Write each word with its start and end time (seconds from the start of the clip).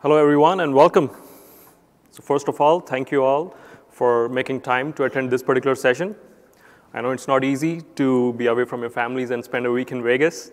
Hello, 0.00 0.16
everyone, 0.16 0.60
and 0.60 0.72
welcome. 0.72 1.10
So 2.12 2.22
first 2.22 2.46
of 2.46 2.60
all, 2.60 2.78
thank 2.78 3.10
you 3.10 3.24
all 3.24 3.56
for 3.90 4.28
making 4.28 4.60
time 4.60 4.92
to 4.92 5.02
attend 5.02 5.28
this 5.28 5.42
particular 5.42 5.74
session. 5.74 6.14
I 6.94 7.00
know 7.00 7.10
it's 7.10 7.26
not 7.26 7.42
easy 7.42 7.80
to 7.96 8.32
be 8.34 8.46
away 8.46 8.64
from 8.64 8.82
your 8.82 8.90
families 8.90 9.30
and 9.30 9.44
spend 9.44 9.66
a 9.66 9.72
week 9.72 9.90
in 9.90 10.04
Vegas, 10.04 10.52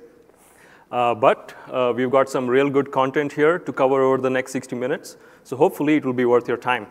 uh, 0.92 1.14
but 1.14 1.54
uh, 1.68 1.94
we've 1.96 2.10
got 2.10 2.28
some 2.28 2.48
real 2.48 2.72
good 2.72 2.92
content 2.92 3.34
here 3.34 3.60
to 3.60 3.72
cover 3.72 4.02
over 4.02 4.18
the 4.18 4.32
next 4.32 4.52
60 4.52 4.76
minutes, 4.78 5.16
so 5.44 5.56
hopefully 5.56 5.98
it 5.98 6.06
will 6.06 6.14
be 6.14 6.26
worth 6.26 6.48
your 6.48 6.58
time. 6.58 6.88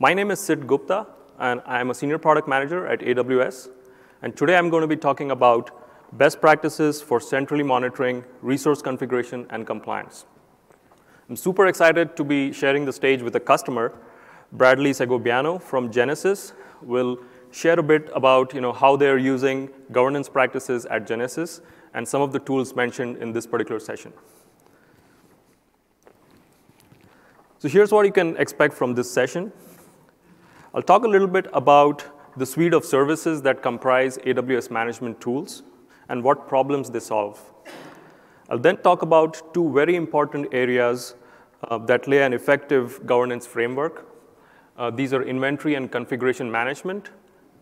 My 0.00 0.12
name 0.12 0.30
is 0.30 0.40
Sid 0.40 0.66
Gupta, 0.66 1.06
and 1.38 1.62
I'm 1.64 1.88
a 1.88 1.94
senior 1.94 2.18
product 2.18 2.46
manager 2.46 2.86
at 2.86 3.00
AWS, 3.00 3.70
and 4.20 4.36
today 4.36 4.58
I'm 4.58 4.68
going 4.68 4.82
to 4.82 4.86
be 4.86 4.96
talking 4.96 5.30
about 5.30 5.70
best 6.12 6.42
practices 6.42 7.00
for 7.00 7.20
centrally 7.20 7.64
monitoring 7.64 8.22
resource 8.42 8.82
configuration 8.82 9.46
and 9.48 9.66
compliance. 9.66 10.26
I'm 11.28 11.36
super 11.36 11.66
excited 11.66 12.16
to 12.16 12.24
be 12.24 12.52
sharing 12.54 12.86
the 12.86 12.92
stage 12.92 13.20
with 13.20 13.36
a 13.36 13.40
customer. 13.40 13.92
Bradley 14.52 14.92
Segoviano 14.92 15.60
from 15.60 15.90
Genesys 15.90 16.52
will 16.80 17.18
share 17.50 17.78
a 17.78 17.82
bit 17.82 18.08
about 18.14 18.54
you 18.54 18.62
know, 18.62 18.72
how 18.72 18.96
they're 18.96 19.18
using 19.18 19.68
governance 19.92 20.26
practices 20.26 20.86
at 20.86 21.06
Genesys 21.06 21.60
and 21.92 22.08
some 22.08 22.22
of 22.22 22.32
the 22.32 22.38
tools 22.38 22.74
mentioned 22.74 23.18
in 23.18 23.32
this 23.32 23.46
particular 23.46 23.78
session. 23.78 24.10
So 27.58 27.68
here's 27.68 27.92
what 27.92 28.06
you 28.06 28.12
can 28.12 28.34
expect 28.38 28.72
from 28.72 28.94
this 28.94 29.10
session. 29.10 29.52
I'll 30.72 30.80
talk 30.80 31.04
a 31.04 31.08
little 31.08 31.28
bit 31.28 31.46
about 31.52 32.06
the 32.38 32.46
suite 32.46 32.72
of 32.72 32.86
services 32.86 33.42
that 33.42 33.62
comprise 33.62 34.16
AWS 34.16 34.70
management 34.70 35.20
tools 35.20 35.62
and 36.08 36.24
what 36.24 36.48
problems 36.48 36.88
they 36.88 37.00
solve. 37.00 37.38
I'll 38.50 38.58
then 38.58 38.78
talk 38.78 39.02
about 39.02 39.52
two 39.52 39.70
very 39.72 39.94
important 39.94 40.48
areas 40.52 41.14
uh, 41.64 41.78
that 41.78 42.06
lay 42.06 42.22
an 42.22 42.32
effective 42.32 43.04
governance 43.06 43.46
framework. 43.46 44.06
Uh, 44.76 44.90
these 44.90 45.12
are 45.12 45.22
inventory 45.22 45.74
and 45.74 45.90
configuration 45.90 46.50
management 46.50 47.10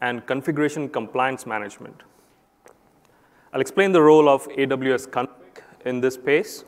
and 0.02 0.26
configuration 0.26 0.88
compliance 0.88 1.46
management. 1.46 2.02
I'll 3.52 3.60
explain 3.60 3.92
the 3.92 4.02
role 4.02 4.28
of 4.28 4.46
AWS 4.48 5.08
config 5.08 5.62
in 5.84 6.00
this 6.00 6.14
space. 6.14 6.64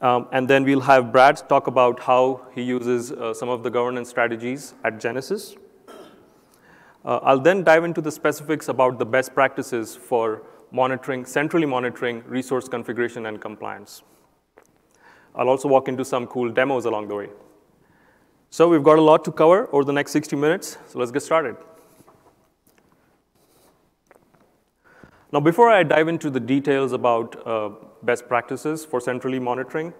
Um, 0.00 0.28
and 0.32 0.46
then 0.46 0.64
we'll 0.64 0.80
have 0.80 1.10
Brad 1.10 1.48
talk 1.48 1.68
about 1.68 2.00
how 2.00 2.42
he 2.54 2.62
uses 2.62 3.12
uh, 3.12 3.32
some 3.32 3.48
of 3.48 3.62
the 3.62 3.70
governance 3.70 4.10
strategies 4.10 4.74
at 4.84 4.98
Genesys. 4.98 5.56
Uh, 7.02 7.20
I'll 7.22 7.40
then 7.40 7.64
dive 7.64 7.84
into 7.84 8.02
the 8.02 8.10
specifics 8.10 8.68
about 8.68 8.98
the 8.98 9.06
best 9.06 9.32
practices 9.32 9.96
for 9.96 10.42
monitoring, 10.72 11.24
centrally 11.24 11.64
monitoring 11.64 12.22
resource 12.26 12.68
configuration 12.68 13.24
and 13.26 13.40
compliance. 13.40 14.02
I'll 15.36 15.48
also 15.48 15.68
walk 15.68 15.88
into 15.88 16.04
some 16.04 16.26
cool 16.26 16.50
demos 16.50 16.86
along 16.86 17.08
the 17.08 17.14
way. 17.14 17.28
So 18.50 18.68
we've 18.68 18.82
got 18.82 18.98
a 18.98 19.02
lot 19.02 19.24
to 19.24 19.32
cover 19.32 19.68
over 19.72 19.84
the 19.84 19.92
next 19.92 20.12
60 20.12 20.34
minutes, 20.36 20.78
so 20.88 20.98
let's 20.98 21.10
get 21.10 21.22
started. 21.22 21.56
Now, 25.32 25.40
before 25.40 25.70
I 25.70 25.82
dive 25.82 26.08
into 26.08 26.30
the 26.30 26.40
details 26.40 26.92
about 26.92 27.46
uh, 27.46 27.70
best 28.02 28.28
practices 28.28 28.84
for 28.84 29.00
centrally 29.00 29.38
monitoring 29.38 29.92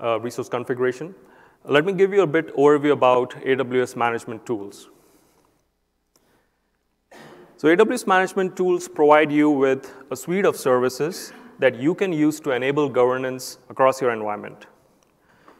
uh, 0.00 0.20
resource 0.20 0.48
configuration, 0.48 1.14
let 1.64 1.84
me 1.84 1.92
give 1.92 2.12
you 2.12 2.22
a 2.22 2.26
bit 2.26 2.54
overview 2.54 2.92
about 2.92 3.30
AWS 3.30 3.96
management 3.96 4.46
tools. 4.46 4.88
So 7.56 7.74
AWS 7.74 8.06
management 8.06 8.54
tools 8.56 8.86
provide 8.86 9.32
you 9.32 9.50
with 9.50 9.92
a 10.10 10.16
suite 10.16 10.44
of 10.44 10.56
services 10.56 11.32
that 11.58 11.74
you 11.76 11.94
can 11.94 12.12
use 12.12 12.38
to 12.40 12.50
enable 12.50 12.88
governance 12.88 13.58
across 13.70 14.00
your 14.00 14.12
environment. 14.12 14.66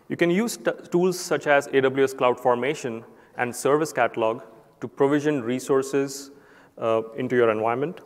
You 0.08 0.16
can 0.16 0.30
use 0.30 0.58
tools 0.90 1.18
such 1.18 1.46
as 1.46 1.68
AWS 1.68 2.14
CloudFormation 2.14 3.04
and 3.36 3.54
Service 3.54 3.92
Catalog 3.92 4.42
to 4.80 4.88
provision 4.88 5.42
resources 5.42 6.30
uh, 6.78 7.02
into 7.16 7.36
your 7.36 7.50
environment. 7.50 8.00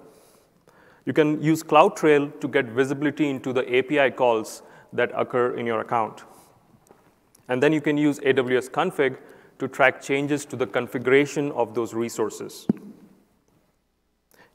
You 1.04 1.12
can 1.12 1.42
use 1.42 1.62
CloudTrail 1.62 2.40
to 2.40 2.48
get 2.48 2.66
visibility 2.66 3.28
into 3.28 3.52
the 3.52 3.64
API 3.76 4.12
calls 4.14 4.62
that 4.92 5.10
occur 5.14 5.56
in 5.56 5.66
your 5.66 5.80
account. 5.80 6.24
And 7.48 7.62
then 7.62 7.72
you 7.72 7.80
can 7.80 7.96
use 7.96 8.18
AWS 8.20 8.70
config 8.70 9.18
to 9.58 9.68
track 9.68 10.00
changes 10.00 10.44
to 10.46 10.56
the 10.56 10.66
configuration 10.66 11.52
of 11.52 11.74
those 11.74 11.94
resources. 11.94 12.66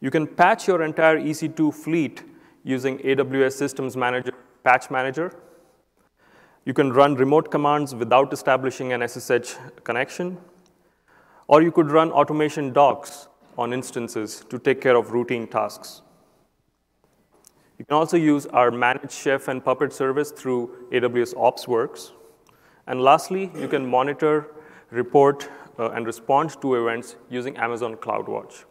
You 0.01 0.11
can 0.11 0.27
patch 0.27 0.67
your 0.67 0.81
entire 0.81 1.19
EC2 1.19 1.73
fleet 1.73 2.23
using 2.63 2.97
AWS 2.99 3.53
Systems 3.53 3.95
Manager 3.95 4.33
Patch 4.63 4.89
Manager. 4.89 5.33
You 6.65 6.73
can 6.73 6.91
run 6.91 7.13
remote 7.13 7.51
commands 7.51 7.93
without 7.93 8.33
establishing 8.33 8.91
an 8.91 9.07
SSH 9.07 9.55
connection. 9.83 10.37
Or 11.47 11.61
you 11.61 11.71
could 11.71 11.91
run 11.91 12.11
automation 12.11 12.73
docs 12.73 13.27
on 13.55 13.71
instances 13.71 14.43
to 14.49 14.57
take 14.57 14.81
care 14.81 14.95
of 14.95 15.11
routine 15.11 15.47
tasks. 15.47 16.01
You 17.77 17.85
can 17.85 17.95
also 17.95 18.17
use 18.17 18.47
our 18.47 18.71
managed 18.71 19.11
Chef 19.11 19.47
and 19.47 19.63
Puppet 19.63 19.93
service 19.93 20.31
through 20.31 20.87
AWS 20.91 21.35
OpsWorks. 21.35 22.11
And 22.87 22.99
lastly, 23.01 23.51
you 23.59 23.67
can 23.67 23.85
monitor, 23.87 24.47
report, 24.89 25.47
uh, 25.77 25.89
and 25.91 26.07
respond 26.07 26.59
to 26.61 26.75
events 26.75 27.15
using 27.29 27.57
Amazon 27.57 27.95
CloudWatch. 27.95 28.65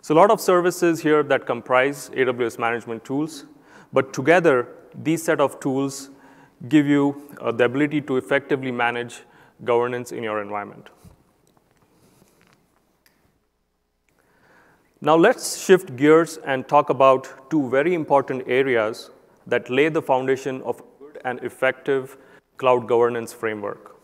So 0.00 0.14
a 0.14 0.16
lot 0.16 0.30
of 0.30 0.40
services 0.40 1.02
here 1.02 1.22
that 1.22 1.46
comprise 1.46 2.10
AWS 2.10 2.58
management 2.58 3.04
tools, 3.04 3.44
but 3.92 4.12
together, 4.12 4.68
these 4.94 5.22
set 5.22 5.40
of 5.40 5.60
tools 5.60 6.10
give 6.66 6.86
you 6.86 7.30
uh, 7.40 7.52
the 7.52 7.64
ability 7.64 8.00
to 8.00 8.16
effectively 8.16 8.72
manage 8.72 9.22
governance 9.64 10.10
in 10.10 10.24
your 10.24 10.42
environment. 10.42 10.88
Now 15.00 15.14
let's 15.16 15.64
shift 15.64 15.94
gears 15.94 16.38
and 16.44 16.66
talk 16.66 16.90
about 16.90 17.50
two 17.50 17.68
very 17.70 17.94
important 17.94 18.42
areas 18.48 19.10
that 19.46 19.70
lay 19.70 19.88
the 19.88 20.02
foundation 20.02 20.60
of 20.62 20.82
good 20.98 21.20
and 21.24 21.38
effective 21.44 22.16
cloud 22.56 22.88
governance 22.88 23.32
framework. 23.32 23.94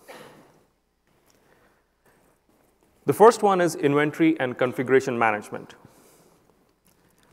The 3.06 3.12
first 3.12 3.42
one 3.42 3.60
is 3.60 3.74
inventory 3.74 4.38
and 4.38 4.56
configuration 4.56 5.18
management. 5.18 5.74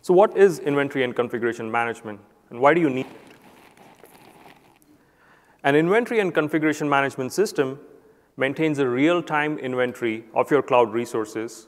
So 0.02 0.14
what 0.14 0.36
is 0.36 0.58
inventory 0.60 1.04
and 1.04 1.16
configuration 1.16 1.72
management, 1.72 2.20
and 2.50 2.60
why 2.60 2.74
do 2.74 2.82
you 2.82 2.90
need 2.90 3.06
it? 3.06 3.21
An 5.64 5.76
inventory 5.76 6.20
and 6.20 6.34
configuration 6.34 6.90
management 6.90 7.32
system 7.32 7.80
maintains 8.36 8.80
a 8.80 8.88
real-time 8.88 9.60
inventory 9.60 10.26
of 10.34 10.50
your 10.50 10.64
cloud 10.64 10.92
resources, 10.92 11.68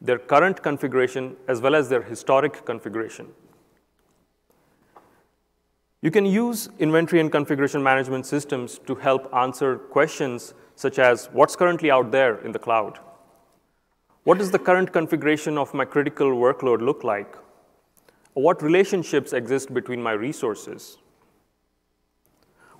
their 0.00 0.18
current 0.18 0.62
configuration, 0.62 1.36
as 1.48 1.60
well 1.60 1.74
as 1.74 1.88
their 1.88 2.02
historic 2.02 2.64
configuration. 2.64 3.26
You 6.00 6.12
can 6.12 6.26
use 6.26 6.68
inventory 6.78 7.20
and 7.20 7.32
configuration 7.32 7.82
management 7.82 8.26
systems 8.26 8.78
to 8.86 8.94
help 8.94 9.34
answer 9.34 9.78
questions 9.78 10.54
such 10.76 10.98
as, 10.98 11.26
what's 11.32 11.56
currently 11.56 11.90
out 11.90 12.12
there 12.12 12.36
in 12.44 12.52
the 12.52 12.58
cloud? 12.58 13.00
What 14.22 14.38
does 14.38 14.50
the 14.52 14.58
current 14.58 14.92
configuration 14.92 15.58
of 15.58 15.74
my 15.74 15.84
critical 15.84 16.28
workload 16.28 16.82
look 16.82 17.02
like? 17.02 17.34
What 18.34 18.62
relationships 18.62 19.32
exist 19.32 19.74
between 19.74 20.02
my 20.02 20.12
resources? 20.12 20.98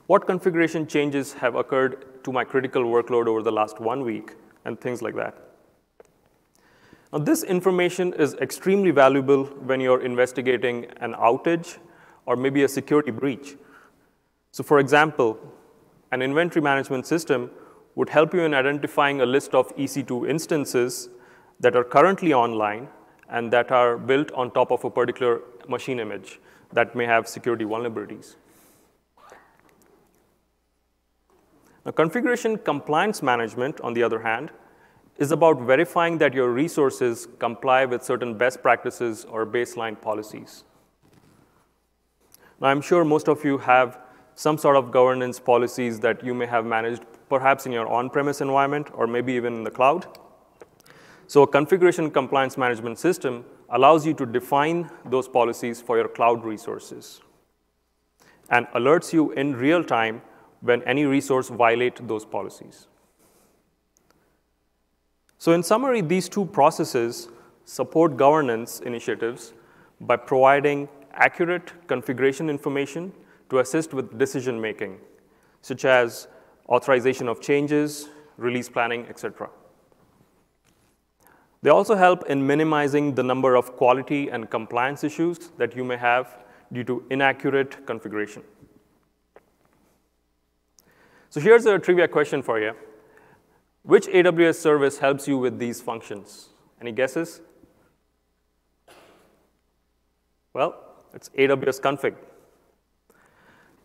What 0.07 0.27
configuration 0.27 0.87
changes 0.87 1.33
have 1.35 1.55
occurred 1.55 2.25
to 2.25 2.33
my 2.33 2.45
critical 2.45 2.85
workload 2.85 3.27
over 3.27 3.43
the 3.43 3.53
last 3.53 3.81
one 3.81 4.05
week, 4.05 4.35
and 4.65 4.81
things 4.81 5.03
like 5.03 5.15
that. 5.17 5.37
Now, 7.13 7.21
this 7.21 7.43
information 7.43 8.13
is 8.15 8.35
extremely 8.35 8.91
valuable 8.91 9.45
when 9.45 9.81
you're 9.81 10.03
investigating 10.03 10.87
an 11.01 11.15
outage 11.15 11.79
or 12.27 12.37
maybe 12.37 12.65
a 12.65 12.69
security 12.69 13.11
breach. 13.11 13.57
So 14.53 14.63
for 14.63 14.79
example, 14.79 15.39
an 16.13 16.23
inventory 16.23 16.63
management 16.63 17.07
system 17.07 17.51
would 17.95 18.09
help 18.09 18.35
you 18.35 18.41
in 18.41 18.55
identifying 18.55 19.21
a 19.21 19.27
list 19.27 19.55
of 19.55 19.75
EC2 19.77 20.29
instances 20.29 21.09
that 21.61 21.77
are 21.77 21.85
currently 21.85 22.33
online 22.33 22.89
and 23.29 23.53
that 23.53 23.71
are 23.71 23.97
built 23.97 24.33
on 24.33 24.51
top 24.51 24.71
of 24.71 24.85
a 24.85 24.91
particular 24.91 25.41
machine 25.69 26.01
image 26.01 26.41
that 26.73 26.95
may 26.95 27.07
have 27.07 27.29
security 27.29 27.65
vulnerabilities. 27.65 28.37
Now, 31.85 31.93
configuration 31.93 32.57
compliance 32.57 33.23
management, 33.23 33.81
on 33.81 33.93
the 33.93 34.03
other 34.03 34.21
hand, 34.21 34.51
is 35.19 35.31
about 35.31 35.61
verifying 35.61 36.19
that 36.19 36.35
your 36.35 36.51
resources 36.51 37.29
comply 37.39 37.85
with 37.85 38.03
certain 38.03 38.37
best 38.37 38.63
practices 38.63 39.25
or 39.27 39.47
baseline 39.47 40.01
policies. 40.01 40.65
Now, 42.61 42.69
I'm 42.69 42.81
sure 42.81 43.05
most 43.05 43.29
of 43.29 43.45
you 43.45 43.59
have 43.59 43.99
some 44.35 44.59
sort 44.59 44.77
of 44.77 44.91
governance 44.91 45.39
policies 45.39 46.01
that 46.01 46.25
you 46.25 46.35
may 46.35 46.47
have 46.47 46.65
managed 46.65 47.05
perhaps 47.29 47.67
in 47.67 47.73
your 47.73 47.87
on-premise 47.87 48.41
environment 48.41 48.89
or 48.95 49.07
maybe 49.07 49.33
even 49.35 49.55
in 49.55 49.65
the 49.65 49.71
cloud. 49.71 50.07
So 51.27 51.43
a 51.43 51.47
configuration 51.47 52.11
compliance 52.11 52.59
management 52.59 52.99
system 52.99 53.45
allows 53.71 54.05
you 54.07 54.15
to 54.15 54.27
define 54.27 54.91
those 55.07 55.29
policies 55.29 55.81
for 55.81 55.97
your 55.97 56.09
cloud 56.09 56.45
resources 56.45 57.21
and 58.51 58.67
alerts 58.69 59.13
you 59.13 59.33
in 59.33 59.57
real 59.57 59.83
time 59.83 60.21
when 60.65 60.83
any 60.85 61.05
resource 61.05 61.51
violate 61.51 62.07
those 62.09 62.25
policies. 62.25 62.87
So 65.37 65.53
in 65.53 65.63
summary, 65.63 66.01
these 66.01 66.27
two 66.27 66.47
processes 66.47 67.29
support 67.67 68.17
governance 68.17 68.81
initiatives 68.81 69.53
by 70.01 70.17
providing 70.17 70.89
accurate 71.13 71.73
configuration 71.87 72.49
information 72.49 73.13
to 73.51 73.59
assist 73.59 73.93
with 73.93 74.19
decision 74.19 74.59
making, 74.59 74.99
such 75.61 75.85
as 75.85 76.29
authorization 76.71 77.29
of 77.29 77.43
changes, 77.43 78.09
release 78.39 78.71
planning, 78.71 79.05
etc. 79.11 79.51
They 81.61 81.69
also 81.69 81.95
help 81.95 82.25
in 82.27 82.47
minimizing 82.47 83.15
the 83.15 83.23
number 83.23 83.55
of 83.55 83.77
quality 83.77 84.31
and 84.31 84.49
compliance 84.49 85.05
issues 85.05 85.51
that 85.59 85.77
you 85.77 85.85
may 85.85 85.99
have 85.99 86.39
due 86.73 86.85
to 86.85 87.05
inaccurate 87.11 87.87
configuration. 87.87 88.43
So 91.35 91.41
here's 91.41 91.67
a 91.67 91.81
trivia 91.81 92.07
question 92.07 92.43
for 92.43 92.61
you. 92.61 92.75
Which 93.83 94.07
AWS 94.07 94.55
service 94.55 94.99
helps 94.99 95.27
you 95.27 95.37
with 95.37 95.59
these 95.59 95.81
functions? 95.81 96.51
Any 96.81 96.93
guesses? 96.93 97.41
Well, 100.53 100.77
it's 101.13 101.31
AWS 101.31 101.81
config. 101.81 102.15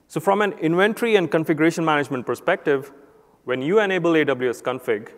So 0.07 0.19
from 0.19 0.44
an 0.44 0.51
inventory 0.60 1.16
and 1.16 1.31
configuration 1.31 1.84
management 1.84 2.28
perspective, 2.28 2.92
when 3.46 3.63
you 3.63 3.80
enable 3.80 4.12
AWS 4.12 4.62
config, 4.62 5.10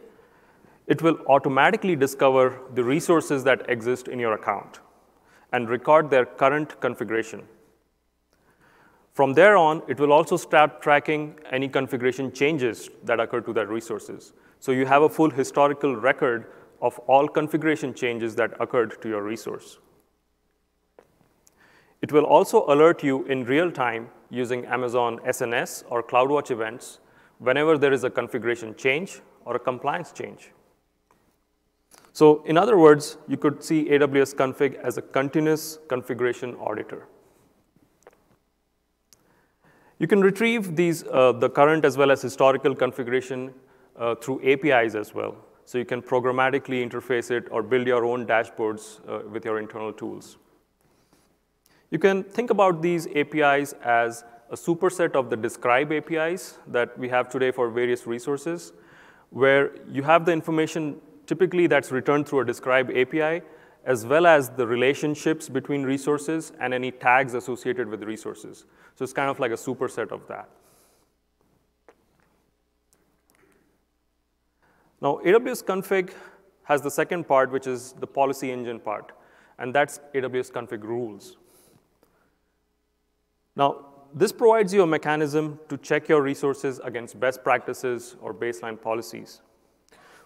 it 0.87 1.01
will 1.01 1.19
automatically 1.27 1.97
discover 1.97 2.61
the 2.73 2.83
resources 2.85 3.43
that 3.43 3.69
exist 3.69 4.07
in 4.07 4.19
your 4.19 4.35
account 4.35 4.79
and 5.51 5.69
record 5.69 6.09
their 6.09 6.25
current 6.25 6.79
configuration. 6.79 7.43
From 9.13 9.33
there 9.33 9.57
on, 9.57 9.81
it 9.87 9.99
will 9.99 10.13
also 10.13 10.37
start 10.37 10.81
tracking 10.81 11.35
any 11.51 11.67
configuration 11.67 12.31
changes 12.31 12.89
that 13.03 13.19
occur 13.19 13.41
to 13.41 13.53
that 13.53 13.67
resources. 13.67 14.33
So 14.59 14.71
you 14.71 14.85
have 14.85 15.01
a 15.01 15.09
full 15.09 15.29
historical 15.29 15.95
record 15.95 16.51
of 16.81 16.97
all 16.99 17.27
configuration 17.27 17.93
changes 17.93 18.35
that 18.35 18.53
occurred 18.59 19.01
to 19.01 19.09
your 19.09 19.21
resource. 19.21 19.79
It 22.01 22.11
will 22.11 22.23
also 22.23 22.65
alert 22.67 23.03
you 23.03 23.25
in 23.25 23.43
real 23.43 23.71
time 23.71 24.09
using 24.29 24.65
Amazon 24.65 25.19
SNS 25.19 25.83
or 25.89 26.01
CloudWatch 26.01 26.49
events 26.49 26.99
whenever 27.39 27.77
there 27.77 27.93
is 27.93 28.03
a 28.03 28.09
configuration 28.09 28.75
change 28.75 29.21
or 29.45 29.55
a 29.55 29.59
compliance 29.59 30.11
change. 30.11 30.51
So 32.13 32.43
in 32.45 32.57
other 32.57 32.77
words, 32.77 33.17
you 33.27 33.37
could 33.37 33.63
see 33.63 33.85
AWS 33.85 34.35
config 34.35 34.75
as 34.75 34.97
a 34.97 35.01
continuous 35.01 35.79
configuration 35.87 36.55
auditor. 36.55 37.07
You 40.01 40.07
can 40.07 40.21
retrieve 40.21 40.75
these, 40.75 41.03
uh, 41.03 41.31
the 41.31 41.47
current 41.47 41.85
as 41.85 41.95
well 41.95 42.09
as 42.09 42.23
historical 42.23 42.73
configuration 42.73 43.53
uh, 43.95 44.15
through 44.15 44.41
APIs 44.43 44.95
as 44.95 45.13
well. 45.13 45.35
So 45.65 45.77
you 45.77 45.85
can 45.85 46.01
programmatically 46.01 46.83
interface 46.83 47.29
it 47.29 47.47
or 47.51 47.61
build 47.61 47.85
your 47.85 48.03
own 48.03 48.25
dashboards 48.25 48.99
uh, 49.07 49.29
with 49.29 49.45
your 49.45 49.59
internal 49.59 49.93
tools. 49.93 50.39
You 51.91 51.99
can 51.99 52.23
think 52.23 52.49
about 52.49 52.81
these 52.81 53.05
APIs 53.15 53.73
as 53.83 54.23
a 54.49 54.55
superset 54.55 55.13
of 55.13 55.29
the 55.29 55.37
describe 55.37 55.91
APIs 55.91 56.57
that 56.65 56.97
we 56.97 57.07
have 57.09 57.29
today 57.29 57.51
for 57.51 57.69
various 57.69 58.07
resources, 58.07 58.73
where 59.29 59.69
you 59.87 60.01
have 60.01 60.25
the 60.25 60.31
information 60.31 60.99
typically 61.27 61.67
that's 61.67 61.91
returned 61.91 62.27
through 62.27 62.39
a 62.39 62.45
describe 62.45 62.89
API, 62.89 63.43
as 63.85 64.05
well 64.05 64.27
as 64.27 64.49
the 64.49 64.67
relationships 64.67 65.49
between 65.49 65.83
resources 65.83 66.51
and 66.59 66.73
any 66.73 66.91
tags 66.91 67.33
associated 67.33 67.87
with 67.87 68.03
resources. 68.03 68.65
So 68.95 69.03
it's 69.03 69.13
kind 69.13 69.29
of 69.29 69.39
like 69.39 69.51
a 69.51 69.55
superset 69.55 70.11
of 70.11 70.27
that. 70.27 70.49
Now, 75.01 75.19
AWS 75.25 75.63
config 75.63 76.13
has 76.63 76.81
the 76.81 76.91
second 76.91 77.27
part, 77.27 77.51
which 77.51 77.65
is 77.65 77.93
the 77.93 78.05
policy 78.05 78.51
engine 78.51 78.79
part, 78.79 79.13
and 79.57 79.73
that's 79.73 79.99
AWS 80.13 80.51
config 80.51 80.83
rules. 80.83 81.37
Now, 83.55 83.87
this 84.13 84.31
provides 84.31 84.73
you 84.73 84.83
a 84.83 84.87
mechanism 84.87 85.59
to 85.69 85.77
check 85.77 86.07
your 86.07 86.21
resources 86.21 86.79
against 86.83 87.19
best 87.19 87.43
practices 87.43 88.15
or 88.21 88.33
baseline 88.33 88.79
policies. 88.79 89.41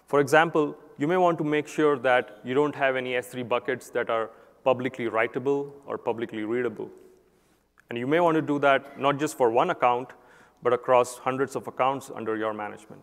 For 0.06 0.20
example, 0.20 0.76
you 0.98 1.06
may 1.06 1.16
want 1.16 1.38
to 1.38 1.44
make 1.44 1.68
sure 1.68 1.98
that 1.98 2.40
you 2.44 2.54
don't 2.54 2.74
have 2.74 2.96
any 2.96 3.12
S3 3.12 3.48
buckets 3.48 3.90
that 3.90 4.10
are 4.10 4.30
publicly 4.64 5.06
writable 5.06 5.70
or 5.86 5.98
publicly 5.98 6.44
readable. 6.44 6.90
And 7.88 7.98
you 7.98 8.06
may 8.06 8.20
want 8.20 8.34
to 8.36 8.42
do 8.42 8.58
that 8.60 8.98
not 8.98 9.18
just 9.18 9.36
for 9.36 9.50
one 9.50 9.70
account, 9.70 10.10
but 10.62 10.72
across 10.72 11.18
hundreds 11.18 11.54
of 11.54 11.66
accounts 11.66 12.10
under 12.14 12.36
your 12.36 12.52
management. 12.52 13.02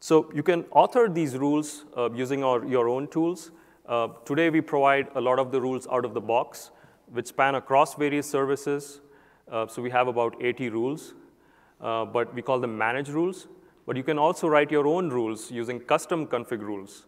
So 0.00 0.30
you 0.34 0.42
can 0.42 0.64
author 0.72 1.08
these 1.08 1.36
rules 1.36 1.84
uh, 1.96 2.10
using 2.12 2.42
our, 2.42 2.64
your 2.64 2.88
own 2.88 3.06
tools. 3.08 3.50
Uh, 3.86 4.08
today, 4.24 4.50
we 4.50 4.60
provide 4.60 5.08
a 5.14 5.20
lot 5.20 5.38
of 5.38 5.52
the 5.52 5.60
rules 5.60 5.86
out 5.90 6.04
of 6.04 6.14
the 6.14 6.20
box 6.20 6.70
which 7.12 7.26
span 7.26 7.54
across 7.54 7.94
various 7.94 8.28
services. 8.28 9.00
Uh, 9.50 9.66
so 9.66 9.82
we 9.82 9.90
have 9.90 10.08
about 10.08 10.36
80 10.40 10.70
rules, 10.70 11.14
uh, 11.80 12.04
but 12.04 12.32
we 12.34 12.42
call 12.42 12.60
them 12.60 12.78
managed 12.78 13.10
rules. 13.10 13.48
But 13.86 13.96
you 13.96 14.02
can 14.02 14.18
also 14.18 14.48
write 14.48 14.70
your 14.70 14.86
own 14.86 15.10
rules 15.10 15.50
using 15.50 15.80
custom 15.80 16.26
config 16.26 16.60
rules. 16.60 17.06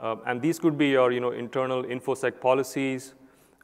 Uh, 0.00 0.16
and 0.26 0.40
these 0.40 0.58
could 0.58 0.76
be 0.76 0.88
your 0.88 1.12
you 1.12 1.20
know, 1.20 1.30
internal 1.30 1.84
InfoSec 1.84 2.40
policies 2.40 3.14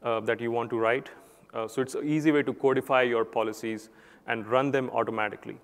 uh, 0.02 0.20
that 0.20 0.40
you 0.40 0.50
want 0.50 0.70
to 0.70 0.78
write. 0.78 1.08
Uh, 1.54 1.66
so 1.66 1.82
it's 1.82 1.94
an 1.94 2.06
easy 2.06 2.30
way 2.30 2.42
to 2.42 2.52
codify 2.52 3.02
your 3.02 3.24
policies 3.24 3.88
and 4.26 4.46
run 4.46 4.70
them 4.70 4.90
automatically. 4.90 5.56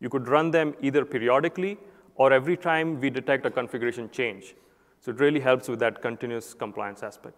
You 0.00 0.08
could 0.08 0.28
run 0.28 0.50
them 0.50 0.74
either 0.80 1.04
periodically 1.04 1.78
or 2.16 2.32
every 2.32 2.56
time 2.56 3.00
we 3.00 3.10
detect 3.10 3.46
a 3.46 3.50
configuration 3.50 4.10
change. 4.10 4.54
So 5.00 5.10
it 5.10 5.20
really 5.20 5.40
helps 5.40 5.68
with 5.68 5.80
that 5.80 6.00
continuous 6.00 6.54
compliance 6.54 7.02
aspect. 7.02 7.36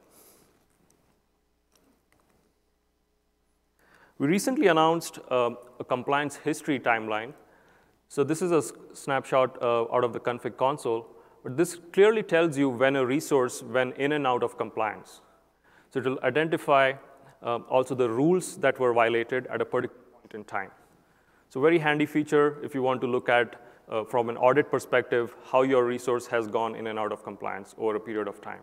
We 4.18 4.28
recently 4.28 4.68
announced 4.68 5.18
uh, 5.30 5.50
a 5.80 5.84
compliance 5.84 6.36
history 6.36 6.78
timeline. 6.78 7.32
So 8.14 8.22
this 8.22 8.42
is 8.42 8.52
a 8.52 8.62
snapshot 8.92 9.60
uh, 9.60 9.92
out 9.92 10.04
of 10.04 10.12
the 10.12 10.20
config 10.20 10.56
console, 10.56 11.04
but 11.42 11.56
this 11.56 11.76
clearly 11.92 12.22
tells 12.22 12.56
you 12.56 12.68
when 12.68 12.94
a 12.94 13.04
resource 13.04 13.60
went 13.60 13.96
in 13.96 14.12
and 14.12 14.24
out 14.24 14.44
of 14.44 14.56
compliance. 14.56 15.20
So 15.90 15.98
it 15.98 16.06
will 16.06 16.20
identify 16.22 16.92
uh, 17.42 17.56
also 17.68 17.96
the 17.96 18.08
rules 18.08 18.56
that 18.58 18.78
were 18.78 18.92
violated 18.94 19.48
at 19.48 19.60
a 19.60 19.64
particular 19.64 20.00
point 20.12 20.32
in 20.32 20.44
time. 20.44 20.70
So 21.48 21.60
very 21.60 21.80
handy 21.80 22.06
feature 22.06 22.58
if 22.62 22.72
you 22.72 22.82
want 22.82 23.00
to 23.00 23.08
look 23.08 23.28
at, 23.28 23.60
uh, 23.88 24.04
from 24.04 24.28
an 24.28 24.36
audit 24.36 24.70
perspective, 24.70 25.34
how 25.50 25.62
your 25.62 25.84
resource 25.84 26.28
has 26.28 26.46
gone 26.46 26.76
in 26.76 26.86
and 26.86 27.00
out 27.00 27.10
of 27.10 27.24
compliance 27.24 27.74
over 27.78 27.96
a 27.96 28.00
period 28.00 28.28
of 28.28 28.40
time. 28.40 28.60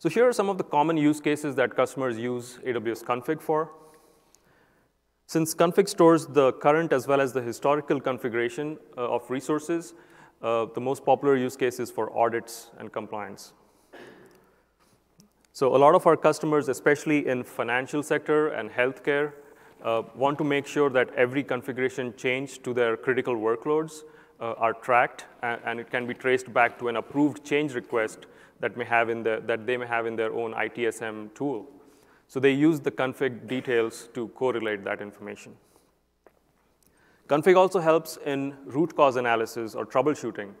So 0.00 0.10
here 0.10 0.28
are 0.28 0.34
some 0.34 0.50
of 0.50 0.58
the 0.58 0.64
common 0.64 0.98
use 0.98 1.18
cases 1.18 1.54
that 1.54 1.74
customers 1.74 2.18
use 2.18 2.58
AWS 2.62 3.04
config 3.04 3.40
for. 3.40 3.70
Since 5.28 5.56
config 5.56 5.88
stores 5.88 6.26
the 6.26 6.52
current 6.52 6.92
as 6.92 7.08
well 7.08 7.20
as 7.20 7.32
the 7.32 7.42
historical 7.42 8.00
configuration 8.00 8.78
uh, 8.96 9.14
of 9.14 9.28
resources, 9.28 9.94
uh, 10.40 10.66
the 10.72 10.80
most 10.80 11.04
popular 11.04 11.36
use 11.36 11.56
case 11.56 11.80
is 11.80 11.90
for 11.90 12.16
audits 12.16 12.70
and 12.78 12.92
compliance. 12.92 13.52
So 15.52 15.74
a 15.74 15.78
lot 15.78 15.96
of 15.96 16.06
our 16.06 16.16
customers, 16.16 16.68
especially 16.68 17.26
in 17.26 17.42
financial 17.42 18.04
sector 18.04 18.48
and 18.48 18.70
healthcare, 18.70 19.32
uh, 19.82 20.02
want 20.14 20.38
to 20.38 20.44
make 20.44 20.66
sure 20.66 20.90
that 20.90 21.12
every 21.14 21.42
configuration 21.42 22.14
change 22.16 22.62
to 22.62 22.72
their 22.72 22.96
critical 22.96 23.34
workloads 23.34 24.02
uh, 24.38 24.52
are 24.58 24.74
tracked, 24.74 25.24
and, 25.42 25.60
and, 25.64 25.80
it 25.80 25.90
can 25.90 26.06
be 26.06 26.14
traced 26.14 26.52
back 26.52 26.78
to 26.78 26.88
an 26.88 26.96
approved 26.96 27.44
change 27.44 27.74
request 27.74 28.26
that, 28.60 28.76
may 28.76 28.84
have 28.84 29.08
in 29.08 29.22
the, 29.22 29.42
that 29.46 29.66
they 29.66 29.76
may 29.76 29.86
have 29.86 30.06
in 30.06 30.14
their 30.14 30.32
own 30.32 30.52
ITSM 30.52 31.34
tool. 31.34 31.66
So 32.28 32.40
they 32.40 32.52
use 32.52 32.80
the 32.80 32.90
config 32.90 33.46
details 33.46 34.08
to 34.14 34.28
correlate 34.28 34.84
that 34.84 35.00
information. 35.00 35.56
Config 37.28 37.56
also 37.56 37.80
helps 37.80 38.18
in 38.24 38.54
root 38.64 38.94
cause 38.94 39.16
analysis 39.16 39.74
or 39.74 39.84
troubleshooting, 39.84 40.52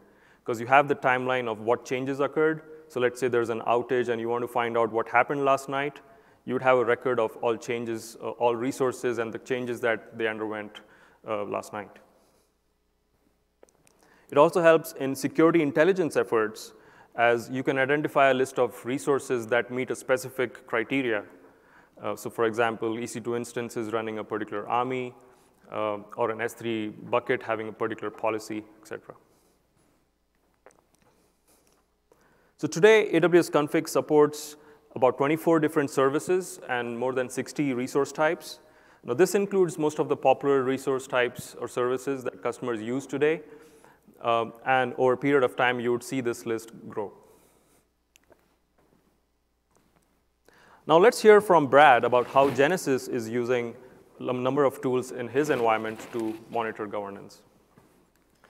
because 0.44 0.60
you 0.60 0.66
have 0.66 0.88
the 0.88 0.94
timeline 0.94 1.48
of 1.48 1.60
what 1.60 1.84
changes 1.84 2.20
occurred. 2.20 2.62
So 2.88 3.00
let's 3.00 3.20
say 3.20 3.28
there's 3.28 3.50
an 3.50 3.60
outage 3.62 4.08
and 4.08 4.20
you 4.20 4.28
want 4.28 4.42
to 4.42 4.48
find 4.48 4.76
out 4.76 4.92
what 4.92 5.08
happened 5.08 5.44
last 5.44 5.68
night. 5.68 6.00
You 6.44 6.54
would 6.54 6.62
have 6.62 6.78
a 6.78 6.84
record 6.84 7.18
of 7.18 7.36
all 7.36 7.56
changes, 7.56 8.16
uh, 8.22 8.30
all 8.30 8.54
resources, 8.54 9.18
and 9.18 9.32
the 9.32 9.38
changes 9.38 9.80
that 9.80 10.16
they 10.16 10.28
underwent 10.28 10.80
uh, 11.26 11.44
last 11.44 11.72
night. 11.72 11.90
It 14.30 14.38
also 14.38 14.60
helps 14.60 14.92
in 14.92 15.14
security 15.14 15.62
intelligence 15.62 16.16
efforts 16.16 16.72
as 17.16 17.48
you 17.50 17.62
can 17.62 17.78
identify 17.78 18.30
a 18.30 18.34
list 18.34 18.58
of 18.58 18.84
resources 18.84 19.46
that 19.48 19.70
meet 19.70 19.90
a 19.90 19.96
specific 19.96 20.66
criteria. 20.66 21.24
Uh, 22.02 22.14
so 22.14 22.28
for 22.28 22.44
example, 22.44 22.90
EC2 22.90 23.36
instance 23.36 23.76
is 23.76 23.92
running 23.92 24.18
a 24.18 24.24
particular 24.24 24.68
AMI, 24.68 25.14
uh, 25.72 25.98
or 26.16 26.30
an 26.30 26.38
S3 26.38 27.10
bucket 27.10 27.42
having 27.42 27.68
a 27.68 27.72
particular 27.72 28.10
policy, 28.10 28.58
et 28.80 28.88
cetera. 28.88 29.14
So 32.58 32.66
today, 32.66 33.10
AWS 33.12 33.50
config 33.50 33.88
supports 33.88 34.56
about 34.94 35.18
24 35.18 35.60
different 35.60 35.90
services 35.90 36.58
and 36.68 36.98
more 36.98 37.12
than 37.12 37.28
60 37.28 37.74
resource 37.74 38.12
types. 38.12 38.60
Now, 39.04 39.14
this 39.14 39.34
includes 39.34 39.78
most 39.78 39.98
of 39.98 40.08
the 40.08 40.16
popular 40.16 40.62
resource 40.62 41.06
types 41.06 41.54
or 41.60 41.68
services 41.68 42.24
that 42.24 42.42
customers 42.42 42.80
use 42.80 43.06
today. 43.06 43.42
Um, 44.22 44.54
and 44.64 44.94
over 44.96 45.12
a 45.12 45.16
period 45.16 45.44
of 45.44 45.54
time, 45.54 45.80
you 45.80 45.92
would 45.92 46.02
see 46.02 46.22
this 46.22 46.46
list 46.46 46.72
grow. 46.88 47.12
Now, 50.88 50.98
let's 50.98 51.20
hear 51.20 51.40
from 51.40 51.66
Brad 51.66 52.04
about 52.04 52.28
how 52.28 52.48
Genesys 52.48 53.08
is 53.08 53.28
using 53.28 53.74
a 54.20 54.32
number 54.32 54.62
of 54.62 54.80
tools 54.80 55.10
in 55.10 55.26
his 55.26 55.50
environment 55.50 55.98
to 56.12 56.38
monitor 56.48 56.86
governance. 56.86 57.42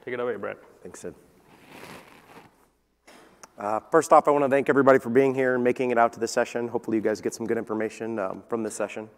Take 0.04 0.12
it 0.12 0.20
away, 0.20 0.36
Brad. 0.36 0.58
Thanks, 0.82 1.00
Sid. 1.00 1.14
Uh, 3.56 3.80
first 3.90 4.12
off, 4.12 4.28
I 4.28 4.32
want 4.32 4.44
to 4.44 4.50
thank 4.50 4.68
everybody 4.68 4.98
for 4.98 5.08
being 5.08 5.34
here 5.34 5.54
and 5.54 5.64
making 5.64 5.92
it 5.92 5.96
out 5.96 6.12
to 6.12 6.20
this 6.20 6.30
session. 6.30 6.68
Hopefully, 6.68 6.98
you 6.98 7.02
guys 7.02 7.22
get 7.22 7.32
some 7.32 7.46
good 7.46 7.56
information 7.56 8.18
um, 8.18 8.42
from 8.50 8.62
this 8.62 8.74
session. 8.74 9.08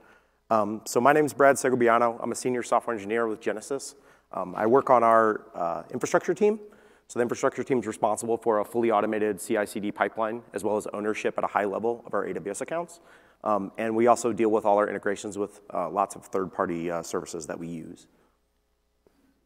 Um, 0.48 0.82
so, 0.84 1.00
my 1.00 1.12
name 1.12 1.26
is 1.26 1.32
Brad 1.32 1.56
Segoviano. 1.56 2.20
I'm 2.22 2.30
a 2.30 2.36
senior 2.36 2.62
software 2.62 2.94
engineer 2.94 3.26
with 3.26 3.40
Genesys. 3.40 3.96
Um, 4.30 4.54
I 4.56 4.64
work 4.66 4.90
on 4.90 5.02
our 5.02 5.40
uh, 5.56 5.82
infrastructure 5.90 6.34
team. 6.34 6.60
So, 7.08 7.18
the 7.18 7.22
infrastructure 7.22 7.64
team 7.64 7.78
is 7.78 7.86
responsible 7.86 8.36
for 8.36 8.60
a 8.60 8.64
fully 8.66 8.90
automated 8.90 9.40
CI 9.40 9.64
CD 9.64 9.90
pipeline 9.90 10.42
as 10.52 10.62
well 10.62 10.76
as 10.76 10.86
ownership 10.92 11.38
at 11.38 11.44
a 11.44 11.46
high 11.46 11.64
level 11.64 12.02
of 12.06 12.12
our 12.12 12.26
AWS 12.26 12.60
accounts. 12.60 13.00
Um, 13.44 13.72
and 13.78 13.96
we 13.96 14.08
also 14.08 14.30
deal 14.30 14.50
with 14.50 14.66
all 14.66 14.76
our 14.76 14.86
integrations 14.86 15.38
with 15.38 15.62
uh, 15.72 15.88
lots 15.88 16.16
of 16.16 16.26
third 16.26 16.52
party 16.52 16.90
uh, 16.90 17.02
services 17.02 17.46
that 17.46 17.58
we 17.58 17.66
use. 17.66 18.08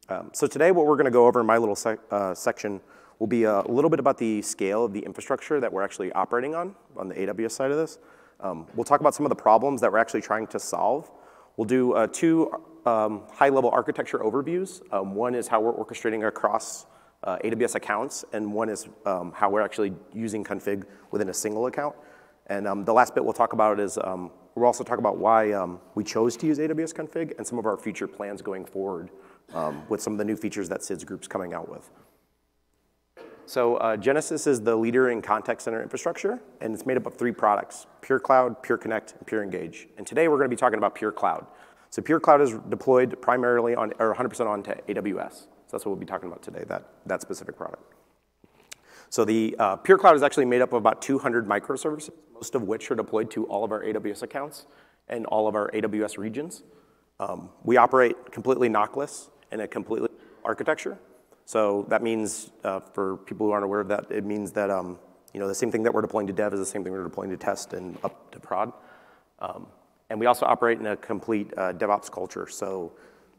Um, 0.09 0.31
so, 0.33 0.45
today, 0.45 0.71
what 0.71 0.87
we're 0.87 0.97
going 0.97 1.05
to 1.05 1.11
go 1.11 1.25
over 1.25 1.39
in 1.39 1.45
my 1.45 1.57
little 1.57 1.77
uh, 2.11 2.33
section 2.33 2.81
will 3.19 3.27
be 3.27 3.43
a 3.43 3.61
little 3.61 3.89
bit 3.89 4.01
about 4.01 4.17
the 4.17 4.41
scale 4.41 4.83
of 4.83 4.91
the 4.91 4.99
infrastructure 4.99 5.61
that 5.61 5.71
we're 5.71 5.83
actually 5.83 6.11
operating 6.11 6.55
on, 6.55 6.75
on 6.97 7.07
the 7.07 7.15
AWS 7.15 7.51
side 7.51 7.71
of 7.71 7.77
this. 7.77 7.97
Um, 8.41 8.67
we'll 8.75 8.83
talk 8.83 8.99
about 8.99 9.15
some 9.15 9.25
of 9.25 9.29
the 9.29 9.37
problems 9.37 9.79
that 9.79 9.89
we're 9.89 9.99
actually 9.99 10.21
trying 10.21 10.47
to 10.47 10.59
solve. 10.59 11.09
We'll 11.55 11.63
do 11.63 11.93
uh, 11.93 12.07
two 12.07 12.51
um, 12.85 13.21
high-level 13.31 13.69
architecture 13.69 14.19
overviews. 14.19 14.81
Um, 14.91 15.15
one 15.15 15.33
is 15.33 15.47
how 15.47 15.61
we're 15.61 15.73
orchestrating 15.73 16.27
across 16.27 16.87
uh, 17.23 17.37
AWS 17.43 17.75
accounts, 17.75 18.25
and 18.33 18.51
one 18.51 18.69
is 18.69 18.87
um, 19.05 19.31
how 19.35 19.49
we're 19.49 19.61
actually 19.61 19.93
using 20.13 20.43
config 20.43 20.85
within 21.11 21.29
a 21.29 21.33
single 21.33 21.67
account. 21.67 21.95
And 22.47 22.67
um, 22.67 22.85
the 22.85 22.93
last 22.93 23.15
bit 23.15 23.23
we'll 23.23 23.33
talk 23.33 23.53
about 23.53 23.79
is 23.79 23.97
um, 24.03 24.31
we'll 24.55 24.65
also 24.65 24.83
talk 24.83 24.99
about 24.99 25.17
why 25.17 25.53
we 25.95 26.03
chose 26.03 26.35
to 26.37 26.45
use 26.45 26.59
AWS 26.59 26.93
config 26.93 27.37
and 27.37 27.47
some 27.47 27.57
of 27.57 27.65
our 27.65 27.77
future 27.77 28.07
plans 28.07 28.41
going 28.41 28.65
forward 28.65 29.09
with 29.87 30.01
some 30.01 30.13
of 30.13 30.19
the 30.19 30.25
new 30.25 30.35
features 30.35 30.67
that 30.69 30.83
Sid's 30.83 31.03
Group's 31.03 31.27
coming 31.27 31.53
out 31.53 31.69
with. 31.69 31.89
So 33.45 33.75
uh, 33.77 33.97
Genesys 33.97 34.47
is 34.47 34.61
the 34.61 34.75
leader 34.75 35.09
in 35.09 35.21
contact 35.21 35.61
center 35.61 35.81
infrastructure, 35.83 36.39
and 36.61 36.73
it's 36.73 36.85
made 36.85 36.97
up 36.97 37.05
of 37.05 37.15
three 37.15 37.31
products, 37.31 37.87
Pure 38.01 38.19
Cloud, 38.19 38.61
Pure 38.63 38.77
Connect, 38.77 39.15
and 39.17 39.27
Pure 39.27 39.43
Engage. 39.43 39.87
And 39.97 40.07
today 40.07 40.27
we're 40.27 40.37
going 40.37 40.49
to 40.49 40.55
be 40.55 40.59
talking 40.59 40.77
about 40.77 40.95
Pure 40.95 41.11
Cloud. 41.11 41.45
So 41.89 42.01
Pure 42.01 42.21
Cloud 42.21 42.41
is 42.41 42.53
deployed 42.69 43.21
primarily 43.21 43.75
on, 43.75 43.93
or 43.99 44.15
100% 44.15 44.47
onto 44.47 44.71
AWS. 44.71 45.47
That's 45.73 45.85
what 45.85 45.91
we'll 45.91 45.99
be 45.99 46.05
talking 46.05 46.29
about 46.29 46.41
today, 46.41 46.63
that, 46.67 46.87
that 47.07 47.21
specific 47.21 47.57
product. 47.57 47.83
So 49.09 49.25
the 49.25 49.55
uh, 49.59 49.75
Pure 49.77 49.97
Cloud 49.97 50.15
is 50.15 50.23
actually 50.23 50.45
made 50.45 50.61
up 50.61 50.71
of 50.71 50.77
about 50.77 51.01
200 51.01 51.45
microservices, 51.45 52.11
most 52.33 52.55
of 52.55 52.61
which 52.61 52.89
are 52.91 52.95
deployed 52.95 53.29
to 53.31 53.45
all 53.47 53.63
of 53.63 53.71
our 53.71 53.83
AWS 53.83 54.23
accounts 54.23 54.65
and 55.09 55.25
all 55.25 55.47
of 55.47 55.55
our 55.55 55.69
AWS 55.71 56.17
regions. 56.17 56.63
Um, 57.19 57.49
we 57.63 57.77
operate 57.77 58.31
completely 58.31 58.69
knockless 58.69 59.29
in 59.51 59.59
a 59.59 59.67
completely 59.67 60.09
architecture. 60.45 60.97
So 61.45 61.85
that 61.89 62.01
means, 62.01 62.51
uh, 62.63 62.79
for 62.79 63.17
people 63.17 63.47
who 63.47 63.51
aren't 63.51 63.65
aware 63.65 63.79
of 63.79 63.87
that, 63.89 64.05
it 64.09 64.23
means 64.23 64.51
that 64.53 64.69
um, 64.69 64.99
you 65.33 65.39
know, 65.39 65.47
the 65.47 65.55
same 65.55 65.71
thing 65.71 65.83
that 65.83 65.93
we're 65.93 66.01
deploying 66.01 66.27
to 66.27 66.33
dev 66.33 66.53
is 66.53 66.59
the 66.59 66.65
same 66.65 66.83
thing 66.83 66.93
we're 66.93 67.03
deploying 67.03 67.31
to 67.31 67.37
test 67.37 67.73
and 67.73 67.97
up 68.03 68.31
to 68.31 68.39
prod. 68.39 68.71
Um, 69.39 69.67
and 70.09 70.19
we 70.19 70.27
also 70.27 70.45
operate 70.45 70.79
in 70.79 70.85
a 70.85 70.95
complete 70.95 71.51
uh, 71.57 71.73
DevOps 71.73 72.11
culture. 72.11 72.47
So 72.47 72.93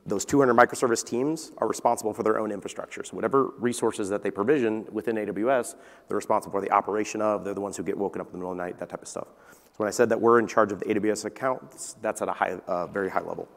those 0.06 0.25
200 0.25 0.54
microservice 0.54 1.04
teams 1.04 1.52
are 1.58 1.66
responsible 1.66 2.12
for 2.12 2.23
their 2.23 2.38
own 2.38 2.52
infrastructure. 2.52 3.02
So 3.04 3.16
whatever 3.16 3.52
resources 3.58 4.08
that 4.11 4.23
they 4.23 4.30
provision 4.30 4.87
within 4.92 5.16
AWS, 5.16 5.76
they're 6.08 6.16
responsible 6.16 6.52
for 6.52 6.61
the 6.61 6.70
operation 6.70 7.23
of. 7.23 7.44
They're 7.44 7.54
the 7.54 7.61
ones 7.61 7.76
who 7.76 7.82
get 7.82 7.96
woken 7.96 8.20
up 8.20 8.26
in 8.28 8.32
the 8.32 8.38
middle 8.38 8.52
of 8.52 8.58
the 8.58 8.64
night, 8.64 8.78
that 8.78 8.90
type 8.90 9.02
of 9.02 9.08
stuff. 9.08 9.28
So 9.52 9.78
when 9.78 9.88
I 9.88 9.90
said 9.90 10.08
that 10.11 10.20
we're 10.20 10.38
in 10.38 10.46
charge 10.46 10.73
of 10.73 10.80
the 10.80 10.87
AWS 10.87 11.25
accounts, 11.25 11.96
that's 12.02 12.20
at 12.20 12.28
a 12.28 12.32
high, 12.32 12.61
uh, 12.66 12.87
very 12.88 13.11
high 13.11 13.23
level. 13.23 13.49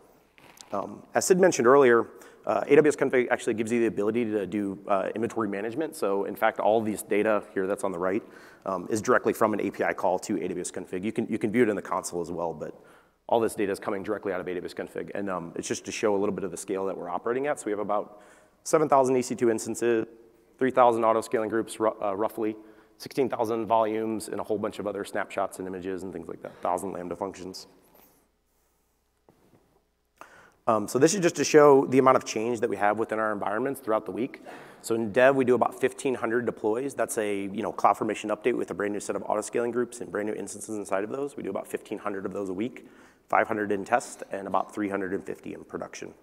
Um, 0.71 1.03
as 1.13 1.25
Sid 1.25 1.39
mentioned 1.39 1.67
earlier, 1.67 2.07
uh, 2.45 2.63
AWS 2.63 2.95
Config 2.95 3.27
actually 3.29 3.55
gives 3.55 3.73
you 3.73 3.81
the 3.81 3.87
ability 3.87 4.23
to 4.23 4.45
do 4.45 4.79
uh, 4.87 5.09
inventory 5.13 5.49
management. 5.49 5.97
So 5.97 6.23
in 6.23 6.35
fact, 6.35 6.59
all 6.59 6.81
these 6.81 7.01
data 7.01 7.43
here 7.53 7.67
that's 7.67 7.83
on 7.83 7.91
the 7.91 7.99
right 7.99 8.23
um, 8.65 8.87
is 8.89 9.01
directly 9.01 9.33
from 9.33 9.53
an 9.53 9.59
API 9.59 9.93
call 9.93 10.17
to 10.19 10.35
AWS 10.35 10.71
Config. 10.71 11.03
You 11.03 11.11
can, 11.11 11.27
you 11.27 11.37
can 11.37 11.51
view 11.51 11.63
it 11.63 11.69
in 11.69 11.75
the 11.75 11.81
console 11.81 12.21
as 12.21 12.31
well, 12.31 12.53
but 12.53 12.73
all 13.29 13.39
this 13.39 13.55
data 13.55 13.71
is 13.71 13.79
coming 13.79 14.03
directly 14.03 14.31
out 14.31 14.39
of 14.39 14.45
AWS 14.45 14.73
Config. 14.73 15.11
And 15.13 15.29
um, 15.29 15.51
it's 15.55 15.67
just 15.67 15.85
to 15.85 15.91
show 15.91 16.15
a 16.15 16.19
little 16.19 16.33
bit 16.33 16.43
of 16.43 16.51
the 16.51 16.57
scale 16.57 16.85
that 16.85 16.97
we're 16.97 17.09
operating 17.09 17.47
at. 17.47 17.59
So 17.59 17.65
we 17.65 17.71
have 17.71 17.79
about 17.79 18.21
7,000 18.63 19.15
EC2 19.15 19.51
instances, 19.51 20.05
3,000 20.59 21.03
auto-scaling 21.03 21.49
groups 21.49 21.77
uh, 21.79 22.15
roughly, 22.15 22.55
16,000 22.99 23.65
volumes, 23.65 24.29
and 24.29 24.39
a 24.39 24.43
whole 24.43 24.57
bunch 24.57 24.79
of 24.79 24.87
other 24.87 25.03
snapshots 25.03 25.59
and 25.59 25.67
images 25.67 26.03
and 26.03 26.13
things 26.13 26.27
like 26.27 26.41
that, 26.41 26.51
1,000 26.53 26.93
Lambda 26.93 27.15
functions. 27.15 27.67
Um, 30.65 30.87
so 30.87 30.99
this 30.99 31.13
is 31.13 31.21
just 31.21 31.35
to 31.37 31.45
show 31.45 31.85
the 31.85 31.97
amount 31.97 32.17
of 32.17 32.25
change 32.25 32.59
that 32.59 32.69
we 32.69 32.75
have 32.75 32.97
within 32.97 33.19
our 33.19 33.31
environments 33.31 33.79
throughout 33.79 34.05
the 34.05 34.11
week. 34.11 34.41
So 34.81 34.95
in 34.95 35.11
dev, 35.11 35.35
we 35.35 35.45
do 35.45 35.55
about 35.55 35.71
1,500 35.71 36.45
deploys. 36.45 36.93
That's 36.93 37.17
a 37.17 37.41
you 37.41 37.61
know 37.61 37.73
CloudFormation 37.73 38.35
update 38.35 38.55
with 38.55 38.71
a 38.71 38.73
brand 38.73 38.93
new 38.93 38.99
set 38.99 39.15
of 39.15 39.23
auto-scaling 39.23 39.71
groups 39.71 40.01
and 40.01 40.11
brand 40.11 40.27
new 40.27 40.35
instances 40.35 40.77
inside 40.77 41.03
of 41.03 41.09
those. 41.09 41.35
We 41.35 41.43
do 41.43 41.49
about 41.49 41.65
1,500 41.65 42.25
of 42.25 42.33
those 42.33 42.49
a 42.49 42.53
week, 42.53 42.87
500 43.29 43.71
in 43.71 43.85
test, 43.85 44.23
and 44.31 44.47
about 44.47 44.73
350 44.73 45.53
in 45.53 45.63
production. 45.63 46.13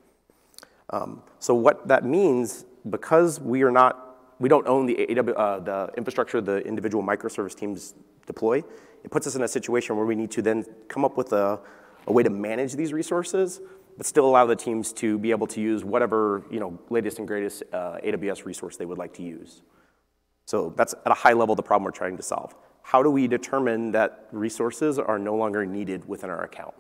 Um, 0.91 1.23
so 1.39 1.55
what 1.55 1.89
that 1.89 2.05
means, 2.05 2.65
because 2.89 3.41
we 3.41 3.63
are 3.63 3.71
not, 3.71 4.35
we 4.39 4.49
don't 4.49 4.67
own 4.67 4.87
the, 4.87 5.19
AW, 5.19 5.33
uh, 5.33 5.61
the 5.61 5.93
infrastructure 5.97 6.41
the 6.41 6.59
individual 6.67 7.03
microservice 7.03 7.55
teams 7.55 7.95
deploy, 8.27 8.63
it 9.03 9.11
puts 9.11 9.27
us 9.27 9.35
in 9.35 9.43
a 9.43 9.49
situation 9.49 9.97
where 9.97 10.07
we 10.07 10.15
need 10.15 10.31
to 10.33 10.43
then 10.43 10.65
come 10.89 11.05
up 11.05 11.17
with 11.17 11.33
a, 11.33 11.61
a 12.07 12.13
way 12.13 12.23
to 12.23 12.31
manage 12.31 12.75
these 12.75 12.93
resources 12.93 13.61
but 13.97 14.07
still 14.07 14.27
allow 14.27 14.47
the 14.47 14.57
teams 14.57 14.93
to 14.93 15.19
be 15.19 15.31
able 15.31 15.47
to 15.49 15.61
use 15.61 15.85
whatever 15.85 16.45
you 16.51 16.61
know, 16.61 16.79
latest 16.91 17.19
and 17.19 17.29
greatest 17.29 17.63
uh, 17.73 17.99
AWS 18.05 18.45
resource 18.45 18.77
they 18.77 18.87
would 18.87 18.99
like 18.99 19.15
to 19.15 19.23
use. 19.23 19.63
So 20.47 20.75
that's 20.77 20.95
at 20.95 21.11
a 21.11 21.15
high 21.15 21.33
level 21.33 21.55
the 21.55 21.63
problem 21.63 21.85
we're 21.85 21.91
trying 21.91 22.17
to 22.17 22.23
solve. 22.23 22.55
How 22.83 23.03
do 23.03 23.11
we 23.11 23.27
determine 23.27 23.93
that 23.93 24.29
resources 24.31 24.99
are 24.99 25.19
no 25.19 25.35
longer 25.35 25.65
needed 25.65 26.07
within 26.07 26.29
our 26.29 26.45
account? 26.45 26.75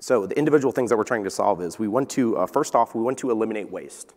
So 0.00 0.26
the 0.26 0.38
individual 0.38 0.72
things 0.72 0.88
that 0.88 0.96
we're 0.96 1.04
trying 1.04 1.24
to 1.24 1.30
solve 1.30 1.60
is 1.60 1.78
we 1.78 1.88
want 1.88 2.08
to, 2.10 2.38
uh, 2.38 2.46
first 2.46 2.74
off, 2.74 2.94
we 2.94 3.02
want 3.02 3.18
to 3.18 3.30
eliminate 3.30 3.70
waste. 3.70 4.14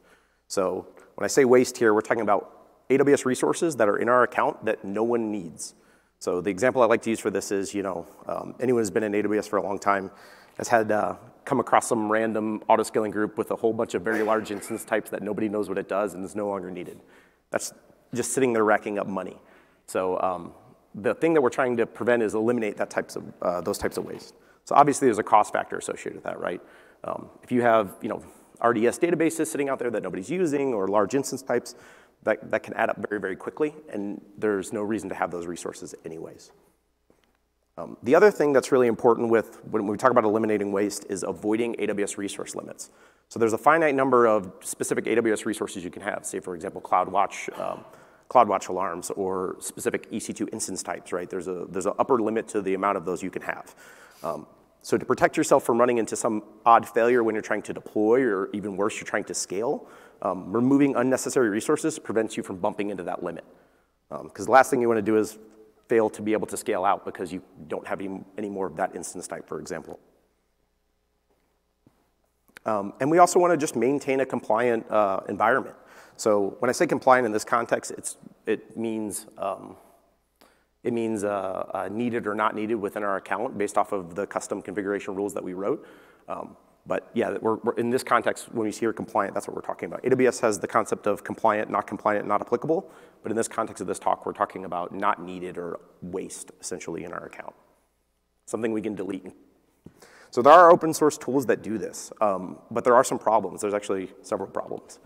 So 0.48 0.88
when 1.16 1.26
I 1.26 1.28
say 1.28 1.44
waste 1.44 1.78
here, 1.78 1.94
we're 1.94 2.02
talking 2.02 2.22
about 2.22 2.88
AWS 2.90 3.26
resources 3.26 3.76
that 3.78 3.90
are 3.90 3.98
in 3.98 4.08
our 4.08 4.24
account 4.24 4.64
that 4.64 4.86
no 4.86 5.04
one 5.04 5.30
needs. 5.30 5.76
So 6.20 6.40
the 6.40 6.50
example 6.50 6.82
I 6.82 6.86
like 6.86 7.02
to 7.02 7.10
use 7.10 7.20
for 7.20 7.30
this 7.30 7.52
is, 7.52 7.74
you 7.74 7.84
know, 7.84 8.08
um, 8.28 8.56
anyone 8.62 8.82
who's 8.82 8.90
been 8.90 9.04
in 9.04 9.12
AWS 9.12 9.50
for 9.50 9.58
a 9.58 9.64
long 9.64 9.78
time 9.78 10.10
has 10.58 10.68
had 10.68 10.92
uh, 10.92 11.16
come 11.46 11.60
across 11.60 11.88
some 11.88 12.12
random 12.12 12.62
auto-scaling 12.68 13.12
group 13.12 13.38
with 13.38 13.52
a 13.52 13.56
whole 13.56 13.74
bunch 13.74 13.94
of 13.94 14.02
very 14.02 14.24
large 14.24 14.52
instance 14.52 14.86
types 14.86 15.10
that 15.10 15.22
nobody 15.22 15.50
knows 15.50 15.70
what 15.70 15.78
it 15.78 15.90
does 15.90 16.14
and 16.14 16.24
is 16.24 16.36
no 16.36 16.48
longer 16.48 16.72
needed. 16.72 17.00
That's 17.52 17.74
just 18.14 18.34
sitting 18.34 18.54
there 18.54 18.64
racking 18.64 19.00
up 19.00 19.08
money. 19.08 19.38
So 19.88 20.20
um, 20.22 20.54
the 20.96 21.16
thing 21.16 21.34
that 21.34 21.42
we're 21.42 21.50
trying 21.50 21.78
to 21.78 21.86
prevent 21.86 22.24
is 22.24 22.34
eliminate 22.34 22.78
that 22.78 22.90
types 22.90 23.16
of, 23.16 23.24
uh, 23.42 23.62
those 23.62 23.78
types 23.78 23.98
of 23.98 24.06
waste. 24.06 24.36
So 24.66 24.76
obviously 24.76 25.08
there's 25.08 25.20
a 25.20 25.24
cost 25.24 25.52
factor 25.52 25.78
associated 25.78 26.16
with 26.16 26.24
that, 26.24 26.40
right? 26.40 26.62
Um, 27.04 27.30
if 27.42 27.52
you 27.52 27.62
have 27.62 27.96
you 28.02 28.10
know, 28.10 28.24
RDS 28.64 29.00
databases 29.00 29.48
sitting 29.48 29.68
out 29.68 29.80
there 29.80 29.92
that 29.92 30.04
nobody's 30.04 30.30
using 30.30 30.74
or 30.74 30.88
large 30.88 31.16
instance 31.16 31.42
types, 31.42 31.76
that, 32.24 32.50
that 32.52 32.64
can 32.64 32.74
add 32.76 32.90
up 32.90 33.06
very, 33.10 33.20
very 33.20 33.36
quickly, 33.36 33.76
and 33.92 34.22
there's 34.38 34.72
no 34.72 34.82
reason 34.82 35.10
to 35.10 35.16
have 35.16 35.32
those 35.32 35.46
resources 35.46 35.94
anyways. 36.06 36.52
Um, 37.78 37.98
the 38.04 38.14
other 38.14 38.30
thing 38.30 38.54
that's 38.54 38.72
really 38.72 38.88
important 38.88 39.30
with 39.30 39.60
when 39.66 39.88
we 39.88 39.98
talk 39.98 40.12
about 40.12 40.26
eliminating 40.26 40.72
waste 40.72 41.06
is 41.10 41.24
avoiding 41.24 41.76
AWS 41.76 42.18
resource 42.18 42.56
limits. 42.56 42.92
So 43.30 43.40
there's 43.40 43.54
a 43.54 43.58
finite 43.58 43.96
number 43.96 44.28
of 44.28 44.52
specific 44.62 45.06
AWS 45.06 45.46
resources 45.46 45.84
you 45.84 45.90
can 45.90 46.04
have. 46.04 46.24
Say, 46.24 46.40
for 46.40 46.54
example, 46.54 46.82
CloudWatch, 46.82 47.60
um, 47.60 47.84
CloudWatch 48.30 48.70
alarms 48.70 49.10
or 49.12 49.56
specific 49.60 50.12
EC2 50.12 50.54
instance 50.54 50.84
types, 50.84 51.12
right? 51.12 51.28
There's 51.28 51.48
a 51.48 51.66
there's 51.68 51.88
an 51.88 51.94
upper 51.98 52.22
limit 52.22 52.48
to 52.50 52.62
the 52.62 52.76
amount 52.76 52.98
of 52.98 53.06
those 53.06 53.24
you 53.24 53.32
can 53.32 53.42
have. 53.42 53.76
Um, 54.22 54.46
so 54.84 54.98
to 54.98 55.06
protect 55.06 55.36
yourself 55.36 55.64
from 55.64 55.80
running 55.80 55.98
into 55.98 56.16
some 56.16 56.44
odd 56.66 56.88
failure 56.88 57.24
when 57.24 57.34
you're 57.34 57.42
trying 57.42 57.62
to 57.64 57.74
deploy, 57.74 58.22
or 58.22 58.50
even 58.54 58.78
worse, 58.78 58.98
you're 58.98 59.08
trying 59.08 59.24
to 59.24 59.34
scale, 59.34 59.88
um, 60.22 60.52
removing 60.52 60.96
unnecessary 60.96 61.50
resources 61.50 61.98
prevents 61.98 62.38
you 62.38 62.44
from 62.44 62.58
bumping 62.58 62.92
into 62.92 63.04
that 63.04 63.24
limit. 63.24 63.46
Because 64.10 64.42
um, 64.42 64.46
the 64.46 64.52
last 64.52 64.70
thing 64.70 64.82
you 64.82 64.88
want 64.88 65.00
to 65.00 65.02
do 65.02 65.18
is 65.18 65.40
fail 65.94 66.10
to 66.18 66.22
be 66.28 66.34
able 66.38 66.50
to 66.54 66.58
scale 66.66 66.84
out 66.92 67.00
because 67.10 67.28
you 67.36 67.42
don't 67.74 67.88
have 67.92 68.00
any, 68.02 68.22
any 68.42 68.50
more 68.58 68.68
of 68.72 68.76
that 68.82 68.92
instance 69.00 69.26
type, 69.34 69.46
for 69.52 69.60
example. 69.64 69.96
Um, 72.72 72.86
and 73.00 73.12
we 73.14 73.20
also 73.24 73.38
want 73.44 73.52
to 73.56 73.60
just 73.66 73.76
maintain 73.76 74.20
a 74.26 74.28
compliant 74.36 74.82
uh, 74.90 75.36
environment. 75.36 75.76
So 76.16 76.30
when 76.60 76.70
I 76.74 76.76
say 76.80 76.86
compliant 76.88 77.26
in 77.26 77.34
this 77.38 77.46
context, 77.56 77.88
it's, 77.98 78.12
it 78.54 78.62
means 78.86 79.28
um, 79.48 79.66
It 80.84 80.94
means 80.94 81.24
uh, 81.24 81.30
uh, 81.30 81.90
needed 82.02 82.28
or 82.28 82.36
not 82.36 82.52
needed 82.56 82.76
within 82.76 83.04
our 83.04 83.16
account 83.16 83.58
based 83.58 83.78
off 83.78 83.94
of 83.94 84.16
the 84.16 84.26
custom 84.28 84.62
configuration 84.62 85.16
rules 85.16 85.34
that 85.34 85.44
we 85.50 85.54
wrote. 85.54 85.80
Um, 86.28 86.58
but 86.86 87.10
yeah, 87.14 87.38
we're, 87.42 87.56
we're, 87.56 87.74
in 87.76 87.90
this 87.90 88.04
context, 88.04 88.54
when 88.54 88.66
we 88.66 88.72
see 88.72 88.82
here 88.82 88.94
compliant, 88.94 89.34
that's 89.34 89.48
what 89.48 89.56
we're 89.56 89.62
talking 89.62 89.88
about. 89.88 90.04
AWS 90.04 90.42
has 90.42 90.60
the 90.60 90.68
concept 90.68 91.08
of 91.08 91.24
compliant, 91.24 91.70
not 91.70 91.88
compliant, 91.88 92.28
not 92.28 92.42
applicable. 92.42 92.92
But 93.22 93.32
in 93.32 93.38
this 93.38 93.48
context 93.48 93.80
of 93.80 93.88
this 93.88 94.00
talk, 94.00 94.26
we're 94.26 94.34
talking 94.34 94.66
about 94.66 94.94
not 94.94 95.22
needed 95.22 95.58
or 95.58 95.80
waste, 96.02 96.52
essentially, 96.60 97.06
in 97.06 97.14
our 97.14 97.26
account. 97.26 97.56
Something 98.46 98.74
we 98.74 98.82
can 98.82 98.96
delete. 98.96 99.32
So 100.30 100.42
there 100.42 100.52
are 100.52 100.72
open 100.72 100.94
source 100.94 101.18
tools 101.18 101.46
that 101.46 101.62
do 101.62 101.78
this, 101.78 102.12
um, 102.20 102.60
but 102.70 102.84
there 102.84 102.96
are 102.96 103.04
some 103.04 103.18
problems. 103.18 103.62
There's 103.62 103.74
actually 103.74 104.12
several 104.22 104.50
problems. 104.50 105.00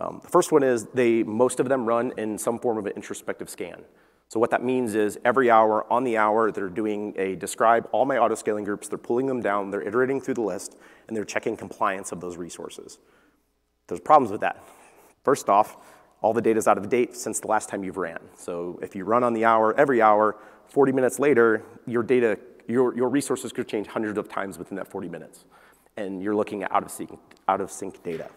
Um, 0.00 0.20
the 0.22 0.28
first 0.28 0.50
one 0.50 0.62
is 0.62 0.86
they, 0.94 1.22
most 1.22 1.60
of 1.60 1.68
them 1.68 1.84
run 1.84 2.12
in 2.16 2.38
some 2.38 2.58
form 2.58 2.78
of 2.78 2.86
an 2.86 2.92
introspective 2.96 3.48
scan. 3.48 3.84
So 4.30 4.38
what 4.38 4.50
that 4.50 4.62
means 4.62 4.94
is 4.94 5.18
every 5.24 5.50
hour, 5.50 5.92
on 5.92 6.04
the 6.04 6.16
hour, 6.16 6.52
they're 6.52 6.68
doing 6.68 7.14
a 7.16 7.34
describe 7.34 7.88
all 7.90 8.04
my 8.04 8.16
auto-scaling 8.16 8.62
groups, 8.62 8.86
they're 8.86 8.96
pulling 8.96 9.26
them 9.26 9.40
down, 9.40 9.72
they're 9.72 9.82
iterating 9.82 10.20
through 10.20 10.34
the 10.34 10.40
list, 10.40 10.76
and 11.08 11.16
they're 11.16 11.24
checking 11.24 11.56
compliance 11.56 12.12
of 12.12 12.20
those 12.20 12.36
resources. 12.36 13.00
There's 13.88 14.00
problems 14.00 14.30
with 14.30 14.42
that. 14.42 14.62
First 15.24 15.48
off, 15.48 15.78
all 16.22 16.32
the 16.32 16.40
data 16.40 16.58
is 16.58 16.68
out 16.68 16.78
of 16.78 16.88
date 16.88 17.16
since 17.16 17.40
the 17.40 17.48
last 17.48 17.68
time 17.68 17.82
you've 17.82 17.96
ran. 17.96 18.20
So 18.36 18.78
if 18.80 18.94
you 18.94 19.04
run 19.04 19.24
on 19.24 19.34
the 19.34 19.44
hour, 19.44 19.74
every 19.76 20.00
hour, 20.00 20.36
40 20.68 20.92
minutes 20.92 21.18
later, 21.18 21.64
your 21.88 22.04
data, 22.04 22.38
your, 22.68 22.96
your 22.96 23.08
resources 23.08 23.50
could 23.50 23.66
change 23.66 23.88
hundreds 23.88 24.16
of 24.16 24.28
times 24.28 24.58
within 24.58 24.76
that 24.76 24.86
40 24.86 25.08
minutes. 25.08 25.44
And 25.96 26.22
you're 26.22 26.36
looking 26.36 26.62
at 26.62 26.70
out 26.70 26.84
of 26.84 26.92
sync, 26.92 27.18
out 27.48 27.60
of 27.60 27.72
sync 27.72 28.00
data. 28.04 28.30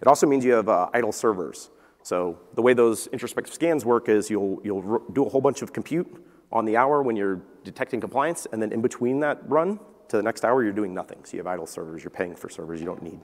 It 0.00 0.06
also 0.06 0.24
means 0.24 0.44
you 0.44 0.52
have 0.52 0.68
uh, 0.68 0.88
idle 0.94 1.10
servers. 1.10 1.70
So 2.02 2.38
the 2.54 2.62
way 2.62 2.74
those 2.74 3.06
introspective 3.08 3.54
scans 3.54 3.84
work 3.84 4.08
is 4.08 4.28
you'll, 4.28 4.60
you'll 4.64 5.00
do 5.12 5.24
a 5.24 5.28
whole 5.28 5.40
bunch 5.40 5.62
of 5.62 5.72
compute 5.72 6.06
on 6.50 6.64
the 6.64 6.76
hour 6.76 7.02
when 7.02 7.16
you're 7.16 7.40
detecting 7.64 8.00
compliance, 8.00 8.46
and 8.52 8.60
then 8.60 8.72
in 8.72 8.82
between 8.82 9.20
that 9.20 9.38
run 9.48 9.78
to 10.08 10.16
the 10.16 10.22
next 10.22 10.44
hour, 10.44 10.62
you're 10.62 10.72
doing 10.72 10.92
nothing. 10.92 11.24
So 11.24 11.32
you 11.32 11.38
have 11.38 11.46
idle 11.46 11.66
servers, 11.66 12.02
you're 12.02 12.10
paying 12.10 12.34
for 12.36 12.50
servers 12.50 12.80
you 12.80 12.86
don't 12.86 13.02
need. 13.02 13.20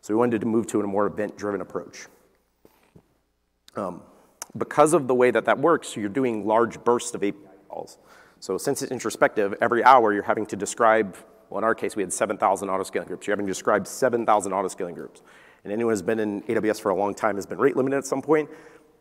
So 0.00 0.14
we 0.14 0.18
wanted 0.18 0.40
to 0.40 0.46
move 0.46 0.66
to 0.68 0.80
a 0.80 0.86
more 0.86 1.06
event-driven 1.06 1.60
approach. 1.60 2.06
Um, 3.76 4.02
because 4.56 4.94
of 4.94 5.06
the 5.06 5.14
way 5.14 5.30
that 5.30 5.44
that 5.44 5.58
works, 5.58 5.96
you're 5.96 6.08
doing 6.08 6.46
large 6.46 6.82
bursts 6.82 7.14
of 7.14 7.22
API 7.22 7.36
calls. 7.68 7.98
So 8.40 8.56
since 8.56 8.82
it's 8.82 8.90
introspective, 8.90 9.54
every 9.60 9.84
hour 9.84 10.14
you're 10.14 10.22
having 10.22 10.46
to 10.46 10.56
describe, 10.56 11.16
well, 11.50 11.58
in 11.58 11.64
our 11.64 11.74
case, 11.74 11.94
we 11.94 12.02
had 12.02 12.12
7,000 12.12 12.68
autoscaling 12.68 13.06
groups. 13.06 13.26
You're 13.26 13.34
having 13.34 13.46
to 13.46 13.50
describe 13.50 13.86
7,000 13.86 14.52
autoscaling 14.52 14.94
groups 14.94 15.22
and 15.64 15.72
anyone 15.72 15.92
who's 15.92 16.02
been 16.02 16.18
in 16.18 16.42
AWS 16.42 16.80
for 16.80 16.90
a 16.90 16.94
long 16.94 17.14
time 17.14 17.36
has 17.36 17.46
been 17.46 17.58
rate 17.58 17.76
limited 17.76 17.96
at 17.96 18.06
some 18.06 18.22
point. 18.22 18.48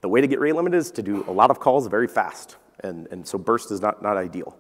The 0.02 0.10
way 0.10 0.22
to 0.22 0.28
get 0.28 0.40
rate 0.40 0.56
limited 0.56 0.78
is 0.78 0.92
to 0.92 1.02
do 1.02 1.24
a 1.28 1.32
lot 1.32 1.52
of 1.52 1.60
calls 1.60 1.88
very 1.88 2.08
fast, 2.08 2.58
and, 2.82 3.08
and 3.12 3.28
so 3.28 3.38
burst 3.38 3.72
is 3.72 3.82
not, 3.82 4.02
not 4.02 4.18
ideal. 4.18 4.58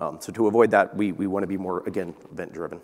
Um, 0.00 0.18
so 0.20 0.32
to 0.32 0.46
avoid 0.46 0.70
that, 0.72 0.96
we, 0.96 1.12
we 1.12 1.26
want 1.26 1.42
to 1.42 1.46
be 1.46 1.56
more, 1.56 1.82
again, 1.86 2.14
event-driven. 2.32 2.80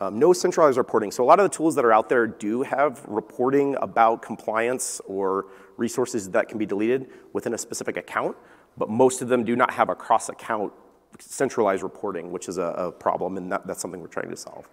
Um, 0.00 0.18
no 0.18 0.32
centralized 0.32 0.76
reporting. 0.76 1.10
So 1.10 1.24
a 1.24 1.26
lot 1.26 1.40
of 1.40 1.50
the 1.50 1.56
tools 1.56 1.74
that 1.76 1.84
are 1.84 1.92
out 1.92 2.08
there 2.08 2.26
do 2.26 2.62
have 2.62 3.04
reporting 3.06 3.76
about 3.80 4.22
compliance 4.22 5.00
or 5.06 5.46
resources 5.76 6.30
that 6.30 6.48
can 6.48 6.58
be 6.58 6.66
deleted 6.66 7.10
within 7.32 7.54
a 7.54 7.58
specific 7.58 7.96
account, 7.96 8.36
but 8.76 8.88
most 8.88 9.22
of 9.22 9.28
them 9.28 9.44
do 9.44 9.56
not 9.56 9.72
have 9.72 9.88
a 9.88 9.94
cross-account 9.94 10.72
centralized 11.18 11.82
reporting, 11.82 12.32
which 12.32 12.48
is 12.48 12.58
a, 12.58 12.62
a 12.62 12.92
problem, 12.92 13.36
and 13.36 13.50
that, 13.52 13.66
that's 13.66 13.80
something 13.80 14.00
we're 14.00 14.06
trying 14.08 14.30
to 14.30 14.36
solve 14.36 14.68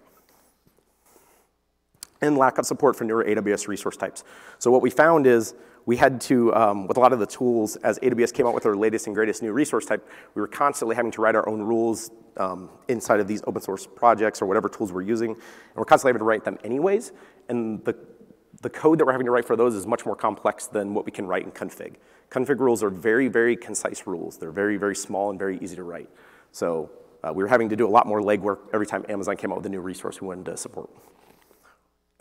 and 2.22 2.38
lack 2.38 2.58
of 2.58 2.64
support 2.64 2.96
for 2.96 3.04
newer 3.04 3.24
AWS 3.24 3.68
resource 3.68 3.96
types. 3.96 4.24
So 4.58 4.70
what 4.70 4.80
we 4.80 4.90
found 4.90 5.26
is 5.26 5.54
we 5.84 5.96
had 5.96 6.20
to, 6.22 6.54
um, 6.54 6.86
with 6.86 6.96
a 6.96 7.00
lot 7.00 7.12
of 7.12 7.18
the 7.18 7.26
tools, 7.26 7.76
as 7.76 7.98
AWS 7.98 8.32
came 8.32 8.46
out 8.46 8.54
with 8.54 8.62
their 8.62 8.76
latest 8.76 9.06
and 9.06 9.16
greatest 9.16 9.42
new 9.42 9.52
resource 9.52 9.84
type, 9.84 10.08
we 10.34 10.40
were 10.40 10.48
constantly 10.48 10.94
having 10.94 11.10
to 11.12 11.20
write 11.20 11.34
our 11.34 11.48
own 11.48 11.60
rules 11.60 12.10
um, 12.36 12.70
inside 12.88 13.20
of 13.20 13.26
these 13.26 13.42
open 13.46 13.60
source 13.60 13.86
projects 13.86 14.40
or 14.40 14.46
whatever 14.46 14.68
tools 14.68 14.92
we're 14.92 15.02
using, 15.02 15.32
and 15.32 15.40
we're 15.74 15.84
constantly 15.84 16.10
having 16.10 16.20
to 16.20 16.24
write 16.24 16.44
them 16.44 16.58
anyways, 16.64 17.12
and 17.48 17.84
the, 17.84 17.96
the 18.62 18.70
code 18.70 18.98
that 18.98 19.04
we're 19.04 19.12
having 19.12 19.26
to 19.26 19.32
write 19.32 19.44
for 19.44 19.56
those 19.56 19.74
is 19.74 19.86
much 19.86 20.06
more 20.06 20.16
complex 20.16 20.66
than 20.66 20.94
what 20.94 21.04
we 21.04 21.10
can 21.10 21.26
write 21.26 21.44
in 21.44 21.50
config. 21.50 21.94
Config 22.30 22.60
rules 22.60 22.82
are 22.82 22.88
very, 22.88 23.28
very 23.28 23.56
concise 23.56 24.06
rules. 24.06 24.38
They're 24.38 24.52
very, 24.52 24.76
very 24.76 24.96
small 24.96 25.30
and 25.30 25.38
very 25.38 25.58
easy 25.58 25.76
to 25.76 25.82
write. 25.82 26.08
So 26.52 26.90
uh, 27.22 27.32
we 27.34 27.42
were 27.42 27.48
having 27.48 27.68
to 27.68 27.76
do 27.76 27.86
a 27.86 27.90
lot 27.90 28.06
more 28.06 28.22
legwork 28.22 28.58
every 28.72 28.86
time 28.86 29.04
Amazon 29.08 29.36
came 29.36 29.52
out 29.52 29.58
with 29.58 29.66
a 29.66 29.68
new 29.68 29.80
resource 29.80 30.20
we 30.20 30.28
wanted 30.28 30.46
to 30.46 30.56
support. 30.56 30.88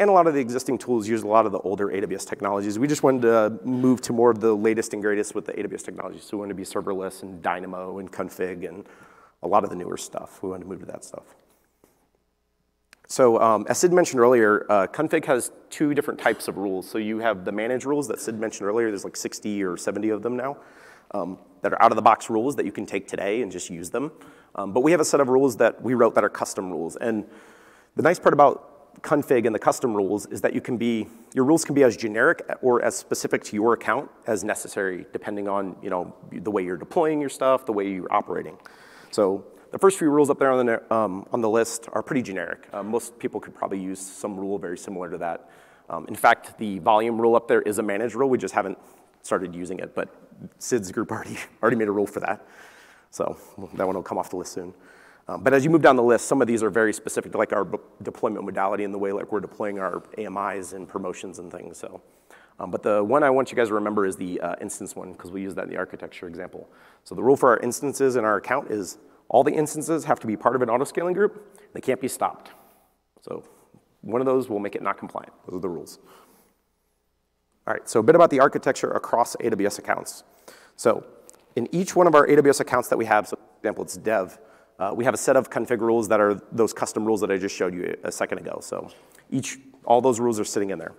And 0.01 0.09
a 0.09 0.13
lot 0.13 0.25
of 0.25 0.33
the 0.33 0.39
existing 0.39 0.79
tools 0.79 1.07
use 1.07 1.21
a 1.21 1.27
lot 1.27 1.45
of 1.45 1.51
the 1.51 1.59
older 1.59 1.89
AWS 1.89 2.27
technologies. 2.27 2.79
We 2.79 2.87
just 2.87 3.03
wanted 3.03 3.21
to 3.21 3.59
move 3.63 4.01
to 4.01 4.13
more 4.13 4.31
of 4.31 4.39
the 4.39 4.51
latest 4.51 4.93
and 4.93 5.03
greatest 5.03 5.35
with 5.35 5.45
the 5.45 5.53
AWS 5.53 5.85
technologies. 5.85 6.23
So 6.23 6.37
we 6.37 6.39
wanted 6.39 6.53
to 6.53 6.55
be 6.55 6.63
serverless 6.63 7.21
and 7.21 7.39
Dynamo 7.43 7.99
and 7.99 8.11
config 8.11 8.67
and 8.67 8.87
a 9.43 9.47
lot 9.47 9.63
of 9.63 9.69
the 9.69 9.75
newer 9.75 9.97
stuff. 9.97 10.41
We 10.41 10.49
wanted 10.49 10.63
to 10.63 10.69
move 10.69 10.79
to 10.79 10.87
that 10.87 11.05
stuff. 11.05 11.35
So 13.05 13.39
um, 13.39 13.67
as 13.69 13.77
Sid 13.77 13.93
mentioned 13.93 14.19
earlier, 14.19 14.65
uh, 14.71 14.87
config 14.87 15.23
has 15.25 15.51
two 15.69 15.93
different 15.93 16.19
types 16.19 16.47
of 16.47 16.57
rules. 16.57 16.89
So 16.89 16.97
you 16.97 17.19
have 17.19 17.45
the 17.45 17.51
manage 17.51 17.85
rules 17.85 18.07
that 18.07 18.19
Sid 18.19 18.39
mentioned 18.39 18.67
earlier. 18.67 18.87
There's 18.87 19.03
like 19.03 19.15
60 19.15 19.63
or 19.63 19.77
70 19.77 20.09
of 20.09 20.23
them 20.23 20.35
now 20.35 20.57
um, 21.11 21.37
that 21.61 21.73
are 21.73 21.81
out 21.83 21.91
of 21.91 21.95
the 21.95 22.01
box 22.01 22.27
rules 22.27 22.55
that 22.55 22.65
you 22.65 22.71
can 22.71 22.87
take 22.87 23.07
today 23.07 23.43
and 23.43 23.51
just 23.51 23.69
use 23.69 23.91
them. 23.91 24.11
Um, 24.55 24.73
but 24.73 24.81
we 24.81 24.89
have 24.93 24.99
a 24.99 25.05
set 25.05 25.19
of 25.19 25.29
rules 25.29 25.57
that 25.57 25.79
we 25.83 25.93
wrote 25.93 26.15
that 26.15 26.23
are 26.23 26.29
custom 26.29 26.71
rules. 26.71 26.95
And 26.95 27.23
the 27.95 28.01
nice 28.01 28.17
part 28.17 28.33
about 28.33 28.70
config 29.01 29.45
and 29.45 29.55
the 29.55 29.59
custom 29.59 29.95
rules 29.95 30.25
is 30.27 30.41
that 30.41 30.53
you 30.53 30.61
can 30.61 30.77
be, 30.77 31.07
your 31.33 31.45
rules 31.45 31.65
can 31.65 31.73
be 31.73 31.83
as 31.83 31.97
generic 31.97 32.43
or 32.61 32.83
as 32.83 32.95
specific 32.95 33.43
to 33.45 33.55
your 33.55 33.73
account 33.73 34.09
as 34.27 34.43
necessary, 34.43 35.05
depending 35.11 35.47
on 35.47 35.75
you 35.81 35.89
know, 35.89 36.13
the 36.31 36.51
way 36.51 36.63
you're 36.63 36.77
deploying 36.77 37.19
your 37.19 37.29
stuff, 37.29 37.65
the 37.65 37.71
way 37.71 37.89
you're 37.89 38.13
operating. 38.13 38.57
So 39.11 39.45
the 39.71 39.79
first 39.79 39.97
few 39.97 40.09
rules 40.09 40.29
up 40.29 40.39
there 40.39 40.51
on 40.51 40.65
the, 40.65 40.93
um, 40.93 41.25
on 41.31 41.41
the 41.41 41.49
list 41.49 41.87
are 41.93 42.03
pretty 42.03 42.21
generic. 42.21 42.67
Uh, 42.73 42.83
most 42.83 43.17
people 43.17 43.39
could 43.39 43.55
probably 43.55 43.79
use 43.79 43.99
some 43.99 44.37
rule 44.37 44.59
very 44.59 44.77
similar 44.77 45.09
to 45.09 45.17
that. 45.17 45.49
Um, 45.89 46.05
in 46.07 46.15
fact, 46.15 46.57
the 46.57 46.79
volume 46.79 47.19
rule 47.19 47.35
up 47.35 47.47
there 47.47 47.61
is 47.61 47.79
a 47.79 47.83
managed 47.83 48.15
rule. 48.15 48.29
We 48.29 48.37
just 48.37 48.53
haven't 48.53 48.77
started 49.23 49.55
using 49.55 49.79
it, 49.79 49.95
but 49.95 50.13
Sid's 50.59 50.91
group 50.91 51.11
already, 51.11 51.37
already 51.61 51.77
made 51.77 51.87
a 51.87 51.91
rule 51.91 52.07
for 52.07 52.19
that. 52.19 52.45
So 53.09 53.37
that 53.73 53.85
one 53.85 53.95
will 53.95 54.03
come 54.03 54.17
off 54.17 54.29
the 54.29 54.37
list 54.37 54.53
soon. 54.53 54.73
Um, 55.27 55.43
but 55.43 55.53
as 55.53 55.63
you 55.63 55.69
move 55.69 55.81
down 55.81 55.95
the 55.95 56.03
list, 56.03 56.27
some 56.27 56.41
of 56.41 56.47
these 56.47 56.63
are 56.63 56.69
very 56.69 56.93
specific 56.93 57.31
to 57.31 57.37
like 57.37 57.53
our 57.53 57.67
deployment 58.01 58.43
modality 58.45 58.83
and 58.83 58.93
the 58.93 58.97
way 58.97 59.11
like 59.11 59.31
we're 59.31 59.39
deploying 59.39 59.79
our 59.79 60.03
AMIs 60.17 60.73
and 60.73 60.87
promotions 60.87 61.39
and 61.39 61.51
things. 61.51 61.77
So, 61.77 62.01
um, 62.59 62.71
but 62.71 62.83
the 62.83 63.03
one 63.03 63.23
I 63.23 63.29
want 63.29 63.51
you 63.51 63.55
guys 63.55 63.69
to 63.69 63.73
remember 63.73 64.05
is 64.05 64.15
the 64.15 64.41
uh, 64.41 64.55
instance 64.61 64.95
one 64.95 65.13
because 65.13 65.31
we 65.31 65.41
use 65.41 65.55
that 65.55 65.65
in 65.65 65.69
the 65.69 65.77
architecture 65.77 66.27
example. 66.27 66.69
So 67.03 67.15
the 67.15 67.23
rule 67.23 67.37
for 67.37 67.49
our 67.49 67.59
instances 67.59 68.15
in 68.15 68.25
our 68.25 68.37
account 68.37 68.71
is 68.71 68.97
all 69.29 69.43
the 69.43 69.53
instances 69.53 70.03
have 70.05 70.19
to 70.19 70.27
be 70.27 70.35
part 70.35 70.55
of 70.55 70.61
an 70.61 70.69
auto-scaling 70.69 71.13
group. 71.13 71.59
They 71.73 71.81
can't 71.81 72.01
be 72.01 72.07
stopped. 72.07 72.51
So 73.21 73.43
one 74.01 74.19
of 74.19 74.25
those 74.25 74.49
will 74.49 74.59
make 74.59 74.75
it 74.75 74.81
not 74.81 74.97
compliant. 74.97 75.31
Those 75.47 75.57
are 75.57 75.61
the 75.61 75.69
rules. 75.69 75.99
All 77.67 77.73
right, 77.73 77.87
so 77.87 77.99
a 77.99 78.03
bit 78.03 78.15
about 78.15 78.31
the 78.31 78.39
architecture 78.39 78.91
across 78.91 79.35
AWS 79.37 79.79
accounts. 79.79 80.23
So 80.75 81.05
in 81.55 81.67
each 81.71 81.95
one 81.95 82.07
of 82.07 82.15
our 82.15 82.27
AWS 82.27 82.59
accounts 82.59 82.89
that 82.89 82.97
we 82.97 83.05
have, 83.05 83.27
so 83.27 83.37
for 83.37 83.57
example, 83.59 83.83
it's 83.83 83.95
dev, 83.95 84.39
uh, 84.81 84.91
we 84.91 85.05
have 85.05 85.13
a 85.13 85.17
set 85.17 85.35
of 85.37 85.51
config 85.51 85.79
rules 85.79 86.07
that 86.07 86.19
are 86.19 86.41
those 86.51 86.73
custom 86.73 87.05
rules 87.05 87.21
that 87.21 87.29
I 87.29 87.37
just 87.37 87.55
showed 87.55 87.75
you 87.75 87.95
a 88.03 88.11
second 88.11 88.39
ago. 88.39 88.57
So 88.63 88.89
each, 89.29 89.59
all 89.85 90.01
those 90.01 90.19
rules 90.19 90.39
are 90.39 90.43
sitting 90.43 90.71
in 90.71 90.79
there. 90.79 90.93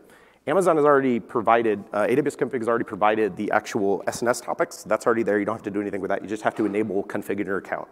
Amazon 0.47 0.77
has 0.77 0.85
already 0.85 1.18
provided, 1.18 1.83
uh, 1.92 2.07
AWS 2.07 2.37
config 2.37 2.59
has 2.59 2.68
already 2.68 2.85
provided 2.85 3.37
the 3.37 3.51
actual 3.51 4.05
SNS 4.07 4.45
topics. 4.45 4.85
That's 4.85 5.05
already 5.05 5.25
there. 5.25 5.40
You 5.40 5.45
don't 5.45 5.57
have 5.57 5.64
to 5.64 5.71
do 5.71 5.81
anything 5.81 6.01
with 6.01 6.11
that. 6.11 6.23
You 6.23 6.29
just 6.29 6.45
have 6.45 6.55
to 6.57 6.64
enable 6.64 7.03
config 7.05 7.40
in 7.40 7.47
your 7.47 7.59
account. 7.59 7.88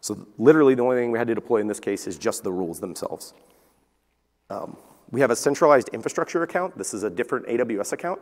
So 0.00 0.26
literally 0.38 0.76
the 0.76 0.82
only 0.82 0.96
thing 0.96 1.10
we 1.10 1.18
had 1.18 1.26
to 1.26 1.34
deploy 1.34 1.58
in 1.58 1.66
this 1.66 1.80
case 1.80 2.06
is 2.06 2.18
just 2.18 2.44
the 2.44 2.52
rules 2.52 2.78
themselves. 2.78 3.34
Um, 4.48 4.76
we 5.10 5.20
have 5.20 5.32
a 5.32 5.36
centralized 5.36 5.88
infrastructure 5.88 6.44
account. 6.44 6.78
This 6.78 6.94
is 6.94 7.02
a 7.02 7.10
different 7.10 7.46
AWS 7.46 7.92
account 7.92 8.20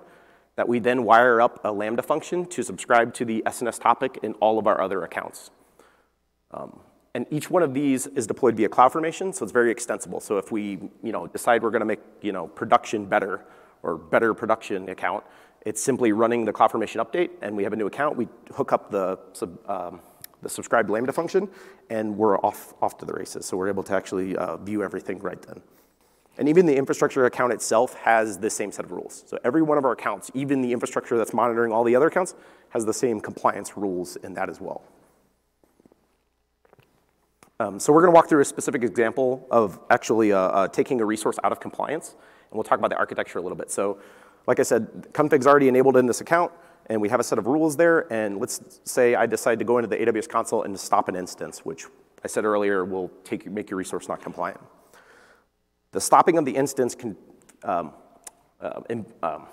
that 0.56 0.66
we 0.66 0.78
then 0.78 1.04
wire 1.04 1.42
up 1.42 1.60
a 1.64 1.70
Lambda 1.70 2.02
function 2.02 2.46
to 2.46 2.62
subscribe 2.62 3.12
to 3.14 3.26
the 3.26 3.42
SNS 3.44 3.78
topic 3.78 4.18
in 4.22 4.32
all 4.34 4.58
of 4.58 4.66
our 4.66 4.80
other 4.80 5.04
accounts. 5.04 5.50
Um, 6.50 6.80
and 7.14 7.26
each 7.30 7.50
one 7.50 7.62
of 7.62 7.74
these 7.74 8.06
is 8.08 8.26
deployed 8.26 8.56
via 8.56 8.68
CloudFormation, 8.68 9.34
so 9.34 9.42
it's 9.42 9.52
very 9.52 9.70
extensible. 9.70 10.20
So 10.20 10.38
if 10.38 10.52
we 10.52 10.78
you 11.02 11.12
know, 11.12 11.26
decide 11.26 11.62
we're 11.62 11.70
going 11.70 11.80
to 11.80 11.86
make 11.86 12.00
you 12.22 12.32
know, 12.32 12.46
production 12.46 13.04
better 13.06 13.44
or 13.82 13.96
better 13.96 14.32
production 14.32 14.88
account, 14.88 15.24
it's 15.66 15.82
simply 15.82 16.12
running 16.12 16.44
the 16.44 16.52
CloudFormation 16.52 17.04
update, 17.04 17.30
and 17.42 17.56
we 17.56 17.64
have 17.64 17.72
a 17.72 17.76
new 17.76 17.86
account. 17.86 18.16
We 18.16 18.28
hook 18.54 18.72
up 18.72 18.90
the, 18.90 19.18
um, 19.66 20.00
the 20.40 20.48
subscribed 20.48 20.88
Lambda 20.88 21.12
function, 21.12 21.48
and 21.90 22.16
we're 22.16 22.38
off, 22.38 22.74
off 22.80 22.96
to 22.98 23.04
the 23.04 23.12
races. 23.12 23.44
So 23.44 23.56
we're 23.56 23.68
able 23.68 23.82
to 23.84 23.94
actually 23.94 24.36
uh, 24.36 24.56
view 24.58 24.82
everything 24.82 25.18
right 25.18 25.40
then. 25.42 25.60
And 26.38 26.48
even 26.48 26.64
the 26.64 26.76
infrastructure 26.76 27.26
account 27.26 27.52
itself 27.52 27.94
has 27.94 28.38
the 28.38 28.48
same 28.48 28.72
set 28.72 28.84
of 28.84 28.92
rules. 28.92 29.24
So 29.26 29.38
every 29.44 29.60
one 29.62 29.76
of 29.76 29.84
our 29.84 29.92
accounts, 29.92 30.30
even 30.32 30.62
the 30.62 30.72
infrastructure 30.72 31.18
that's 31.18 31.34
monitoring 31.34 31.72
all 31.72 31.84
the 31.84 31.96
other 31.96 32.06
accounts, 32.06 32.34
has 32.70 32.86
the 32.86 32.94
same 32.94 33.20
compliance 33.20 33.76
rules 33.76 34.16
in 34.16 34.32
that 34.34 34.48
as 34.48 34.60
well. 34.60 34.84
Um, 37.60 37.78
so 37.78 37.92
we're 37.92 38.00
going 38.00 38.10
to 38.10 38.14
walk 38.14 38.26
through 38.26 38.40
a 38.40 38.44
specific 38.46 38.82
example 38.82 39.46
of 39.50 39.78
actually 39.90 40.32
uh, 40.32 40.38
uh, 40.38 40.68
taking 40.68 41.02
a 41.02 41.04
resource 41.04 41.38
out 41.44 41.52
of 41.52 41.60
compliance, 41.60 42.16
and 42.18 42.56
we'll 42.56 42.64
talk 42.64 42.78
about 42.78 42.88
the 42.88 42.96
architecture 42.96 43.38
a 43.38 43.42
little 43.42 43.56
bit. 43.56 43.70
So 43.70 43.98
like 44.46 44.58
I 44.58 44.62
said, 44.62 45.08
config's 45.12 45.46
already 45.46 45.68
enabled 45.68 45.98
in 45.98 46.06
this 46.06 46.22
account, 46.22 46.52
and 46.86 47.02
we 47.02 47.10
have 47.10 47.20
a 47.20 47.22
set 47.22 47.38
of 47.38 47.46
rules 47.46 47.76
there, 47.76 48.10
and 48.10 48.40
let's 48.40 48.80
say 48.84 49.14
I 49.14 49.26
decide 49.26 49.58
to 49.58 49.66
go 49.66 49.76
into 49.76 49.88
the 49.88 49.98
AWS 49.98 50.26
console 50.26 50.62
and 50.62 50.80
stop 50.80 51.10
an 51.10 51.16
instance, 51.16 51.62
which 51.62 51.84
I 52.24 52.28
said 52.28 52.46
earlier 52.46 52.86
will 52.86 53.10
take, 53.24 53.44
make 53.44 53.68
your 53.68 53.76
resource 53.76 54.08
not 54.08 54.22
compliant. 54.22 54.60
The 55.92 56.00
stopping 56.00 56.38
of 56.38 56.46
the 56.46 56.56
instance 56.56 56.94
can, 56.94 57.14
um, 57.62 57.92
uh, 58.62 58.80
in, 58.88 59.04
um, 59.22 59.48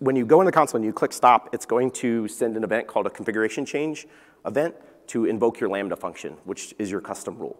when 0.00 0.16
you 0.16 0.26
go 0.26 0.40
in 0.40 0.46
the 0.46 0.50
console 0.50 0.78
and 0.78 0.84
you 0.84 0.92
click 0.92 1.12
stop, 1.12 1.50
it's 1.52 1.66
going 1.66 1.92
to 1.92 2.26
send 2.26 2.56
an 2.56 2.64
event 2.64 2.88
called 2.88 3.06
a 3.06 3.10
configuration 3.10 3.64
change 3.64 4.08
event 4.44 4.74
to 5.08 5.24
invoke 5.24 5.60
your 5.60 5.68
Lambda 5.68 5.96
function, 5.96 6.36
which 6.44 6.74
is 6.78 6.90
your 6.90 7.00
custom 7.00 7.36
rule. 7.36 7.58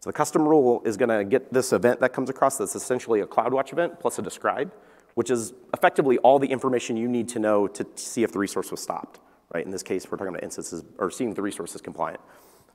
So 0.00 0.10
the 0.10 0.14
custom 0.14 0.46
rule 0.46 0.82
is 0.84 0.96
gonna 0.96 1.24
get 1.24 1.52
this 1.52 1.72
event 1.72 2.00
that 2.00 2.12
comes 2.12 2.30
across 2.30 2.58
that's 2.58 2.76
essentially 2.76 3.20
a 3.20 3.26
CloudWatch 3.26 3.72
event 3.72 3.98
plus 4.00 4.18
a 4.18 4.22
describe, 4.22 4.72
which 5.14 5.30
is 5.30 5.54
effectively 5.72 6.18
all 6.18 6.38
the 6.38 6.46
information 6.46 6.96
you 6.96 7.08
need 7.08 7.28
to 7.30 7.38
know 7.38 7.66
to 7.66 7.86
see 7.94 8.22
if 8.22 8.32
the 8.32 8.38
resource 8.38 8.70
was 8.70 8.80
stopped, 8.80 9.20
right? 9.54 9.64
In 9.64 9.70
this 9.70 9.82
case, 9.82 10.10
we're 10.10 10.18
talking 10.18 10.28
about 10.28 10.42
instances, 10.42 10.84
or 10.98 11.10
seeing 11.10 11.30
if 11.30 11.36
the 11.36 11.42
resource 11.42 11.74
is 11.74 11.80
compliant. 11.80 12.20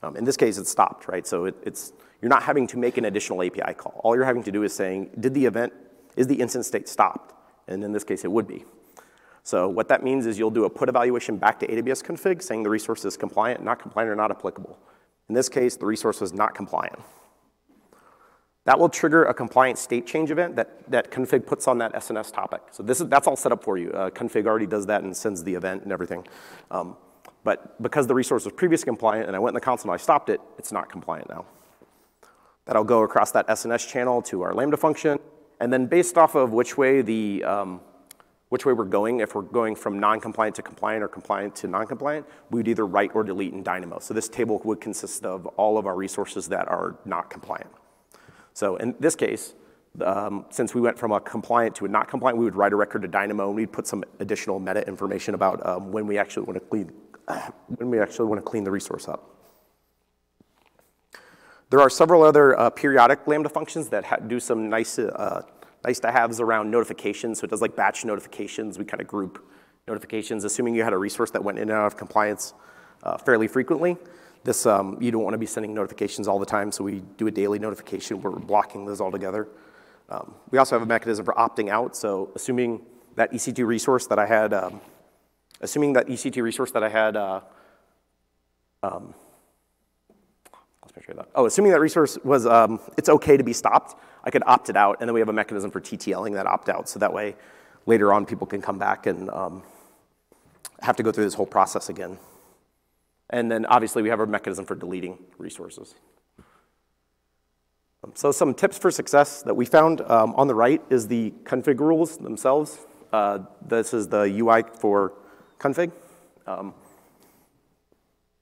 Um, 0.04 0.18
in 0.18 0.24
this 0.24 0.38
case, 0.38 0.58
it's 0.58 0.72
stopped, 0.72 1.08
right? 1.08 1.26
So 1.28 1.46
it, 1.46 1.56
it's, 1.64 1.94
you're 2.22 2.30
not 2.30 2.44
having 2.44 2.66
to 2.68 2.78
make 2.78 2.98
an 2.98 3.06
additional 3.06 3.44
API 3.44 3.76
call. 3.76 4.02
All 4.04 4.16
you're 4.16 4.26
having 4.26 4.44
to 4.44 4.52
do 4.52 4.64
is 4.64 4.74
saying, 4.74 5.12
did 5.20 5.34
the 5.34 5.46
event, 5.46 5.74
is 6.18 6.28
the 6.28 6.36
instance 6.36 6.68
state 6.68 6.90
stopped? 6.90 7.36
And 7.68 7.84
in 7.84 7.92
this 7.92 8.04
case, 8.04 8.26
it 8.26 8.32
would 8.32 8.48
be. 8.48 8.66
So 9.44 9.68
what 9.68 9.88
that 9.88 10.04
means 10.04 10.26
is 10.26 10.38
you'll 10.38 10.52
do 10.52 10.66
a 10.66 10.70
put 10.70 10.90
evaluation 10.90 11.38
back 11.38 11.60
to 11.60 11.68
AWS 11.68 12.04
config 12.04 12.42
saying 12.44 12.64
the 12.64 12.70
resource 12.70 13.04
is 13.06 13.18
compliant, 13.18 13.64
not 13.64 13.80
compliant, 13.80 14.12
or 14.12 14.16
not 14.16 14.32
applicable. 14.32 14.78
In 15.30 15.36
this 15.36 15.50
case, 15.50 15.76
the 15.76 15.86
resource 15.86 16.22
was 16.22 16.34
not 16.34 16.54
compliant. 16.54 17.00
That 18.66 18.78
will 18.78 18.90
trigger 18.90 19.24
a 19.24 19.34
compliant 19.34 19.80
state 19.80 20.06
change 20.06 20.30
event 20.30 20.56
that, 20.56 20.90
that 20.92 21.10
config 21.10 21.48
puts 21.48 21.68
on 21.68 21.80
that 21.80 21.94
SNS 21.94 22.32
topic. 22.32 22.62
So 22.72 22.84
this 22.84 23.02
is, 23.02 23.08
that's 23.08 23.28
all 23.28 23.36
set 23.36 23.52
up 23.52 23.64
for 23.64 23.78
you. 23.78 23.92
Uh, 23.92 24.12
config 24.12 24.46
already 24.46 24.68
does 24.68 24.86
that 24.86 25.02
and 25.02 25.18
sends 25.18 25.44
the 25.44 25.56
event 25.56 25.84
and 25.84 25.92
everything. 25.92 26.28
Um, 26.70 26.96
but 27.44 27.82
because 27.82 28.06
the 28.06 28.14
resource 28.14 28.46
was 28.46 28.54
previously 28.54 28.86
compliant 28.86 29.26
and 29.26 29.36
I 29.36 29.40
went 29.40 29.52
in 29.52 29.56
the 29.56 29.62
console 29.62 29.92
and 29.92 30.00
I 30.00 30.04
stopped 30.04 30.30
it, 30.30 30.40
it's 30.60 30.72
not 30.72 30.92
compliant 30.92 31.28
now. 31.30 31.46
That'll 32.66 32.84
go 32.84 33.02
across 33.02 33.32
that 33.32 33.48
SNS 33.48 33.88
channel 33.88 34.22
to 34.24 34.44
our 34.44 34.54
Lambda 34.54 34.78
function. 34.78 35.18
And 35.60 35.74
then 35.74 35.88
based 35.88 36.18
off 36.18 36.36
of 36.36 36.52
which 36.52 36.78
way 36.78 37.02
the, 37.02 37.44
um, 37.44 37.82
which 38.52 38.66
way 38.66 38.74
we're 38.74 38.84
going, 38.84 39.22
if 39.22 39.34
we're 39.34 39.44
going 39.44 39.76
from 39.76 39.98
non-compliant 39.98 40.58
to 40.58 40.62
compliant 40.62 41.02
or 41.02 41.08
compliant 41.08 41.56
to 41.56 41.68
non-compliant, 41.70 42.26
we 42.50 42.60
would 42.60 42.68
either 42.68 42.86
write 42.86 43.12
or 43.16 43.24
delete 43.24 43.54
in 43.54 43.64
Dynamo. 43.64 44.00
So 44.00 44.14
this 44.14 44.28
table 44.28 44.62
would 44.66 44.82
consist 44.82 45.24
of 45.24 45.46
all 45.56 45.78
of 45.78 45.86
our 45.86 45.96
resources 45.96 46.50
that 46.50 46.68
are 46.68 46.98
not 47.06 47.30
compliant. 47.30 47.70
So 48.54 48.76
in 48.76 48.94
this 49.00 49.16
case, 49.16 49.54
um, 50.04 50.46
since 50.50 50.76
we 50.76 50.82
went 50.82 51.00
from 51.00 51.14
a 51.14 51.22
compliant 51.22 51.78
to 51.78 51.86
a 51.86 51.88
not 51.88 52.10
compliant, 52.10 52.38
we 52.40 52.44
would 52.44 52.58
write 52.58 52.74
a 52.74 52.76
record 52.76 53.04
to 53.04 53.08
Dynamo 53.08 53.48
and 53.48 53.56
we'd 53.56 53.72
put 53.72 53.88
some 53.88 54.04
additional 54.20 54.60
meta 54.60 54.86
information 54.86 55.34
about 55.34 55.66
um, 55.66 55.94
when 55.94 56.06
we 56.06 56.18
actually 56.18 56.44
want 56.44 56.56
to 56.56 56.60
clean 56.60 56.92
when 57.78 57.90
we 57.90 58.00
actually 58.00 58.28
want 58.28 58.40
to 58.40 58.44
clean 58.44 58.66
the 58.66 58.72
resource 58.72 59.08
up. 59.08 59.30
There 61.70 61.80
are 61.80 61.90
several 61.90 62.22
other 62.22 62.60
uh, 62.60 62.70
periodic 62.70 63.26
Lambda 63.28 63.48
functions 63.48 63.88
that 63.90 64.28
do 64.28 64.42
some 64.42 64.70
nice, 64.70 65.00
uh, 65.00 65.44
nice 65.84 66.00
to 66.00 66.12
haves 66.12 66.40
around 66.40 66.70
notifications. 66.70 67.40
So 67.40 67.46
it 67.46 67.50
does 67.50 67.62
like 67.62 67.76
batch 67.76 68.06
notifications. 68.06 68.78
We 68.78 68.86
kind 68.86 69.02
of 69.02 69.08
group 69.08 69.46
notifications, 69.88 70.44
assuming 70.44 70.76
you 70.76 70.84
had 70.84 70.94
a 70.94 70.98
resource 70.98 71.32
that 71.32 71.44
went 71.44 71.58
in 71.58 71.70
and 71.70 71.78
out 71.78 71.88
of 71.88 71.98
compliance 71.98 72.54
uh, 73.04 73.18
fairly 73.18 73.48
frequently. 73.48 73.98
This, 74.44 74.66
um, 74.66 74.98
you 75.00 75.12
don't 75.12 75.24
want 75.24 75.34
to 75.34 75.38
be 75.38 75.46
sending 75.46 75.74
notifications 75.74 76.28
all 76.28 76.40
the 76.40 76.46
time, 76.46 76.72
so 76.72 76.84
we 76.84 77.04
do 77.18 77.28
a 77.28 77.32
daily 77.32 77.60
notification 77.60 78.22
where 78.22 78.32
we're 78.32 78.40
blocking 78.40 78.86
those 78.86 79.00
altogether. 79.00 79.48
Um, 80.10 80.34
we 80.50 80.58
also 80.58 80.76
have 80.76 80.82
a 80.82 80.86
mechanism 80.86 81.26
for 81.26 81.34
opting 81.36 81.70
out, 81.70 81.96
so 81.96 82.32
assuming 82.36 82.82
that 83.16 83.32
EC2 83.32 83.66
resource 83.66 84.08
that 84.08 84.18
I 84.18 84.26
had, 84.26 84.54
um, 84.54 84.82
assuming 85.62 85.94
that 85.94 86.08
EC2 86.08 86.42
resource 86.42 86.72
that 86.72 86.84
I 86.84 86.90
had, 86.90 87.16
uh, 87.16 87.42
that, 90.94 91.30
oh, 91.36 91.46
assuming 91.46 91.72
that 91.72 91.80
resource 91.80 92.18
was, 92.24 92.46
um, 92.46 92.80
it's 92.98 93.10
okay 93.10 93.38
to 93.38 93.44
be 93.44 93.54
stopped, 93.54 93.96
I 94.24 94.30
could 94.30 94.44
opt 94.46 94.70
it 94.70 94.76
out, 94.76 94.98
and 95.00 95.08
then 95.08 95.14
we 95.14 95.20
have 95.20 95.30
a 95.30 95.34
mechanism 95.34 95.72
for 95.72 95.82
TTLing 95.82 96.34
that 96.34 96.46
opt 96.46 96.70
out, 96.70 96.88
so 96.90 97.00
that 97.00 97.14
way 97.14 97.36
later 97.86 98.14
on 98.14 98.26
people 98.26 98.48
can 98.48 98.62
come 98.62 98.78
back 98.78 99.08
and 99.08 99.30
um, 99.30 99.64
have 100.82 100.96
to 100.98 101.04
go 101.04 101.12
through 101.12 101.24
this 101.24 101.34
whole 101.34 101.46
process 101.46 101.90
again. 101.90 102.18
And 103.30 103.52
then 103.52 103.66
obviously 103.66 104.02
we 104.04 104.10
have 104.10 104.20
a 104.20 104.28
mechanism 104.28 104.66
for 104.66 104.76
deleting 104.76 105.18
resources. 105.38 105.96
Um, 108.04 108.12
so 108.16 108.32
some 108.32 108.54
tips 108.54 108.78
for 108.78 108.92
success 108.92 109.42
that 109.44 109.56
we 109.56 109.66
found 109.66 110.02
um, 110.02 110.34
on 110.36 110.48
the 110.48 110.56
right 110.56 110.82
is 110.90 111.08
the 111.08 111.34
config 111.44 111.80
rules 111.80 112.18
themselves. 112.18 112.80
Uh, 113.14 113.40
this 113.66 113.94
is 113.94 114.08
the 114.08 114.24
UI 114.24 114.64
for 114.80 115.14
config. 115.60 115.92
Um, 116.48 116.74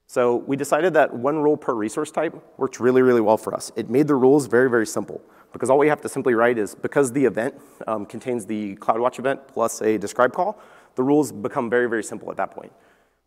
so 0.10 0.38
we 0.48 0.58
decided 0.58 0.96
that 0.96 1.14
one 1.14 1.38
rule 1.38 1.56
per 1.56 1.76
resource 1.76 2.10
type 2.10 2.36
worked 2.58 2.80
really, 2.80 3.04
really 3.04 3.22
well 3.22 3.38
for 3.38 3.54
us. 3.54 3.72
It 3.76 3.92
made 3.92 4.08
the 4.08 4.16
rules 4.16 4.48
very, 4.48 4.68
very 4.68 4.88
simple 4.88 5.22
because 5.54 5.70
all 5.70 5.78
we 5.78 5.88
have 5.88 6.02
to 6.02 6.10
simply 6.10 6.34
write 6.34 6.58
is 6.58 6.74
because 6.74 7.12
the 7.12 7.24
event 7.24 7.54
um, 7.86 8.08
contains 8.08 8.48
the 8.48 8.76
CloudWatch 8.78 9.20
event 9.20 9.48
plus 9.48 9.84
a 9.84 10.00
describe 10.00 10.34
call, 10.34 10.60
the 10.96 11.04
rules 11.04 11.32
become 11.32 11.70
very, 11.70 11.88
very 11.88 12.04
simple 12.04 12.32
at 12.32 12.38
that 12.38 12.50
point. 12.50 12.72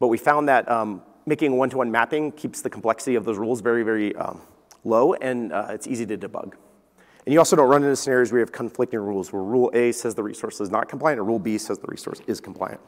But 0.01 0.09
we 0.09 0.19
found 0.19 0.49
that 0.49 0.69
um, 0.69 1.03
making 1.25 1.57
one-to-one 1.57 1.89
mapping 1.89 2.33
keeps 2.33 2.63
the 2.63 2.71
complexity 2.71 3.15
of 3.15 3.25
those 3.25 3.39
rules 3.39 3.61
very, 3.61 3.85
very 3.85 4.17
um, 4.17 4.41
low, 4.83 5.15
and 5.15 5.53
uh, 5.53 5.69
it's 5.71 5.87
easy 5.87 6.05
to 6.07 6.19
debug. 6.19 6.55
And 7.25 7.33
you 7.33 7.39
also 7.39 7.55
don't 7.55 7.69
run 7.69 7.85
into 7.85 7.95
scenarios 7.95 8.33
where 8.33 8.41
you 8.41 8.45
have 8.45 8.51
conflicting 8.51 8.99
rules, 8.99 9.33
where 9.33 9.45
rule 9.45 9.71
A 9.73 9.93
says 9.93 10.17
the 10.17 10.25
resource 10.25 10.61
is 10.61 10.69
not 10.69 10.89
compliant, 10.89 11.21
or 11.21 11.25
rule 11.25 11.39
B 11.39 11.59
says 11.59 11.79
the 11.79 11.87
resource 11.87 12.21
is 12.27 12.41
compliant. 12.41 12.81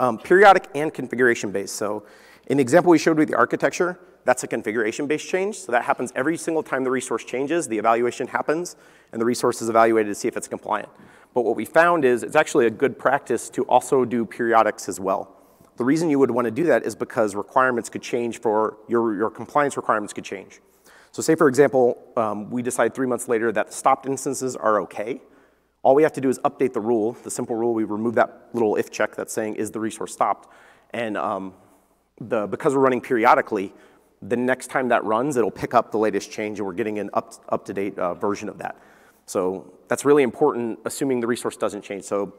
Um, 0.00 0.16
periodic 0.16 0.68
and 0.74 0.94
configuration-based. 0.94 1.74
So 1.74 2.04
in 2.46 2.58
the 2.58 2.62
example 2.62 2.90
we 2.90 2.98
showed 2.98 3.18
with 3.18 3.28
the 3.28 3.36
architecture, 3.36 3.98
that's 4.24 4.44
a 4.44 4.46
configuration-based 4.46 5.28
change. 5.28 5.58
So 5.58 5.72
that 5.72 5.84
happens 5.84 6.12
every 6.14 6.36
single 6.36 6.62
time 6.62 6.84
the 6.84 6.90
resource 6.90 7.24
changes, 7.24 7.66
the 7.66 7.78
evaluation 7.78 8.28
happens, 8.28 8.76
and 9.12 9.20
the 9.20 9.26
resource 9.26 9.60
is 9.60 9.68
evaluated 9.68 10.10
to 10.10 10.14
see 10.14 10.28
if 10.28 10.36
it's 10.36 10.48
compliant. 10.48 10.88
But 11.34 11.42
what 11.42 11.56
we 11.56 11.64
found 11.64 12.04
is 12.04 12.22
it's 12.22 12.36
actually 12.36 12.66
a 12.66 12.70
good 12.70 12.98
practice 12.98 13.50
to 13.50 13.64
also 13.64 14.04
do 14.04 14.24
periodics 14.24 14.88
as 14.88 15.00
well. 15.00 15.34
The 15.76 15.84
reason 15.84 16.10
you 16.10 16.18
would 16.18 16.30
want 16.30 16.44
to 16.44 16.50
do 16.50 16.64
that 16.64 16.84
is 16.84 16.94
because 16.94 17.34
requirements 17.34 17.88
could 17.88 18.02
change 18.02 18.40
for, 18.40 18.76
your, 18.88 19.16
your 19.16 19.30
compliance 19.30 19.76
requirements 19.76 20.12
could 20.12 20.24
change. 20.24 20.60
So 21.10 21.22
say, 21.22 21.34
for 21.34 21.48
example, 21.48 21.98
um, 22.16 22.50
we 22.50 22.62
decide 22.62 22.94
three 22.94 23.06
months 23.06 23.28
later 23.28 23.50
that 23.52 23.72
stopped 23.72 24.06
instances 24.06 24.56
are 24.56 24.80
okay. 24.82 25.20
All 25.82 25.94
we 25.94 26.02
have 26.02 26.12
to 26.14 26.20
do 26.20 26.28
is 26.28 26.38
update 26.40 26.72
the 26.72 26.80
rule, 26.80 27.12
the 27.22 27.30
simple 27.30 27.56
rule, 27.56 27.72
we 27.72 27.84
remove 27.84 28.14
that 28.16 28.48
little 28.52 28.76
if 28.76 28.90
check 28.90 29.14
that's 29.14 29.32
saying, 29.32 29.56
is 29.56 29.70
the 29.70 29.80
resource 29.80 30.12
stopped? 30.12 30.52
And 30.90 31.16
um, 31.16 31.54
the, 32.20 32.46
because 32.46 32.74
we're 32.74 32.80
running 32.80 33.00
periodically, 33.00 33.72
the 34.20 34.36
next 34.36 34.68
time 34.68 34.88
that 34.88 35.04
runs, 35.04 35.36
it'll 35.36 35.50
pick 35.50 35.74
up 35.74 35.92
the 35.92 35.98
latest 35.98 36.30
change 36.32 36.58
and 36.58 36.66
we're 36.66 36.74
getting 36.74 36.98
an 36.98 37.10
up, 37.14 37.34
up-to-date 37.48 37.98
uh, 37.98 38.14
version 38.14 38.48
of 38.48 38.58
that. 38.58 38.76
So 39.26 39.72
that's 39.88 40.04
really 40.04 40.24
important, 40.24 40.80
assuming 40.84 41.20
the 41.20 41.26
resource 41.26 41.56
doesn't 41.56 41.82
change. 41.82 42.04
So 42.04 42.34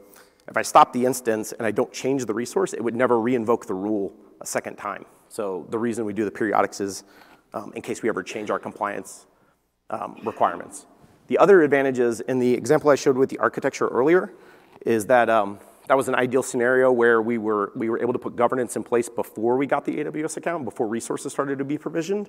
if 0.48 0.56
I 0.56 0.62
stop 0.62 0.92
the 0.92 1.06
instance 1.06 1.52
and 1.52 1.66
I 1.66 1.70
don't 1.70 1.92
change 1.92 2.26
the 2.26 2.34
resource, 2.34 2.74
it 2.74 2.82
would 2.82 2.96
never 2.96 3.16
reinvoke 3.16 3.66
the 3.66 3.74
rule 3.74 4.12
a 4.40 4.46
second 4.46 4.76
time. 4.76 5.06
So 5.28 5.66
the 5.70 5.78
reason 5.78 6.04
we 6.04 6.12
do 6.12 6.24
the 6.24 6.30
periodics 6.30 6.80
is 6.80 7.04
um, 7.54 7.72
in 7.74 7.82
case 7.82 8.02
we 8.02 8.08
ever 8.08 8.22
change 8.22 8.50
our 8.50 8.58
compliance 8.58 9.26
um, 9.88 10.20
requirements. 10.24 10.86
The 11.30 11.38
other 11.38 11.62
advantages 11.62 12.18
in 12.18 12.40
the 12.40 12.54
example 12.54 12.90
I 12.90 12.96
showed 12.96 13.16
with 13.16 13.30
the 13.30 13.38
architecture 13.38 13.86
earlier 13.86 14.32
is 14.84 15.06
that 15.06 15.30
um, 15.30 15.60
that 15.86 15.96
was 15.96 16.08
an 16.08 16.16
ideal 16.16 16.42
scenario 16.42 16.90
where 16.90 17.22
we 17.22 17.38
were, 17.38 17.70
we 17.76 17.88
were 17.88 18.02
able 18.02 18.12
to 18.12 18.18
put 18.18 18.34
governance 18.34 18.74
in 18.74 18.82
place 18.82 19.08
before 19.08 19.56
we 19.56 19.64
got 19.68 19.84
the 19.84 19.98
AWS 19.98 20.38
account, 20.38 20.64
before 20.64 20.88
resources 20.88 21.32
started 21.32 21.58
to 21.58 21.64
be 21.64 21.78
provisioned. 21.78 22.28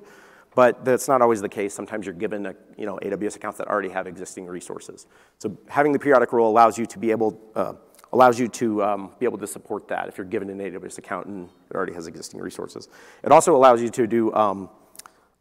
But 0.53 0.85
that's 0.85 1.07
not 1.07 1.23
always 1.23 1.41
the 1.41 1.49
case. 1.49 1.73
Sometimes 1.73 2.05
you're 2.05 2.13
given 2.13 2.45
a, 2.45 2.55
you 2.77 2.85
know, 2.85 2.99
AWS 3.01 3.37
accounts 3.37 3.57
that 3.57 3.67
already 3.67 3.89
have 3.89 4.05
existing 4.05 4.45
resources. 4.45 5.07
So 5.39 5.57
having 5.67 5.93
the 5.93 5.99
periodic 5.99 6.31
rule 6.31 6.47
allows 6.47 6.77
you 6.77 6.85
to 6.85 6.99
be 6.99 7.09
able, 7.09 7.41
uh, 7.55 7.73
allows 8.13 8.39
you 8.39 8.49
to 8.49 8.83
um, 8.83 9.11
be 9.17 9.25
able 9.25 9.39
to 9.39 9.47
support 9.47 9.87
that 9.87 10.09
if 10.09 10.17
you're 10.19 10.27
given 10.27 10.47
an 10.51 10.59
AWS 10.59 10.99
account 10.99 11.25
and 11.25 11.49
it 11.71 11.75
already 11.75 11.93
has 11.93 12.05
existing 12.05 12.39
resources. 12.39 12.87
It 13.23 13.31
also 13.31 13.55
allows 13.55 13.81
you 13.81 13.89
to 13.89 14.05
do 14.05 14.31
um, 14.35 14.69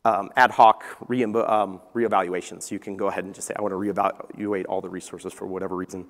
um, 0.05 0.31
ad 0.37 0.51
hoc 0.51 0.85
re 1.09 1.25
um, 1.25 1.81
reevaluations. 1.95 2.65
So 2.65 2.75
you 2.75 2.79
can 2.79 2.97
go 2.97 3.09
ahead 3.09 3.25
and 3.25 3.35
just 3.35 3.47
say, 3.47 3.55
I 3.57 3.63
want 3.63 3.73
to 3.73 3.77
reevaluate 3.77 4.65
all 4.69 4.81
the 4.81 4.89
resources 4.89 5.33
for 5.33 5.47
whatever 5.47 5.77
reason. 5.77 6.07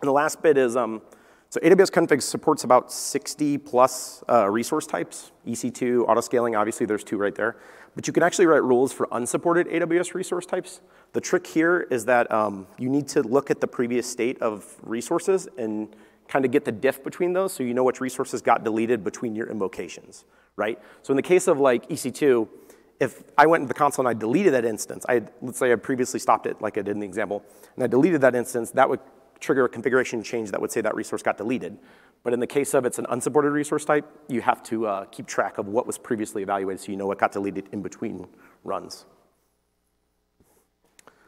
And 0.00 0.06
the 0.06 0.12
last 0.12 0.42
bit 0.42 0.56
is, 0.56 0.76
um, 0.76 1.02
so 1.50 1.60
AWS 1.60 1.90
config 1.90 2.22
supports 2.22 2.64
about 2.64 2.92
60 2.92 3.58
plus 3.58 4.22
uh, 4.28 4.48
resource 4.48 4.86
types, 4.86 5.32
EC2, 5.46 6.06
autoscaling, 6.06 6.56
obviously 6.58 6.86
there's 6.86 7.02
two 7.02 7.16
right 7.16 7.34
there. 7.34 7.56
But 7.94 8.06
you 8.06 8.12
can 8.12 8.22
actually 8.22 8.46
write 8.46 8.62
rules 8.62 8.92
for 8.92 9.08
unsupported 9.10 9.66
AWS 9.66 10.14
resource 10.14 10.46
types. 10.46 10.82
The 11.14 11.20
trick 11.20 11.46
here 11.46 11.88
is 11.90 12.04
that 12.04 12.30
um, 12.30 12.66
you 12.78 12.88
need 12.88 13.08
to 13.08 13.22
look 13.22 13.50
at 13.50 13.60
the 13.60 13.66
previous 13.66 14.08
state 14.08 14.40
of 14.40 14.76
resources 14.82 15.48
and 15.56 15.88
kind 16.28 16.44
of 16.44 16.50
get 16.50 16.64
the 16.64 16.72
diff 16.72 17.02
between 17.02 17.32
those 17.32 17.52
so 17.52 17.62
you 17.62 17.74
know 17.74 17.82
which 17.82 18.00
resources 18.00 18.42
got 18.42 18.62
deleted 18.62 19.02
between 19.02 19.34
your 19.34 19.48
invocations, 19.48 20.26
right? 20.58 20.78
So 21.02 21.12
in 21.12 21.16
the 21.16 21.22
case 21.22 21.48
of 21.48 21.58
like 21.58 21.88
EC2, 21.88 22.48
if 23.00 23.22
I 23.38 23.46
went 23.46 23.62
into 23.62 23.72
the 23.72 23.78
console 23.78 24.06
and 24.06 24.16
I 24.16 24.18
deleted 24.18 24.52
that 24.54 24.64
instance, 24.64 25.06
I 25.08 25.22
let's 25.40 25.58
say 25.58 25.72
I 25.72 25.76
previously 25.76 26.20
stopped 26.20 26.46
it 26.46 26.60
like 26.60 26.76
I 26.76 26.82
did 26.82 26.90
in 26.90 27.00
the 27.00 27.06
example, 27.06 27.44
and 27.76 27.84
I 27.84 27.86
deleted 27.86 28.20
that 28.22 28.34
instance, 28.34 28.72
that 28.72 28.88
would 28.88 29.00
trigger 29.40 29.64
a 29.64 29.68
configuration 29.68 30.22
change 30.22 30.50
that 30.50 30.60
would 30.60 30.72
say 30.72 30.80
that 30.80 30.94
resource 30.96 31.22
got 31.22 31.38
deleted. 31.38 31.78
But 32.24 32.32
in 32.32 32.40
the 32.40 32.46
case 32.46 32.74
of 32.74 32.84
it's 32.84 32.98
an 32.98 33.06
unsupported 33.08 33.52
resource 33.52 33.84
type, 33.84 34.04
you 34.28 34.40
have 34.40 34.62
to 34.64 34.86
uh, 34.86 35.04
keep 35.06 35.26
track 35.26 35.58
of 35.58 35.68
what 35.68 35.86
was 35.86 35.96
previously 35.96 36.42
evaluated 36.42 36.80
so 36.80 36.90
you 36.90 36.98
know 36.98 37.06
what 37.06 37.18
got 37.18 37.30
deleted 37.30 37.68
in 37.72 37.80
between 37.80 38.26
runs. 38.64 39.06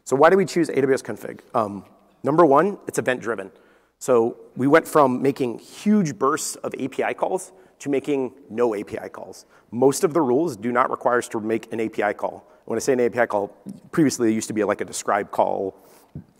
So 0.05 0.17
why 0.17 0.29
do 0.29 0.37
we 0.37 0.45
choose 0.45 0.69
AWS 0.69 1.05
config? 1.05 1.41
Um, 1.55 1.85
number 2.25 2.45
one, 2.45 2.79
it's 2.89 2.99
event 2.99 3.21
driven. 3.21 3.53
So 4.01 4.39
we 4.57 4.67
went 4.67 4.89
from 4.89 5.21
making 5.21 5.59
huge 5.59 6.19
bursts 6.19 6.57
of 6.57 6.75
API 6.81 7.13
calls 7.13 7.53
to 7.81 7.91
making 7.91 8.33
no 8.49 8.75
API 8.75 9.11
calls. 9.11 9.45
Most 9.71 10.05
of 10.05 10.15
the 10.15 10.23
rules 10.23 10.57
do 10.57 10.73
not 10.73 10.91
require 10.91 11.19
us 11.19 11.29
to 11.29 11.41
make 11.41 11.71
an 11.71 11.81
API 11.81 12.15
call. 12.15 12.51
When 12.65 12.79
I 12.79 12.81
say 12.81 12.95
an 12.95 13.01
API 13.01 13.27
call, 13.27 13.55
previously 13.93 14.31
it 14.31 14.35
used 14.35 14.49
to 14.49 14.55
be 14.55 14.65
like 14.65 14.81
a 14.81 14.87
describe 14.87 15.31
call, 15.31 15.77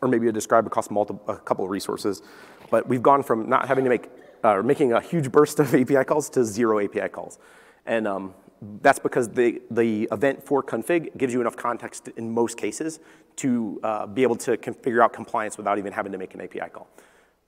or 0.01 0.09
maybe 0.09 0.27
a 0.29 0.33
describe 0.33 0.67
across 0.67 0.91
multiple, 0.91 1.23
a 1.29 1.37
couple 1.37 1.67
of 1.67 1.71
resources. 1.71 2.23
But 2.71 2.89
we've 2.89 3.03
gone 3.03 3.23
from 3.23 3.47
not 3.47 3.69
having 3.69 3.85
to 3.85 3.91
make, 3.91 4.09
uh, 4.43 4.63
making 4.63 4.95
a 4.95 5.01
huge 5.03 5.31
burst 5.31 5.61
of 5.61 5.75
API 5.83 6.05
calls 6.05 6.31
to 6.31 6.45
zero 6.47 6.83
API 6.83 7.11
calls. 7.11 7.39
And 7.85 8.09
um, 8.09 8.33
that's 8.81 8.99
because 8.99 9.29
the, 9.29 9.61
the 9.71 10.09
event 10.13 10.43
for 10.43 10.63
config 10.63 11.15
gives 11.19 11.35
you 11.35 11.43
enough 11.43 11.57
context 11.57 12.09
in 12.17 12.33
most 12.33 12.57
cases 12.57 13.01
to 13.37 13.81
uh, 13.83 14.07
be 14.07 14.23
able 14.23 14.37
to 14.37 14.57
figure 14.57 15.03
out 15.03 15.13
compliance 15.13 15.59
without 15.59 15.77
even 15.77 15.93
having 15.93 16.13
to 16.13 16.19
make 16.19 16.33
an 16.33 16.41
API 16.41 16.71
call. 16.73 16.89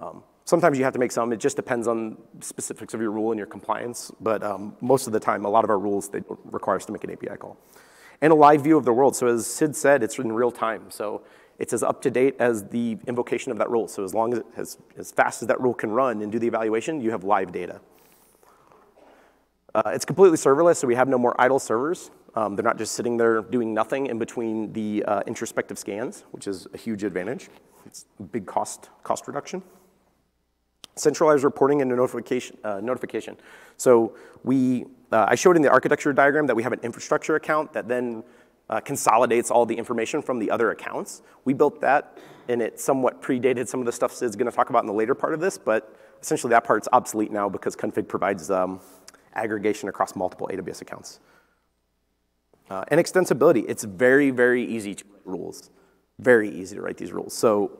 Um, 0.02 0.22
sometimes 0.44 0.78
you 0.78 0.84
have 0.84 0.92
to 0.92 0.98
make 0.98 1.12
some. 1.12 1.32
It 1.32 1.38
just 1.38 1.56
depends 1.56 1.86
on 1.86 2.18
specifics 2.40 2.92
of 2.94 3.00
your 3.00 3.10
rule 3.10 3.30
and 3.30 3.38
your 3.38 3.46
compliance. 3.46 4.10
But 4.20 4.42
um, 4.42 4.76
most 4.80 5.06
of 5.06 5.12
the 5.12 5.20
time, 5.20 5.44
a 5.44 5.48
lot 5.48 5.64
of 5.64 5.70
our 5.70 5.78
rules 5.78 6.08
they 6.08 6.22
require 6.44 6.76
us 6.76 6.86
to 6.86 6.92
make 6.92 7.04
an 7.04 7.10
API 7.10 7.36
call. 7.38 7.56
And 8.20 8.32
a 8.32 8.36
live 8.36 8.62
view 8.62 8.76
of 8.76 8.84
the 8.84 8.92
world. 8.92 9.16
So 9.16 9.26
as 9.28 9.46
Sid 9.46 9.74
said, 9.74 10.02
it's 10.02 10.18
in 10.18 10.32
real 10.32 10.50
time. 10.50 10.90
So 10.90 11.22
it's 11.58 11.72
as 11.72 11.82
up 11.82 12.02
to 12.02 12.10
date 12.10 12.36
as 12.38 12.64
the 12.68 12.98
invocation 13.06 13.52
of 13.52 13.58
that 13.58 13.70
rule. 13.70 13.88
So 13.88 14.04
as 14.04 14.14
long 14.14 14.32
as, 14.32 14.40
it 14.40 14.46
has, 14.56 14.78
as 14.96 15.12
fast 15.12 15.42
as 15.42 15.48
that 15.48 15.60
rule 15.60 15.74
can 15.74 15.90
run 15.90 16.22
and 16.22 16.30
do 16.30 16.38
the 16.38 16.46
evaluation, 16.46 17.00
you 17.00 17.10
have 17.10 17.24
live 17.24 17.52
data. 17.52 17.80
Uh, 19.74 19.82
it's 19.86 20.04
completely 20.04 20.36
serverless, 20.36 20.76
so 20.76 20.86
we 20.86 20.94
have 20.94 21.08
no 21.08 21.18
more 21.18 21.34
idle 21.40 21.58
servers. 21.58 22.10
Um, 22.34 22.56
they're 22.56 22.64
not 22.64 22.78
just 22.78 22.94
sitting 22.94 23.16
there 23.16 23.42
doing 23.42 23.74
nothing 23.74 24.06
in 24.06 24.18
between 24.18 24.72
the 24.72 25.04
uh, 25.04 25.22
introspective 25.26 25.78
scans, 25.78 26.24
which 26.30 26.46
is 26.46 26.66
a 26.74 26.76
huge 26.76 27.04
advantage. 27.04 27.48
It's 27.86 28.06
a 28.20 28.22
big 28.22 28.46
cost, 28.46 28.90
cost 29.02 29.26
reduction. 29.26 29.62
Centralized 30.94 31.44
reporting 31.44 31.80
and 31.80 31.90
notification. 31.90 32.56
Uh, 32.62 32.80
notification. 32.82 33.36
So 33.76 34.14
we, 34.44 34.84
uh, 35.10 35.26
I 35.28 35.34
showed 35.34 35.56
in 35.56 35.62
the 35.62 35.70
architecture 35.70 36.12
diagram 36.12 36.46
that 36.46 36.54
we 36.54 36.62
have 36.62 36.72
an 36.72 36.80
infrastructure 36.82 37.36
account 37.36 37.72
that 37.72 37.88
then 37.88 38.22
uh, 38.68 38.80
consolidates 38.80 39.50
all 39.50 39.66
the 39.66 39.74
information 39.74 40.22
from 40.22 40.38
the 40.38 40.50
other 40.50 40.70
accounts. 40.70 41.22
We 41.44 41.52
built 41.52 41.80
that, 41.80 42.18
and 42.48 42.62
it 42.62 42.80
somewhat 42.80 43.20
predated 43.20 43.68
some 43.68 43.80
of 43.80 43.86
the 43.86 43.92
stuff 43.92 44.12
Sid's 44.12 44.36
going 44.36 44.50
to 44.50 44.56
talk 44.56 44.70
about 44.70 44.82
in 44.82 44.86
the 44.86 44.92
later 44.92 45.14
part 45.14 45.34
of 45.34 45.40
this, 45.40 45.58
but 45.58 45.94
essentially 46.22 46.50
that 46.50 46.64
part's 46.64 46.88
obsolete 46.92 47.30
now 47.30 47.48
because 47.48 47.76
config 47.76 48.08
provides 48.08 48.50
um, 48.50 48.80
aggregation 49.34 49.88
across 49.88 50.14
multiple 50.14 50.48
AWS 50.52 50.82
accounts. 50.82 51.20
Uh, 52.70 52.84
and 52.88 53.00
extensibility, 53.00 53.64
it's 53.68 53.84
very, 53.84 54.30
very 54.30 54.64
easy 54.64 54.94
to 54.94 55.04
write 55.04 55.26
rules. 55.26 55.70
Very 56.18 56.48
easy 56.48 56.76
to 56.76 56.82
write 56.82 56.96
these 56.96 57.12
rules. 57.12 57.34
So 57.34 57.78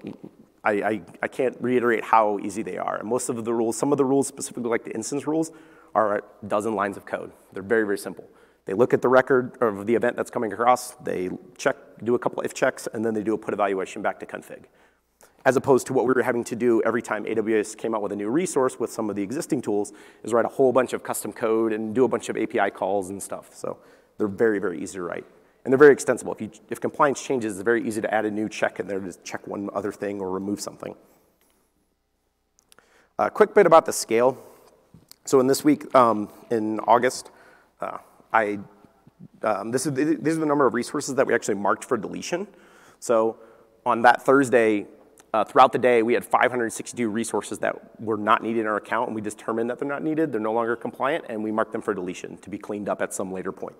I, 0.64 0.72
I, 0.72 1.00
I, 1.22 1.28
can't 1.28 1.56
reiterate 1.60 2.04
how 2.04 2.38
easy 2.38 2.62
they 2.62 2.78
are. 2.78 2.98
And 2.98 3.08
most 3.08 3.28
of 3.28 3.44
the 3.44 3.52
rules, 3.52 3.76
some 3.76 3.90
of 3.90 3.98
the 3.98 4.04
rules, 4.04 4.28
specifically 4.28 4.70
like 4.70 4.84
the 4.84 4.94
instance 4.94 5.26
rules, 5.26 5.50
are 5.94 6.18
a 6.18 6.22
dozen 6.46 6.74
lines 6.74 6.96
of 6.96 7.04
code. 7.04 7.32
They're 7.52 7.64
very, 7.64 7.84
very 7.84 7.98
simple. 7.98 8.28
They 8.64 8.74
look 8.74 8.94
at 8.94 9.02
the 9.02 9.08
record 9.08 9.60
of 9.60 9.86
the 9.86 9.94
event 9.94 10.16
that's 10.16 10.30
coming 10.30 10.52
across, 10.52 10.92
they 10.96 11.30
check, 11.58 11.76
do 12.04 12.14
a 12.14 12.18
couple 12.18 12.42
if 12.42 12.54
checks, 12.54 12.86
and 12.94 13.04
then 13.04 13.12
they 13.12 13.24
do 13.24 13.34
a 13.34 13.38
put 13.38 13.54
evaluation 13.54 14.02
back 14.02 14.20
to 14.20 14.26
config 14.26 14.66
as 15.44 15.56
opposed 15.56 15.86
to 15.88 15.92
what 15.92 16.06
we 16.06 16.12
were 16.12 16.22
having 16.22 16.44
to 16.44 16.56
do 16.56 16.82
every 16.84 17.02
time 17.02 17.24
AWS 17.24 17.76
came 17.76 17.94
out 17.94 18.02
with 18.02 18.12
a 18.12 18.16
new 18.16 18.28
resource 18.28 18.78
with 18.78 18.92
some 18.92 19.10
of 19.10 19.16
the 19.16 19.22
existing 19.22 19.60
tools, 19.60 19.92
is 20.22 20.32
write 20.32 20.44
a 20.44 20.48
whole 20.48 20.72
bunch 20.72 20.92
of 20.92 21.02
custom 21.02 21.32
code 21.32 21.72
and 21.72 21.94
do 21.94 22.04
a 22.04 22.08
bunch 22.08 22.28
of 22.28 22.36
API 22.36 22.70
calls 22.70 23.10
and 23.10 23.22
stuff. 23.22 23.54
So 23.54 23.78
they're 24.18 24.28
very, 24.28 24.58
very 24.58 24.80
easy 24.80 24.94
to 24.94 25.02
write. 25.02 25.24
And 25.64 25.72
they're 25.72 25.78
very 25.78 25.92
extensible. 25.92 26.32
If, 26.32 26.40
you, 26.40 26.50
if 26.70 26.80
compliance 26.80 27.22
changes, 27.22 27.54
it's 27.54 27.62
very 27.62 27.86
easy 27.86 28.00
to 28.00 28.12
add 28.12 28.24
a 28.24 28.30
new 28.30 28.48
check 28.48 28.80
in 28.80 28.88
there 28.88 28.98
to 28.98 29.12
check 29.22 29.46
one 29.46 29.70
other 29.72 29.92
thing 29.92 30.20
or 30.20 30.30
remove 30.30 30.60
something. 30.60 30.96
A 33.18 33.30
quick 33.30 33.54
bit 33.54 33.66
about 33.66 33.86
the 33.86 33.92
scale. 33.92 34.36
So 35.24 35.38
in 35.38 35.46
this 35.46 35.64
week, 35.64 35.94
um, 35.94 36.28
in 36.50 36.80
August, 36.80 37.30
uh, 37.80 37.98
I, 38.32 38.58
um, 39.42 39.70
this 39.70 39.86
is, 39.86 39.94
these 39.94 40.36
are 40.36 40.40
the 40.40 40.46
number 40.46 40.66
of 40.66 40.74
resources 40.74 41.14
that 41.14 41.26
we 41.26 41.34
actually 41.34 41.54
marked 41.54 41.84
for 41.84 41.96
deletion. 41.96 42.48
So 42.98 43.36
on 43.86 44.02
that 44.02 44.22
Thursday, 44.22 44.86
uh, 45.34 45.44
throughout 45.44 45.72
the 45.72 45.78
day, 45.78 46.02
we 46.02 46.14
had 46.14 46.24
562 46.24 47.08
resources 47.08 47.58
that 47.60 48.00
were 48.00 48.16
not 48.16 48.42
needed 48.42 48.60
in 48.60 48.66
our 48.66 48.76
account, 48.76 49.08
and 49.08 49.14
we 49.14 49.20
determined 49.20 49.70
that 49.70 49.78
they're 49.78 49.88
not 49.88 50.02
needed, 50.02 50.32
they're 50.32 50.40
no 50.40 50.52
longer 50.52 50.76
compliant, 50.76 51.24
and 51.28 51.42
we 51.42 51.50
marked 51.50 51.72
them 51.72 51.82
for 51.82 51.94
deletion 51.94 52.36
to 52.38 52.50
be 52.50 52.58
cleaned 52.58 52.88
up 52.88 53.00
at 53.00 53.14
some 53.14 53.32
later 53.32 53.52
point. 53.52 53.76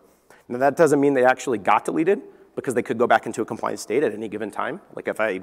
Now, 0.48 0.58
that 0.58 0.76
doesn't 0.76 1.00
mean 1.00 1.14
they 1.14 1.24
actually 1.24 1.58
got 1.58 1.84
deleted, 1.84 2.22
because 2.54 2.74
they 2.74 2.82
could 2.82 2.98
go 2.98 3.06
back 3.06 3.26
into 3.26 3.42
a 3.42 3.44
compliant 3.44 3.80
state 3.80 4.02
at 4.02 4.12
any 4.12 4.28
given 4.28 4.50
time. 4.50 4.80
Like 4.94 5.08
if 5.08 5.20
I, 5.20 5.40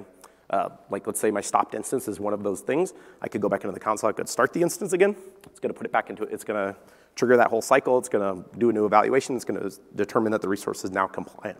uh, 0.49 0.69
like 0.89 1.07
let's 1.07 1.19
say 1.19 1.31
my 1.31 1.41
stopped 1.41 1.75
instance 1.75 2.07
is 2.07 2.19
one 2.19 2.33
of 2.33 2.43
those 2.43 2.61
things, 2.61 2.93
I 3.21 3.27
could 3.27 3.41
go 3.41 3.49
back 3.49 3.63
into 3.63 3.73
the 3.73 3.79
console, 3.79 4.09
I 4.09 4.13
could 4.13 4.29
start 4.29 4.53
the 4.53 4.61
instance 4.61 4.93
again. 4.93 5.15
It's 5.45 5.59
gonna 5.59 5.73
put 5.73 5.85
it 5.85 5.91
back 5.91 6.09
into 6.09 6.23
it, 6.23 6.29
it's 6.31 6.43
gonna 6.43 6.75
trigger 7.15 7.37
that 7.37 7.49
whole 7.49 7.61
cycle, 7.61 7.97
it's 7.97 8.09
gonna 8.09 8.43
do 8.57 8.69
a 8.69 8.73
new 8.73 8.85
evaluation, 8.85 9.35
it's 9.35 9.45
gonna 9.45 9.69
determine 9.95 10.31
that 10.31 10.41
the 10.41 10.49
resource 10.49 10.83
is 10.83 10.91
now 10.91 11.07
compliant. 11.07 11.57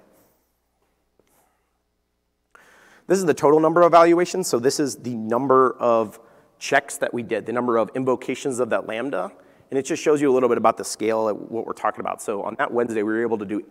This 3.09 3.17
is 3.17 3.25
the 3.25 3.33
total 3.33 3.59
number 3.59 3.81
of 3.81 3.87
evaluations. 3.87 4.47
So 4.47 4.59
this 4.59 4.79
is 4.79 4.97
the 4.97 5.15
number 5.15 5.75
of 5.79 6.19
checks 6.59 6.97
that 6.97 7.11
we 7.11 7.23
did, 7.23 7.47
the 7.47 7.51
number 7.51 7.77
of 7.77 7.89
invocations 7.95 8.59
of 8.59 8.69
that 8.69 8.87
Lambda. 8.87 9.31
And 9.71 9.79
it 9.79 9.85
just 9.87 10.03
shows 10.03 10.21
you 10.21 10.31
a 10.31 10.33
little 10.33 10.47
bit 10.47 10.59
about 10.59 10.77
the 10.77 10.83
scale 10.83 11.27
of 11.27 11.35
what 11.49 11.65
we're 11.65 11.73
talking 11.73 12.01
about. 12.01 12.21
So 12.21 12.43
on 12.43 12.53
that 12.59 12.71
Wednesday, 12.71 13.01
we 13.01 13.11
were 13.11 13.23
able 13.23 13.39
to 13.39 13.45
do 13.45 13.65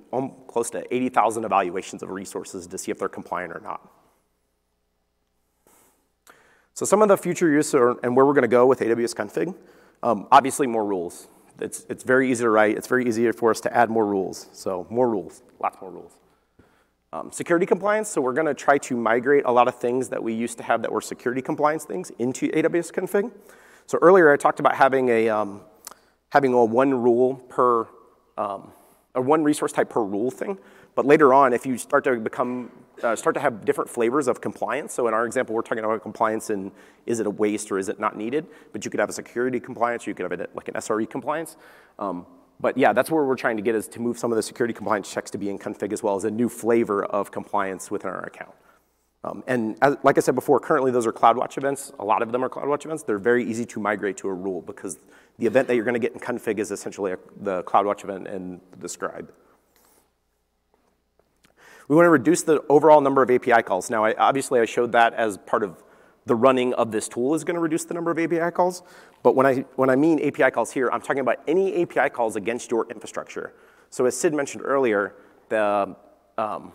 close 0.48 0.70
to 0.70 0.92
80,000 0.92 1.44
evaluations 1.44 2.02
of 2.02 2.10
resources 2.10 2.66
to 2.66 2.76
see 2.76 2.90
if 2.90 2.98
they're 2.98 3.08
compliant 3.08 3.52
or 3.52 3.60
not. 3.60 3.88
So 6.74 6.84
some 6.84 7.00
of 7.00 7.06
the 7.06 7.16
future 7.16 7.48
use 7.48 7.72
are, 7.76 7.96
and 8.02 8.16
where 8.16 8.26
we're 8.26 8.34
going 8.34 8.42
to 8.42 8.48
go 8.48 8.66
with 8.66 8.80
AWS 8.80 9.14
config, 9.14 9.54
um, 10.02 10.26
obviously 10.32 10.66
more 10.66 10.84
rules. 10.84 11.28
It's, 11.60 11.86
it's 11.88 12.02
very 12.02 12.28
easy 12.28 12.42
to 12.42 12.50
write. 12.50 12.76
It's 12.76 12.88
very 12.88 13.06
easy 13.06 13.30
for 13.30 13.52
us 13.52 13.60
to 13.60 13.76
add 13.76 13.88
more 13.88 14.04
rules. 14.04 14.48
So 14.52 14.84
more 14.90 15.08
rules, 15.08 15.42
lots 15.60 15.80
more 15.80 15.92
rules. 15.92 16.17
Um, 17.10 17.32
security 17.32 17.64
compliance, 17.64 18.10
so 18.10 18.20
we're 18.20 18.34
gonna 18.34 18.52
try 18.52 18.76
to 18.76 18.94
migrate 18.94 19.44
a 19.46 19.50
lot 19.50 19.66
of 19.66 19.76
things 19.76 20.10
that 20.10 20.22
we 20.22 20.34
used 20.34 20.58
to 20.58 20.64
have 20.64 20.82
that 20.82 20.92
were 20.92 21.00
security 21.00 21.40
compliance 21.40 21.84
things 21.86 22.12
into 22.18 22.48
AWS 22.48 22.92
config. 22.92 23.32
So 23.86 23.98
earlier 24.02 24.30
I 24.30 24.36
talked 24.36 24.60
about 24.60 24.74
having 24.74 25.08
a, 25.08 25.30
um, 25.30 25.62
having 26.28 26.52
a 26.52 26.62
one 26.62 26.92
rule 26.92 27.36
per, 27.48 27.88
um, 28.36 28.72
a 29.14 29.22
one 29.22 29.42
resource 29.42 29.72
type 29.72 29.88
per 29.88 30.02
rule 30.02 30.30
thing. 30.30 30.58
But 30.94 31.06
later 31.06 31.32
on, 31.32 31.54
if 31.54 31.64
you 31.64 31.78
start 31.78 32.04
to 32.04 32.16
become, 32.16 32.70
uh, 33.02 33.16
start 33.16 33.32
to 33.36 33.40
have 33.40 33.64
different 33.64 33.88
flavors 33.88 34.28
of 34.28 34.42
compliance, 34.42 34.92
so 34.92 35.08
in 35.08 35.14
our 35.14 35.24
example, 35.24 35.54
we're 35.54 35.62
talking 35.62 35.84
about 35.84 36.02
compliance 36.02 36.50
in 36.50 36.70
is 37.06 37.20
it 37.20 37.26
a 37.26 37.30
waste 37.30 37.72
or 37.72 37.78
is 37.78 37.88
it 37.88 37.98
not 37.98 38.18
needed, 38.18 38.46
but 38.72 38.84
you 38.84 38.90
could 38.90 39.00
have 39.00 39.08
a 39.08 39.14
security 39.14 39.60
compliance, 39.60 40.06
or 40.06 40.10
you 40.10 40.14
could 40.14 40.30
have 40.30 40.40
a, 40.40 40.46
like 40.54 40.68
an 40.68 40.74
SRE 40.74 41.08
compliance. 41.08 41.56
But 42.60 42.76
yeah, 42.76 42.92
that's 42.92 43.10
where 43.10 43.24
we're 43.24 43.36
trying 43.36 43.56
to 43.56 43.62
get 43.62 43.74
is 43.74 43.86
to 43.88 44.00
move 44.00 44.18
some 44.18 44.32
of 44.32 44.36
the 44.36 44.42
security 44.42 44.74
compliance 44.74 45.10
checks 45.10 45.30
to 45.30 45.38
be 45.38 45.48
in 45.48 45.58
config 45.58 45.92
as 45.92 46.02
well 46.02 46.16
as 46.16 46.24
a 46.24 46.30
new 46.30 46.48
flavor 46.48 47.04
of 47.04 47.30
compliance 47.30 47.90
within 47.90 48.10
our 48.10 48.24
account. 48.24 48.54
Um, 49.24 49.42
and 49.46 49.76
as, 49.82 49.96
like 50.02 50.16
I 50.16 50.20
said 50.20 50.34
before, 50.34 50.60
currently 50.60 50.90
those 50.90 51.06
are 51.06 51.12
CloudWatch 51.12 51.58
events. 51.58 51.92
A 51.98 52.04
lot 52.04 52.22
of 52.22 52.32
them 52.32 52.44
are 52.44 52.48
CloudWatch 52.48 52.84
events. 52.84 53.02
They're 53.02 53.18
very 53.18 53.44
easy 53.44 53.64
to 53.66 53.80
migrate 53.80 54.16
to 54.18 54.28
a 54.28 54.34
rule 54.34 54.62
because 54.62 54.98
the 55.38 55.46
event 55.46 55.68
that 55.68 55.74
you're 55.74 55.84
going 55.84 55.94
to 55.94 56.00
get 56.00 56.12
in 56.12 56.20
config 56.20 56.58
is 56.58 56.70
essentially 56.70 57.12
a, 57.12 57.18
the 57.40 57.62
CloudWatch 57.64 58.04
event 58.04 58.28
and 58.28 58.60
the 58.78 58.88
scribe. 58.88 59.32
We 61.88 61.96
want 61.96 62.06
to 62.06 62.10
reduce 62.10 62.42
the 62.42 62.62
overall 62.68 63.00
number 63.00 63.22
of 63.22 63.30
API 63.30 63.62
calls. 63.62 63.88
Now, 63.88 64.04
I, 64.04 64.14
obviously, 64.14 64.60
I 64.60 64.66
showed 64.66 64.92
that 64.92 65.14
as 65.14 65.38
part 65.38 65.62
of 65.62 65.82
the 66.28 66.36
running 66.36 66.74
of 66.74 66.92
this 66.92 67.08
tool 67.08 67.34
is 67.34 67.42
going 67.42 67.56
to 67.56 67.60
reduce 67.60 67.84
the 67.84 67.94
number 67.94 68.10
of 68.10 68.18
API 68.18 68.52
calls. 68.52 68.82
But 69.22 69.34
when 69.34 69.46
I, 69.46 69.64
when 69.74 69.90
I 69.90 69.96
mean 69.96 70.20
API 70.24 70.50
calls 70.52 70.70
here, 70.70 70.90
I'm 70.92 71.00
talking 71.00 71.20
about 71.20 71.38
any 71.48 71.82
API 71.82 72.10
calls 72.10 72.36
against 72.36 72.70
your 72.70 72.86
infrastructure. 72.90 73.54
So 73.90 74.06
as 74.06 74.16
Sid 74.16 74.34
mentioned 74.34 74.62
earlier, 74.64 75.14
the, 75.48 75.96
um, 76.36 76.72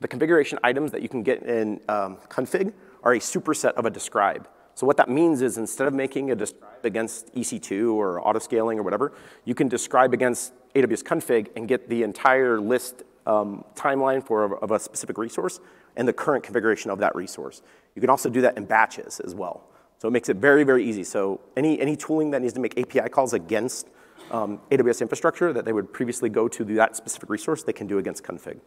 the 0.00 0.08
configuration 0.08 0.58
items 0.62 0.92
that 0.92 1.00
you 1.00 1.08
can 1.08 1.22
get 1.22 1.42
in 1.44 1.80
um, 1.88 2.18
config 2.28 2.74
are 3.02 3.14
a 3.14 3.18
superset 3.18 3.72
of 3.72 3.86
a 3.86 3.90
describe. 3.90 4.48
So 4.74 4.86
what 4.86 4.96
that 4.98 5.08
means 5.08 5.42
is 5.42 5.58
instead 5.58 5.88
of 5.88 5.94
making 5.94 6.30
a 6.30 6.36
describe 6.36 6.84
against 6.84 7.34
EC2 7.34 7.94
or 7.94 8.22
autoscaling 8.22 8.76
or 8.76 8.82
whatever, 8.82 9.12
you 9.44 9.54
can 9.54 9.68
describe 9.68 10.12
against 10.12 10.52
AWS 10.74 11.02
config 11.02 11.48
and 11.56 11.66
get 11.66 11.88
the 11.88 12.02
entire 12.02 12.60
list 12.60 13.02
um, 13.26 13.64
timeline 13.74 14.24
for 14.24 14.56
of 14.58 14.70
a 14.70 14.78
specific 14.78 15.18
resource 15.18 15.60
and 15.98 16.08
the 16.08 16.12
current 16.12 16.42
configuration 16.44 16.90
of 16.90 17.00
that 17.00 17.14
resource. 17.14 17.60
You 17.94 18.00
can 18.00 18.08
also 18.08 18.30
do 18.30 18.40
that 18.40 18.56
in 18.56 18.64
batches 18.64 19.20
as 19.20 19.34
well. 19.34 19.68
So 19.98 20.06
it 20.08 20.12
makes 20.12 20.28
it 20.28 20.36
very, 20.36 20.62
very 20.62 20.88
easy. 20.88 21.02
So 21.04 21.40
any, 21.56 21.78
any 21.80 21.96
tooling 21.96 22.30
that 22.30 22.40
needs 22.40 22.54
to 22.54 22.60
make 22.60 22.78
API 22.78 23.10
calls 23.10 23.34
against 23.34 23.88
um, 24.30 24.60
AWS 24.70 25.00
infrastructure 25.02 25.52
that 25.52 25.64
they 25.64 25.72
would 25.72 25.92
previously 25.92 26.28
go 26.28 26.46
to 26.48 26.64
that 26.64 26.96
specific 26.96 27.28
resource, 27.28 27.64
they 27.64 27.72
can 27.72 27.88
do 27.88 27.98
against 27.98 28.22
config. 28.22 28.60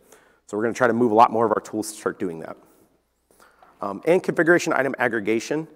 So 0.45 0.57
we're 0.57 0.67
to 0.67 0.73
try 0.73 0.87
to 0.87 0.93
move 0.93 1.11
a 1.11 1.15
lot 1.15 1.31
more 1.31 1.45
of 1.45 1.51
our 1.51 1.61
tools 1.61 1.93
to 1.93 1.97
start 1.97 2.19
doing 2.19 2.39
that. 2.41 2.57
Um, 3.81 4.01
and 4.05 4.21
configuration 4.21 4.73
item 4.73 4.93
aggregation. 4.99 5.67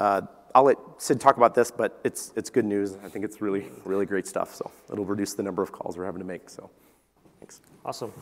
Uh, 0.00 0.22
I'll 0.54 0.64
let 0.64 0.78
Sid 0.96 1.20
talk 1.20 1.36
about 1.36 1.54
this, 1.54 1.70
but 1.70 2.00
it's, 2.02 2.32
it's 2.34 2.48
good 2.48 2.64
news. 2.64 2.96
I 3.04 3.08
think 3.08 3.26
it's 3.26 3.42
really, 3.42 3.70
really 3.84 4.06
great 4.06 4.26
stuff. 4.26 4.54
So 4.54 4.70
it'll 4.90 5.04
reduce 5.04 5.34
the 5.34 5.42
number 5.42 5.62
of 5.62 5.70
calls 5.70 5.98
we're 5.98 6.06
having 6.06 6.20
to 6.20 6.26
make. 6.26 6.48
So 6.48 6.70
thanks. 7.38 7.60
Awesome. 7.84 8.12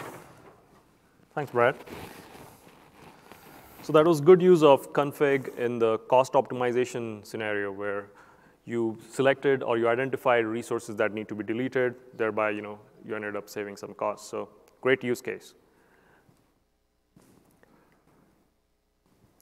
Thanks, 1.33 1.53
Brad. 1.53 1.77
So 3.87 3.93
that 3.93 4.05
was 4.05 4.21
good 4.21 4.43
use 4.43 4.65
of 4.65 4.93
config 4.93 5.57
in 5.59 5.79
the 5.79 5.99
cost 6.09 6.33
optimization 6.33 7.25
scenario 7.25 7.71
where 7.71 8.09
you 8.65 8.99
selected 9.13 9.63
or 9.63 9.79
you 9.79 9.89
identified 9.89 10.45
resources 10.45 10.97
that 10.97 11.15
need 11.15 11.29
to 11.29 11.37
be 11.37 11.45
deleted, 11.45 11.95
thereby 12.17 12.51
you, 12.51 12.63
know, 12.63 12.81
you 13.07 13.15
ended 13.15 13.37
up 13.37 13.49
saving 13.49 13.77
some 13.77 13.95
costs. 13.95 14.29
So 14.29 14.49
great 14.81 15.05
use 15.05 15.23
case. 15.23 15.55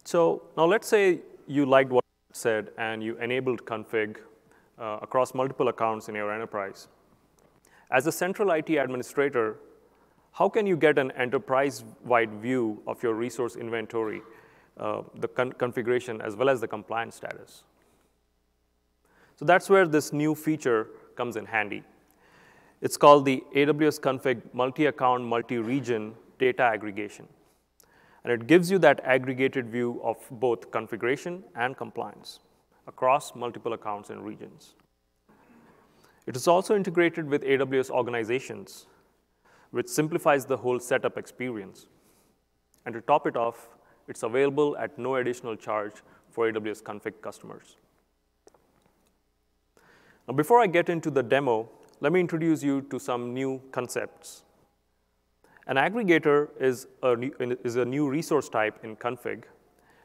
So 0.04 0.42
now 0.58 0.66
let's 0.66 0.88
say 0.88 1.20
you 1.46 1.64
liked 1.64 1.90
what 1.90 2.04
I 2.04 2.34
said 2.34 2.68
and 2.76 3.02
you 3.02 3.16
enabled 3.20 3.64
config 3.64 4.18
uh, 4.78 4.98
across 5.00 5.32
multiple 5.32 5.68
accounts 5.68 6.10
in 6.10 6.16
your 6.16 6.30
enterprise. 6.30 6.88
As 7.90 8.06
a 8.06 8.12
central 8.12 8.50
IT 8.50 8.68
administrator, 8.68 9.56
how 10.34 10.48
can 10.48 10.66
you 10.66 10.76
get 10.76 10.98
an 10.98 11.12
enterprise-wide 11.12 12.34
view 12.42 12.82
of 12.88 13.00
your 13.04 13.14
resource 13.14 13.54
inventory, 13.54 14.20
uh, 14.78 15.02
the 15.20 15.28
con 15.28 15.52
configuration, 15.52 16.20
as 16.20 16.34
well 16.34 16.48
as 16.48 16.60
the 16.60 16.66
compliance 16.66 17.14
status? 17.14 17.62
So 19.36 19.44
that's 19.44 19.70
where 19.70 19.86
this 19.86 20.12
new 20.12 20.34
feature 20.34 20.88
comes 21.16 21.36
in 21.36 21.46
handy. 21.46 21.84
It's 22.80 22.96
called 22.96 23.24
the 23.24 23.44
AWS 23.54 24.00
Config 24.00 24.42
Multi-Account, 24.52 25.22
Multi-Region 25.22 26.14
Data 26.40 26.64
Aggregation. 26.64 27.28
And 28.24 28.32
it 28.32 28.48
gives 28.48 28.72
you 28.72 28.78
that 28.80 29.00
aggregated 29.04 29.68
view 29.68 30.00
of 30.02 30.16
both 30.32 30.72
configuration 30.72 31.44
and 31.54 31.76
compliance 31.76 32.40
across 32.88 33.36
multiple 33.36 33.74
accounts 33.74 34.10
and 34.10 34.24
regions. 34.24 34.74
It 36.26 36.34
is 36.34 36.48
also 36.48 36.74
integrated 36.74 37.28
with 37.28 37.44
AWS 37.44 37.90
organizations, 37.90 38.86
which 39.74 39.88
simplifies 39.88 40.46
the 40.46 40.56
whole 40.56 40.78
setup 40.78 41.18
experience. 41.18 41.88
And 42.86 42.94
to 42.94 43.00
top 43.00 43.26
it 43.26 43.36
off, 43.36 43.70
it's 44.06 44.22
available 44.22 44.76
at 44.76 44.96
no 44.96 45.16
additional 45.16 45.56
charge 45.56 45.94
for 46.30 46.50
AWS 46.50 46.80
config 46.80 47.20
customers. 47.20 47.76
Now, 50.28 50.34
before 50.34 50.60
I 50.60 50.68
get 50.68 50.88
into 50.88 51.10
the 51.10 51.24
demo, 51.24 51.68
let 52.00 52.12
me 52.12 52.20
introduce 52.20 52.62
you 52.62 52.82
to 52.82 53.00
some 53.00 53.34
new 53.34 53.60
concepts. 53.72 54.44
An 55.66 55.76
aggregator 55.76 56.50
is 56.60 56.86
a, 57.02 57.16
new, 57.16 57.34
is 57.64 57.74
a 57.74 57.84
new 57.84 58.08
resource 58.08 58.48
type 58.48 58.78
in 58.84 58.94
config, 58.94 59.42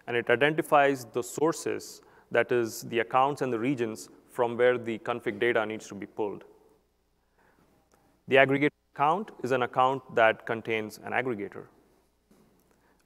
and 0.08 0.18
it 0.18 0.32
identifies 0.32 1.06
the 1.14 1.22
sources, 1.22 2.02
that 2.32 2.52
is, 2.52 2.82
the 2.90 3.00
accounts 3.00 3.44
and 3.44 3.54
the 3.54 3.60
regions 3.60 4.10
from 4.32 4.58
where 4.58 4.80
the 4.80 4.98
config 5.00 5.40
data 5.40 5.64
needs 5.64 5.88
to 5.90 5.96
be 5.96 6.08
pulled. 6.08 6.44
The 8.28 8.38
aggregator 8.38 8.79
account 9.00 9.32
is 9.44 9.52
an 9.52 9.62
account 9.64 10.04
that 10.14 10.46
contains 10.46 11.00
an 11.06 11.14
aggregator. 11.14 11.68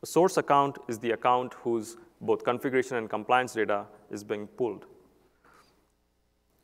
A 0.01 0.07
source 0.07 0.37
account 0.37 0.79
is 0.87 0.97
the 0.97 1.11
account 1.11 1.53
whose 1.53 1.97
both 2.19 2.43
configuration 2.43 2.97
and 2.97 3.07
compliance 3.07 3.53
data 3.53 3.85
is 4.09 4.23
being 4.23 4.47
pulled. 4.47 4.85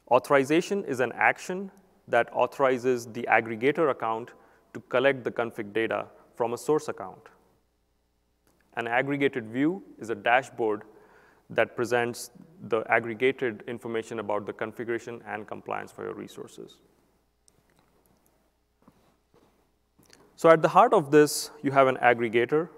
Authorization 0.10 0.84
is 0.86 1.00
an 1.00 1.12
action 1.14 1.70
that 2.08 2.28
authorizes 2.34 3.06
the 3.06 3.28
aggregator 3.30 3.92
account 3.92 4.32
to 4.74 4.80
collect 4.90 5.24
the 5.24 5.32
config 5.32 5.74
data 5.74 6.08
from 6.36 6.54
a 6.54 6.58
source 6.58 6.88
account. 6.88 7.30
An 8.78 8.88
aggregated 8.88 9.48
view 9.48 9.84
is 10.00 10.10
a 10.10 10.16
dashboard 10.16 10.82
that 11.52 11.76
presents 11.76 12.32
the 12.70 12.82
aggregated 12.90 13.64
information 13.68 14.18
about 14.18 14.48
the 14.48 14.54
configuration 14.54 15.22
and 15.28 15.48
compliance 15.48 15.92
for 15.92 16.04
your 16.04 16.16
resources. 16.16 16.78
So 20.40 20.50
at 20.50 20.62
the 20.62 20.70
heart 20.70 20.94
of 20.94 21.12
this, 21.12 21.52
you 21.64 21.72
have 21.72 21.88
an 21.88 21.98
aggregator, 21.98 22.70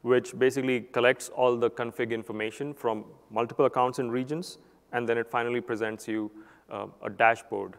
which 0.00 0.32
basically 0.38 0.80
collects 0.80 1.28
all 1.28 1.54
the 1.54 1.68
config 1.68 2.12
information 2.12 2.72
from 2.72 3.04
multiple 3.30 3.66
accounts 3.66 3.98
and 3.98 4.10
regions, 4.10 4.56
and 4.94 5.06
then 5.06 5.18
it 5.18 5.30
finally 5.30 5.60
presents 5.60 6.08
you 6.08 6.30
uh, 6.70 6.86
a 7.02 7.10
dashboard. 7.10 7.74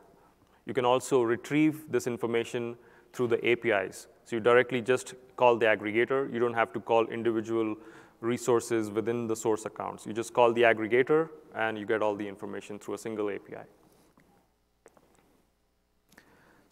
You 0.68 0.76
can 0.76 0.86
also 0.86 1.24
retrieve 1.24 1.92
this 1.92 2.06
information 2.06 2.78
through 3.14 3.30
the 3.30 3.44
APIs. 3.44 4.06
So 4.26 4.36
you 4.36 4.40
directly 4.40 4.80
just 4.80 5.16
call 5.38 5.58
the 5.58 5.66
aggregator. 5.66 6.32
You 6.32 6.38
don't 6.38 6.54
have 6.54 6.72
to 6.74 6.80
call 6.80 7.08
individual 7.08 7.76
resources 8.22 8.92
within 8.92 9.26
the 9.26 9.36
source 9.36 9.66
accounts. 9.66 10.06
You 10.06 10.14
just 10.14 10.36
call 10.36 10.54
the 10.54 10.62
aggregator, 10.62 11.30
and 11.56 11.80
you 11.80 11.88
get 11.88 12.04
all 12.04 12.16
the 12.16 12.28
information 12.28 12.78
through 12.78 12.94
a 12.94 13.00
single 13.00 13.32
API. 13.32 13.66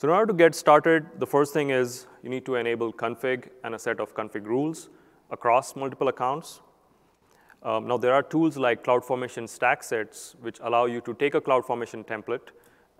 So 0.01 0.07
in 0.07 0.15
order 0.15 0.33
to 0.33 0.35
get 0.35 0.55
started, 0.55 1.05
the 1.19 1.27
first 1.27 1.53
thing 1.53 1.69
is 1.69 2.07
you 2.23 2.29
need 2.31 2.43
to 2.47 2.55
enable 2.55 2.91
config 2.91 3.49
and 3.63 3.75
a 3.75 3.77
set 3.77 3.99
of 3.99 4.15
config 4.15 4.47
rules 4.47 4.89
across 5.29 5.75
multiple 5.75 6.07
accounts. 6.07 6.59
Um, 7.61 7.87
now, 7.87 7.97
there 7.97 8.15
are 8.15 8.23
tools 8.23 8.57
like 8.57 8.83
CloudFormation 8.83 9.47
stack 9.47 9.83
sets, 9.83 10.35
which 10.41 10.57
allow 10.63 10.85
you 10.87 11.01
to 11.01 11.13
take 11.13 11.35
a 11.35 11.39
CloudFormation 11.39 12.03
template 12.07 12.49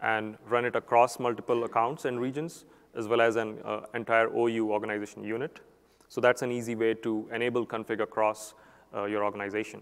and 0.04 0.38
run 0.48 0.64
it 0.64 0.76
across 0.76 1.20
multiple 1.20 1.64
accounts 1.64 2.06
and 2.06 2.22
regions, 2.22 2.66
as 2.96 3.08
well 3.08 3.20
as 3.20 3.36
an 3.36 3.58
uh, 3.66 3.80
entire 3.96 4.28
OU 4.28 4.72
organization 4.72 5.24
unit. 5.24 5.60
So 6.08 6.22
that's 6.22 6.44
an 6.44 6.52
easy 6.52 6.76
way 6.76 6.94
to 6.94 7.28
enable 7.34 7.66
config 7.66 8.00
across 8.00 8.54
uh, 8.96 9.06
your 9.06 9.24
organization. 9.24 9.82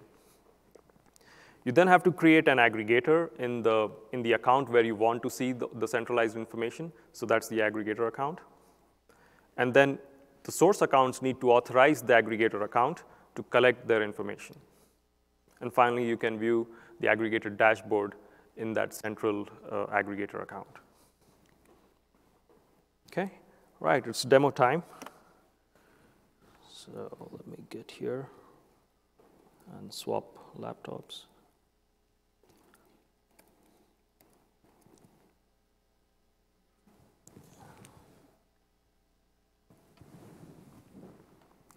You 1.65 1.71
then 1.71 1.87
have 1.87 2.03
to 2.03 2.11
create 2.11 2.47
an 2.47 2.57
aggregator 2.57 3.29
in 3.37 3.61
the, 3.61 3.89
in 4.13 4.23
the 4.23 4.33
account 4.33 4.69
where 4.69 4.83
you 4.83 4.95
want 4.95 5.21
to 5.23 5.29
see 5.29 5.51
the, 5.51 5.67
the 5.75 5.87
centralized 5.87 6.37
information. 6.37 6.91
So 7.11 7.25
that's 7.25 7.47
the 7.47 7.59
aggregator 7.59 8.07
account. 8.07 8.39
And 9.57 9.73
then 9.73 9.99
the 10.43 10.51
source 10.51 10.81
accounts 10.81 11.21
need 11.21 11.41
to 11.41 11.51
authorize 11.51 12.01
the 12.01 12.13
aggregator 12.13 12.63
account 12.63 13.03
to 13.35 13.43
collect 13.43 13.87
their 13.87 14.01
information. 14.01 14.55
And 15.61 15.73
finally, 15.73 16.07
you 16.07 16.17
can 16.17 16.39
view 16.39 16.67
the 17.01 17.07
aggregator 17.07 17.55
dashboard 17.55 18.15
in 18.55 18.73
that 18.73 18.93
central 18.93 19.47
uh, 19.69 19.85
aggregator 19.87 20.41
account. 20.41 20.67
Okay, 23.11 23.31
right, 23.79 24.05
it's 24.05 24.23
demo 24.23 24.51
time. 24.51 24.83
So 26.71 27.29
let 27.31 27.47
me 27.47 27.57
get 27.69 27.91
here 27.91 28.27
and 29.77 29.93
swap 29.93 30.25
laptops. 30.57 31.25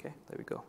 Okay, 0.04 0.14
there 0.28 0.36
we 0.36 0.42
go. 0.42 0.64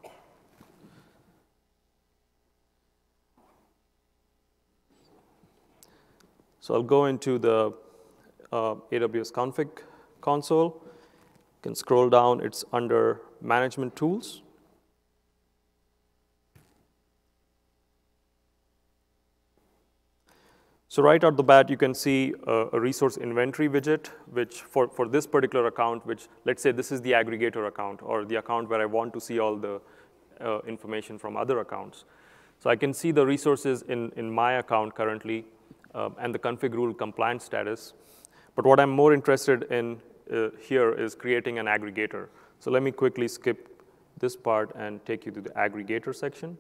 So 6.59 6.75
I'll 6.75 6.83
go 6.83 7.05
into 7.05 7.39
the 7.39 7.73
uh, 8.51 8.75
AWS 8.91 9.31
config 9.31 9.69
console. 10.21 10.83
You 10.83 11.61
can 11.63 11.73
scroll 11.75 12.09
down, 12.09 12.41
it's 12.41 12.63
under 12.71 13.21
management 13.41 13.95
tools. 13.95 14.43
So 20.93 21.01
right 21.01 21.23
out 21.23 21.37
the 21.37 21.43
bat, 21.43 21.71
you 21.71 21.75
can 21.75 21.95
see 21.95 22.35
a, 22.45 22.79
resource 22.79 23.17
inventory 23.17 23.67
widget, 23.67 24.09
which 24.31 24.61
for, 24.61 24.87
for 24.87 25.07
this 25.07 25.25
particular 25.25 25.65
account, 25.65 26.05
which 26.05 26.27
let's 26.45 26.61
say 26.61 26.71
this 26.71 26.91
is 26.91 27.01
the 27.01 27.13
aggregator 27.13 27.67
account 27.67 28.03
or 28.03 28.25
the 28.25 28.35
account 28.35 28.69
where 28.69 28.79
I 28.79 28.85
want 28.85 29.11
to 29.15 29.19
see 29.19 29.39
all 29.39 29.55
the 29.55 29.81
uh, 30.39 30.59
information 30.67 31.17
from 31.17 31.35
other 31.35 31.61
accounts. 31.61 32.05
So 32.59 32.69
I 32.69 32.75
can 32.75 32.93
see 32.93 33.09
the 33.09 33.25
resources 33.25 33.81
in, 33.89 34.11
in 34.17 34.29
my 34.29 34.59
account 34.59 34.93
currently 34.93 35.45
uh, 35.95 36.11
and 36.19 36.31
the 36.31 36.37
config 36.37 36.75
rule 36.75 36.93
compliance 36.93 37.43
status. 37.43 37.93
But 38.55 38.63
what 38.63 38.79
I'm 38.79 38.91
more 38.91 39.15
interested 39.15 39.63
in 39.71 39.99
uh, 40.31 40.49
here 40.61 40.93
is 40.93 41.15
creating 41.15 41.57
an 41.57 41.65
aggregator. 41.65 42.27
So 42.59 42.69
let 42.69 42.83
me 42.83 42.91
quickly 42.91 43.27
skip 43.27 43.81
this 44.19 44.35
part 44.35 44.75
and 44.75 45.03
take 45.07 45.25
you 45.25 45.31
to 45.31 45.41
the 45.41 45.49
aggregator 45.49 46.15
section. 46.15 46.55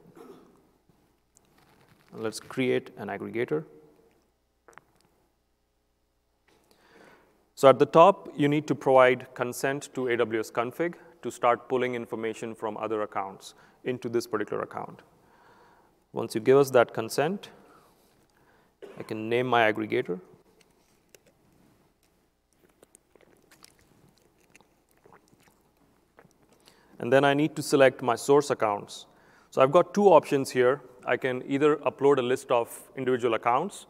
Let's 2.11 2.39
create 2.39 2.89
an 2.97 3.09
aggregator. 3.09 3.65
So 7.55 7.69
at 7.69 7.77
the 7.79 7.85
top, 7.85 8.29
you 8.35 8.47
need 8.47 8.67
to 8.67 8.75
provide 8.75 9.27
consent 9.35 9.89
to 9.93 10.01
AWS 10.01 10.51
config 10.51 10.95
to 11.21 11.31
start 11.31 11.69
pulling 11.69 11.95
information 11.95 12.55
from 12.55 12.77
other 12.77 13.03
accounts 13.03 13.53
into 13.83 14.09
this 14.09 14.25
particular 14.25 14.63
account. 14.63 15.01
Once 16.13 16.35
you 16.35 16.41
give 16.41 16.57
us 16.57 16.71
that 16.71 16.93
consent, 16.93 17.49
I 18.97 19.03
can 19.03 19.29
name 19.29 19.47
my 19.47 19.71
aggregator. 19.71 20.19
And 26.99 27.11
then 27.11 27.23
I 27.25 27.33
need 27.33 27.55
to 27.55 27.61
select 27.61 28.01
my 28.01 28.15
source 28.15 28.49
accounts. 28.49 29.07
So 29.51 29.61
I've 29.61 29.71
got 29.71 29.93
two 29.93 30.07
options 30.07 30.49
here. 30.51 30.81
I 31.05 31.17
can 31.17 31.43
either 31.47 31.77
upload 31.77 32.17
a 32.17 32.21
list 32.21 32.49
of 32.49 32.81
individual 32.95 33.33
accounts, 33.33 33.87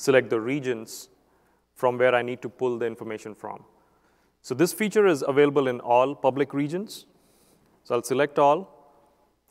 select 0.00 0.30
the 0.30 0.40
regions 0.40 1.10
from 1.74 1.98
where 1.98 2.14
I 2.14 2.22
need 2.22 2.40
to 2.42 2.48
pull 2.48 2.78
the 2.78 2.86
information 2.86 3.34
from. 3.34 3.64
So 4.42 4.54
this 4.54 4.72
feature 4.72 5.06
is 5.06 5.22
available 5.26 5.68
in 5.68 5.80
all 5.80 6.14
public 6.14 6.54
regions. 6.54 7.04
So 7.84 7.94
I'll 7.94 8.02
select 8.02 8.38
all, 8.38 8.60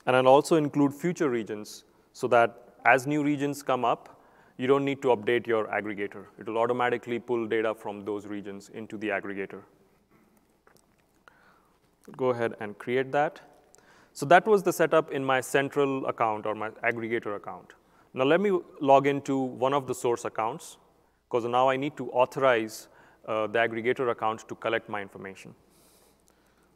and 0.06 0.16
I'll 0.16 0.28
also 0.28 0.56
include 0.56 0.94
future 0.94 1.30
regions 1.30 1.84
so 2.14 2.28
that 2.30 2.74
as 2.86 3.06
new 3.06 3.24
regions 3.24 3.62
come 3.62 3.86
up, 3.86 4.22
you 4.58 4.68
don't 4.68 4.84
need 4.84 5.02
to 5.04 5.10
update 5.10 5.46
your 5.46 5.68
aggregator. 5.68 6.26
It 6.40 6.48
will 6.48 6.58
automatically 6.58 7.20
pull 7.20 7.46
data 7.48 7.74
from 7.76 8.04
those 8.04 8.26
regions 8.26 8.70
into 8.74 8.98
the 8.98 9.10
aggregator. 9.10 9.62
Go 12.18 12.30
ahead 12.30 12.56
and 12.60 12.78
create 12.78 13.12
that. 13.12 13.40
So 14.14 14.26
that 14.26 14.48
was 14.48 14.64
the 14.64 14.74
setup 14.74 15.12
in 15.12 15.24
my 15.24 15.42
central 15.42 16.08
account 16.08 16.48
or 16.48 16.56
my 16.56 16.70
aggregator 16.92 17.36
account. 17.36 17.74
Now 18.20 18.26
let 18.26 18.42
me 18.42 18.52
log 18.82 19.08
into 19.08 19.38
one 19.40 19.74
of 19.74 19.88
the 19.88 19.96
source 19.96 20.26
accounts, 20.26 20.76
because 21.30 21.46
now 21.46 21.70
I 21.70 21.78
need 21.78 21.96
to 21.96 22.12
authorize 22.12 22.90
uh, 23.26 23.48
the 23.48 23.60
aggregator 23.60 24.12
account 24.12 24.46
to 24.50 24.56
collect 24.56 24.90
my 24.90 25.02
information. 25.02 25.56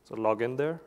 So 0.05 0.15
log 0.15 0.41
in 0.41 0.55
there. 0.55 0.79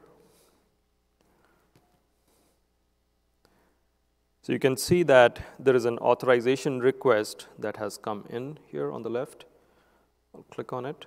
So 4.41 4.55
you 4.55 4.59
can 4.59 4.79
see 4.79 5.03
that 5.03 5.43
there 5.59 5.77
is 5.77 5.85
an 5.85 5.99
authorization 5.99 6.81
request 6.81 7.49
that 7.59 7.77
has 7.77 7.99
come 7.99 8.25
in 8.31 8.59
here 8.67 8.91
on 8.91 9.03
the 9.03 9.11
left. 9.11 9.45
I'll 10.35 10.47
click 10.51 10.73
on 10.73 10.87
it. 10.87 11.05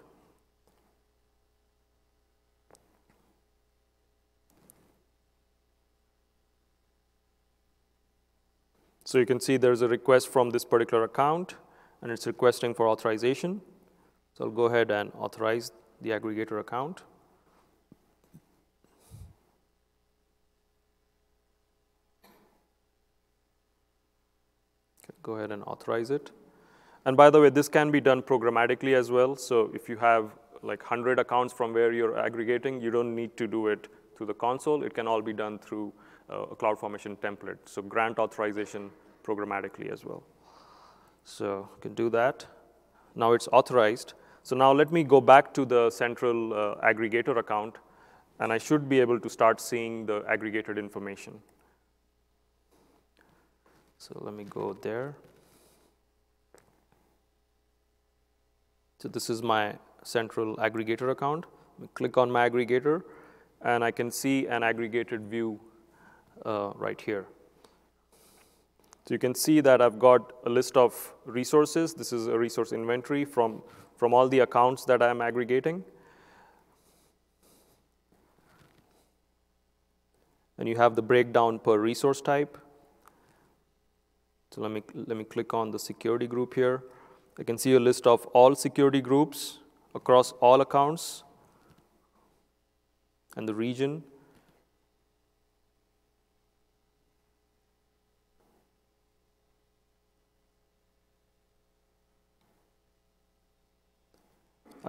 So 9.10 9.18
you 9.18 9.26
can 9.26 9.40
see 9.40 9.58
there's 9.58 9.82
a 9.82 9.88
request 9.88 10.28
from 10.28 10.52
this 10.52 10.64
particular 10.64 11.04
account, 11.04 11.56
and 12.04 12.12
it's 12.12 12.28
requesting 12.28 12.76
for 12.76 12.88
authorization. 12.88 13.60
So 14.36 14.44
I'll 14.44 14.52
go 14.52 14.66
ahead 14.66 14.92
and 14.92 15.12
authorize 15.18 15.72
the 16.00 16.12
aggregator 16.12 16.60
account. 16.60 17.02
Go 25.24 25.38
ahead 25.38 25.52
and 25.52 25.64
authorize 25.64 26.12
it. 26.12 26.30
And 27.04 27.18
by 27.18 27.32
the 27.32 27.42
way, 27.42 27.50
this 27.50 27.68
can 27.68 27.90
be 27.90 28.00
done 28.00 28.22
programmatically 28.22 28.94
as 28.94 29.10
well. 29.10 29.36
So 29.36 29.72
if 29.74 29.90
you 29.90 29.98
have 29.98 30.36
like 30.62 30.84
100 30.84 31.18
accounts 31.18 31.52
from 31.52 31.74
where 31.74 31.92
you're 31.92 32.20
aggregating, 32.20 32.80
you 32.80 32.92
don't 32.92 33.16
need 33.16 33.36
to 33.38 33.48
do 33.48 33.70
it 33.70 33.88
through 34.16 34.28
the 34.28 34.36
console. 34.36 34.84
It 34.84 34.94
can 34.94 35.08
all 35.08 35.24
be 35.24 35.34
done 35.34 35.58
through 35.58 35.94
a 36.30 36.56
CloudFormation 36.56 37.18
template. 37.18 37.58
So 37.66 37.82
grant 37.82 38.20
authorization 38.20 38.92
programmatically 39.24 39.92
as 39.92 40.06
well. 40.06 40.24
So 41.24 41.70
you 41.76 41.82
can 41.82 41.94
do 41.94 42.10
that. 42.12 42.46
Now 43.16 43.34
it's 43.34 43.48
authorized. 43.52 44.14
So 44.44 44.56
now 44.56 44.72
let 44.72 44.92
me 44.92 45.04
go 45.04 45.20
back 45.22 45.54
to 45.56 45.66
the 45.66 45.90
central 45.90 46.54
uh, 46.54 46.76
aggregator 46.84 47.38
account, 47.38 47.76
and 48.40 48.54
I 48.54 48.58
should 48.58 48.88
be 48.88 49.00
able 49.00 49.20
to 49.20 49.30
start 49.30 49.60
seeing 49.60 50.06
the 50.06 50.24
aggregated 50.28 50.78
information. 50.78 51.40
So 53.98 54.18
let 54.24 54.34
me 54.34 54.46
go 54.46 54.78
there. 54.82 55.18
So 59.00 59.10
this 59.10 59.30
is 59.30 59.44
my 59.44 59.76
central 60.04 60.56
aggregator 60.58 61.12
account. 61.12 61.46
click 61.94 62.18
on 62.18 62.32
my 62.32 62.50
aggregator, 62.50 63.04
and 63.62 63.84
I 63.84 63.92
can 63.92 64.12
see 64.12 64.48
an 64.48 64.64
aggregated 64.64 65.22
view 65.24 65.60
uh, 66.46 66.72
right 66.76 67.00
here. 67.00 67.26
So 69.06 69.16
you 69.16 69.20
can 69.20 69.34
see 69.34 69.60
that 69.62 69.82
I've 69.82 69.98
got 69.98 70.34
a 70.46 70.50
list 70.50 70.78
of 70.78 71.14
resources. 71.26 71.94
This 71.94 72.14
is 72.14 72.28
a 72.28 72.38
resource 72.38 72.72
inventory 72.72 73.26
from, 73.26 73.64
from 73.98 74.14
all 74.14 74.30
the 74.30 74.40
accounts 74.40 74.86
that 74.86 75.02
I'm 75.02 75.22
aggregating. 75.22 75.84
And 80.60 80.70
you 80.70 80.76
have 80.76 80.96
the 80.96 81.02
breakdown 81.02 81.58
per 81.58 81.80
resource 81.80 82.22
type. 82.22 82.58
So 84.52 84.62
let 84.62 84.72
me, 84.72 84.84
let 84.94 85.18
me 85.18 85.24
click 85.24 85.54
on 85.54 85.72
the 85.72 85.80
security 85.80 86.28
group 86.28 86.54
here. 86.54 86.84
I 87.40 87.44
can 87.44 87.58
see 87.58 87.74
a 87.74 87.80
list 87.80 88.06
of 88.06 88.26
all 88.28 88.54
security 88.54 89.02
groups 89.02 89.60
across 89.96 90.34
all 90.34 90.62
accounts 90.62 91.24
and 93.36 93.48
the 93.48 93.56
region. 93.56 94.04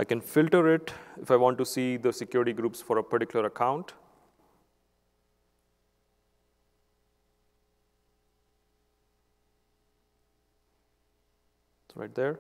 I 0.01 0.05
can 0.05 0.23
filter 0.23 0.73
it 0.75 0.95
if 1.21 1.31
I 1.31 1.37
want 1.37 1.59
to 1.59 1.67
see 1.67 1.99
the 1.99 2.11
security 2.11 2.55
groups 2.55 2.81
for 2.81 2.97
a 2.97 3.03
particular 3.05 3.45
account. 3.45 3.93
It's 11.85 11.97
right 11.97 12.15
there. 12.15 12.39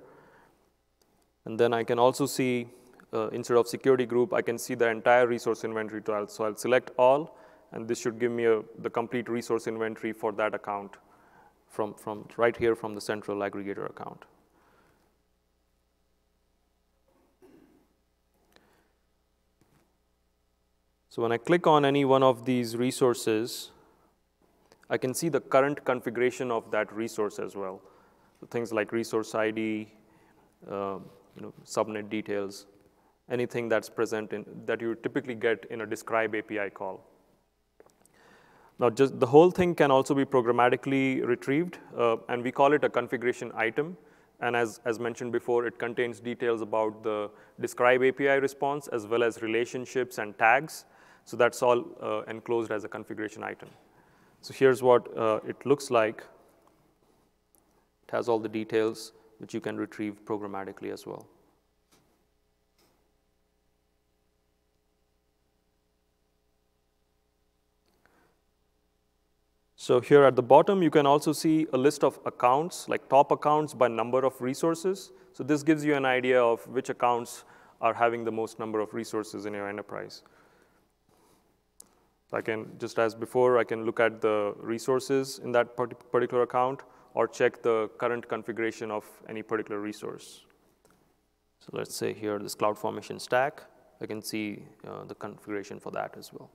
And 1.44 1.60
then 1.60 1.74
I 1.74 1.84
can 1.84 1.98
also 1.98 2.24
see, 2.24 2.66
uh, 3.12 3.28
instead 3.28 3.58
of 3.58 3.68
security 3.68 4.06
group, 4.06 4.32
I 4.32 4.40
can 4.40 4.56
see 4.56 4.74
the 4.74 4.88
entire 4.88 5.26
resource 5.26 5.62
inventory. 5.62 6.00
So 6.28 6.44
I'll 6.44 6.56
select 6.56 6.92
all, 6.96 7.36
and 7.72 7.86
this 7.86 8.00
should 8.00 8.18
give 8.18 8.32
me 8.32 8.46
a, 8.46 8.62
the 8.78 8.88
complete 8.88 9.28
resource 9.28 9.66
inventory 9.66 10.14
for 10.14 10.32
that 10.32 10.54
account 10.54 10.96
from, 11.68 11.92
from 11.92 12.26
right 12.38 12.56
here 12.56 12.74
from 12.74 12.94
the 12.94 13.02
central 13.02 13.40
aggregator 13.40 13.90
account. 13.90 14.24
So 21.10 21.22
when 21.22 21.32
I 21.32 21.38
click 21.38 21.66
on 21.66 21.84
any 21.84 22.04
one 22.04 22.22
of 22.22 22.44
these 22.44 22.76
resources, 22.76 23.72
I 24.88 24.96
can 24.96 25.12
see 25.12 25.28
the 25.28 25.40
current 25.40 25.84
configuration 25.84 26.52
of 26.52 26.70
that 26.70 26.92
resource 26.92 27.40
as 27.40 27.56
well. 27.56 27.80
So 28.38 28.46
things 28.46 28.72
like 28.72 28.92
resource 28.92 29.34
ID, 29.34 29.88
uh, 30.70 30.98
you 31.34 31.42
know, 31.42 31.52
subnet 31.64 32.08
details, 32.10 32.66
anything 33.28 33.68
that's 33.68 33.88
present 33.88 34.32
in, 34.32 34.46
that 34.66 34.80
you 34.80 34.94
typically 34.94 35.34
get 35.34 35.64
in 35.68 35.80
a 35.80 35.86
describe 35.86 36.36
API 36.36 36.70
call. 36.70 37.04
Now, 38.78 38.88
just 38.88 39.18
the 39.18 39.26
whole 39.26 39.50
thing 39.50 39.74
can 39.74 39.90
also 39.90 40.14
be 40.14 40.24
programmatically 40.24 41.26
retrieved, 41.26 41.78
uh, 41.98 42.18
and 42.28 42.44
we 42.44 42.52
call 42.52 42.72
it 42.72 42.84
a 42.84 42.88
configuration 42.88 43.50
item. 43.56 43.96
And 44.40 44.54
as, 44.54 44.80
as 44.84 45.00
mentioned 45.00 45.32
before, 45.32 45.66
it 45.66 45.76
contains 45.78 46.20
details 46.20 46.62
about 46.62 47.02
the 47.02 47.30
describe 47.60 48.02
API 48.02 48.38
response 48.38 48.86
as 48.88 49.08
well 49.08 49.24
as 49.24 49.42
relationships 49.42 50.18
and 50.18 50.38
tags. 50.38 50.84
So 51.24 51.36
that's 51.36 51.62
all 51.62 51.84
uh, 52.02 52.22
enclosed 52.22 52.72
as 52.72 52.84
a 52.84 52.88
configuration 52.88 53.42
item. 53.44 53.68
So 54.40 54.54
here's 54.54 54.82
what 54.82 55.16
uh, 55.16 55.40
it 55.46 55.64
looks 55.64 55.90
like. 55.90 56.24
It 58.08 58.10
has 58.10 58.28
all 58.28 58.38
the 58.38 58.48
details 58.48 59.12
which 59.38 59.54
you 59.54 59.60
can 59.60 59.76
retrieve 59.76 60.24
programmatically 60.24 60.92
as 60.92 61.06
well. 61.06 61.26
So 69.76 69.98
here 70.00 70.24
at 70.24 70.36
the 70.36 70.42
bottom, 70.42 70.82
you 70.82 70.90
can 70.90 71.06
also 71.06 71.32
see 71.32 71.66
a 71.72 71.78
list 71.78 72.04
of 72.04 72.20
accounts, 72.26 72.86
like 72.88 73.08
top 73.08 73.30
accounts 73.32 73.72
by 73.72 73.88
number 73.88 74.24
of 74.26 74.40
resources. 74.40 75.10
So 75.32 75.42
this 75.42 75.62
gives 75.62 75.84
you 75.84 75.94
an 75.94 76.04
idea 76.04 76.40
of 76.40 76.66
which 76.68 76.90
accounts 76.90 77.44
are 77.80 77.94
having 77.94 78.22
the 78.22 78.30
most 78.30 78.58
number 78.58 78.80
of 78.80 78.92
resources 78.92 79.46
in 79.46 79.54
your 79.54 79.68
enterprise. 79.68 80.22
I 82.32 82.40
can, 82.40 82.70
just 82.78 82.98
as 82.98 83.14
before, 83.14 83.58
I 83.58 83.64
can 83.64 83.84
look 83.84 83.98
at 83.98 84.20
the 84.20 84.54
resources 84.58 85.40
in 85.42 85.52
that 85.52 85.76
particular 85.76 86.44
account 86.44 86.82
or 87.14 87.26
check 87.26 87.62
the 87.62 87.90
current 87.98 88.28
configuration 88.28 88.90
of 88.90 89.04
any 89.28 89.42
particular 89.42 89.80
resource. 89.80 90.44
So 91.58 91.70
let's 91.72 91.94
say 91.94 92.12
here, 92.12 92.38
this 92.38 92.54
CloudFormation 92.54 93.20
stack, 93.20 93.62
I 94.00 94.06
can 94.06 94.22
see 94.22 94.62
uh, 94.86 95.04
the 95.04 95.14
configuration 95.14 95.80
for 95.80 95.90
that 95.90 96.14
as 96.16 96.32
well. 96.32 96.50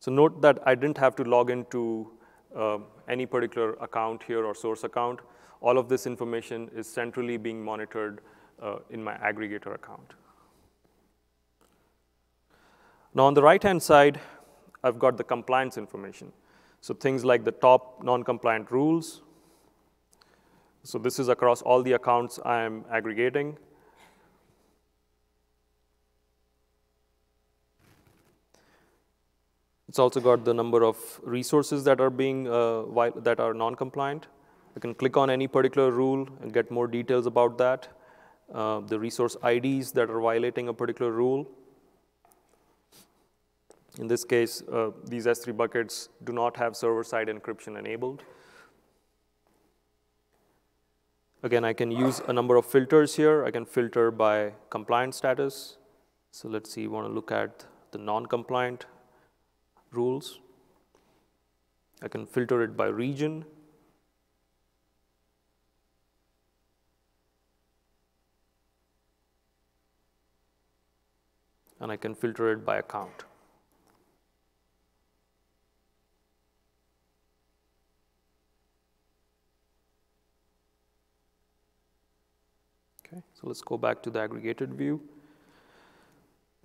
So 0.00 0.12
note 0.12 0.40
that 0.42 0.60
I 0.64 0.74
didn't 0.76 0.98
have 0.98 1.16
to 1.16 1.24
log 1.24 1.50
into 1.50 2.12
uh, 2.56 2.78
any 3.08 3.26
particular 3.26 3.74
account 3.74 4.22
here 4.22 4.44
or 4.44 4.54
source 4.54 4.84
account, 4.84 5.20
all 5.60 5.76
of 5.76 5.88
this 5.88 6.06
information 6.06 6.70
is 6.74 6.86
centrally 6.86 7.36
being 7.36 7.62
monitored 7.62 8.20
uh, 8.62 8.76
in 8.90 9.02
my 9.02 9.14
aggregator 9.14 9.74
account. 9.74 10.14
Now, 13.18 13.24
on 13.24 13.34
the 13.34 13.42
right-hand 13.42 13.82
side, 13.82 14.20
I've 14.84 15.00
got 15.00 15.16
the 15.16 15.24
compliance 15.24 15.76
information. 15.76 16.30
So 16.80 16.94
things 16.94 17.24
like 17.24 17.42
the 17.42 17.50
top 17.50 18.00
non-compliant 18.04 18.70
rules. 18.70 19.22
So 20.84 20.98
this 20.98 21.18
is 21.18 21.26
across 21.26 21.60
all 21.60 21.82
the 21.82 21.94
accounts 21.94 22.38
I'm 22.46 22.84
aggregating. 22.92 23.58
It's 29.88 29.98
also 29.98 30.20
got 30.20 30.44
the 30.44 30.54
number 30.54 30.84
of 30.84 30.96
resources 31.24 31.82
that 31.82 32.00
are 32.00 32.10
being 32.10 32.46
uh, 32.46 32.84
that 33.16 33.40
are 33.40 33.52
non-compliant. 33.52 34.28
I 34.76 34.78
can 34.78 34.94
click 34.94 35.16
on 35.16 35.28
any 35.28 35.48
particular 35.48 35.90
rule 35.90 36.28
and 36.40 36.54
get 36.54 36.70
more 36.70 36.86
details 36.86 37.26
about 37.26 37.58
that. 37.58 37.88
Uh, 38.54 38.78
the 38.78 38.96
resource 38.96 39.36
IDs 39.44 39.90
that 39.94 40.08
are 40.08 40.20
violating 40.20 40.68
a 40.68 40.72
particular 40.72 41.10
rule. 41.10 41.48
In 43.98 44.06
this 44.06 44.24
case, 44.24 44.62
uh, 44.72 44.90
these 45.04 45.26
S3 45.26 45.56
buckets 45.56 46.08
do 46.22 46.32
not 46.32 46.56
have 46.56 46.76
server-side 46.76 47.26
encryption 47.26 47.76
enabled. 47.76 48.22
Again, 51.42 51.64
I 51.64 51.72
can 51.72 51.90
use 51.90 52.20
a 52.26 52.32
number 52.32 52.56
of 52.56 52.64
filters 52.64 53.16
here. 53.16 53.44
I 53.44 53.50
can 53.50 53.64
filter 53.64 54.10
by 54.10 54.52
compliance 54.70 55.16
status. 55.16 55.76
So 56.30 56.48
let's 56.48 56.70
see, 56.70 56.86
want 56.86 57.06
to 57.08 57.12
look 57.12 57.32
at 57.32 57.64
the 57.90 57.98
non-compliant 57.98 58.86
rules. 59.92 60.40
I 62.02 62.08
can 62.08 62.26
filter 62.26 62.62
it 62.62 62.76
by 62.76 62.86
region. 62.86 63.44
And 71.80 71.90
I 71.90 71.96
can 71.96 72.14
filter 72.14 72.52
it 72.52 72.64
by 72.64 72.78
account. 72.78 73.27
So 83.38 83.46
let's 83.46 83.62
go 83.62 83.78
back 83.78 84.02
to 84.02 84.10
the 84.10 84.20
aggregated 84.20 84.74
view. 84.74 85.00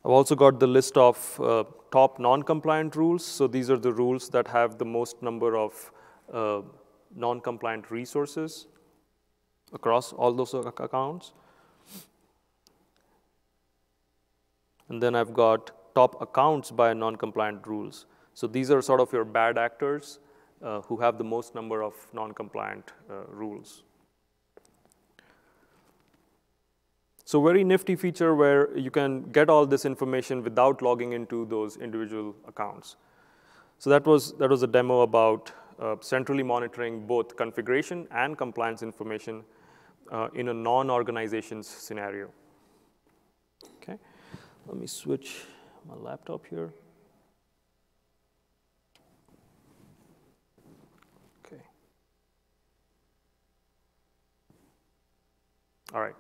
I've 0.04 0.12
also 0.12 0.36
got 0.36 0.60
the 0.60 0.66
list 0.66 0.98
of 0.98 1.40
uh, 1.40 1.66
top 1.92 2.18
non-compliant 2.20 2.96
rules. 2.96 3.24
So 3.24 3.46
these 3.46 3.70
are 3.70 3.78
the 3.78 3.94
rules 3.94 4.28
that 4.30 4.48
have 4.48 4.80
the 4.80 4.86
most 4.86 5.22
number 5.22 5.56
of 5.56 5.92
uh, 6.34 6.62
non-compliant 7.16 7.92
resources 7.92 8.66
across 9.72 10.14
all 10.14 10.34
those 10.34 10.54
accounts. 10.56 11.34
And 14.90 15.02
then 15.02 15.16
I've 15.16 15.34
got 15.34 15.72
top 15.94 16.20
accounts 16.22 16.72
by 16.72 16.94
non-compliant 16.94 17.68
rules. 17.68 18.08
So 18.34 18.48
these 18.48 18.72
are 18.72 18.82
sort 18.82 19.00
of 19.00 19.14
your 19.14 19.26
bad 19.26 19.60
actors 19.60 20.20
uh, 20.64 20.82
who 20.82 20.98
have 20.98 21.20
the 21.20 21.24
most 21.24 21.54
number 21.54 21.84
of 21.84 21.94
non-compliant 22.14 22.92
uh, 23.10 23.26
rules. 23.28 23.84
So 27.26 27.42
very 27.42 27.64
nifty 27.64 27.96
feature 27.96 28.36
where 28.36 28.78
you 28.78 28.92
can 28.92 29.24
get 29.32 29.50
all 29.50 29.66
this 29.66 29.86
information 29.86 30.44
without 30.44 30.82
logging 30.82 31.14
into 31.14 31.46
those 31.46 31.78
individual 31.78 32.36
accounts. 32.48 32.98
So 33.80 33.90
that 33.90 34.06
was, 34.06 34.34
that 34.34 34.50
was 34.50 34.64
a 34.64 34.68
demo 34.68 35.02
about 35.02 35.52
uh, 35.80 35.96
centrally 36.02 36.44
monitoring 36.44 37.08
both 37.08 37.36
configuration 37.36 38.08
and 38.12 38.38
compliance 38.38 38.84
information 38.84 39.44
uh, 40.12 40.28
in 40.36 40.50
a 40.50 40.54
non-organizations 40.54 41.68
scenario. 41.68 42.30
Okay, 43.82 43.98
let 44.68 44.78
me 44.78 44.88
switch 44.88 45.46
my 45.88 45.96
laptop 45.96 46.46
here. 46.46 46.74
Okay. 51.46 51.62
All 55.94 56.02
right. 56.02 56.16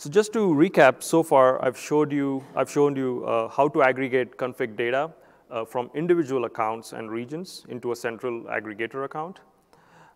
So 0.00 0.08
just 0.08 0.32
to 0.34 0.38
recap, 0.54 1.02
so 1.02 1.24
far 1.24 1.60
I've 1.60 1.76
showed 1.76 2.12
you, 2.12 2.44
I've 2.54 2.70
shown 2.70 2.94
you 2.94 3.24
uh, 3.26 3.48
how 3.48 3.66
to 3.66 3.82
aggregate 3.82 4.36
config 4.36 4.76
data 4.76 5.10
uh, 5.50 5.64
from 5.64 5.90
individual 5.92 6.44
accounts 6.44 6.92
and 6.92 7.10
regions 7.10 7.66
into 7.68 7.90
a 7.90 7.96
central 7.96 8.44
aggregator 8.44 9.04
account. 9.06 9.40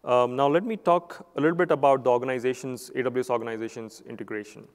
Um, 0.04 0.36
now 0.36 0.46
let 0.46 0.62
me 0.62 0.76
talk 0.76 1.26
a 1.34 1.40
little 1.40 1.56
bit 1.56 1.72
about 1.72 2.04
the 2.04 2.10
organization's, 2.10 2.90
AWS 2.90 3.28
organization's 3.28 4.04
integration. 4.08 4.68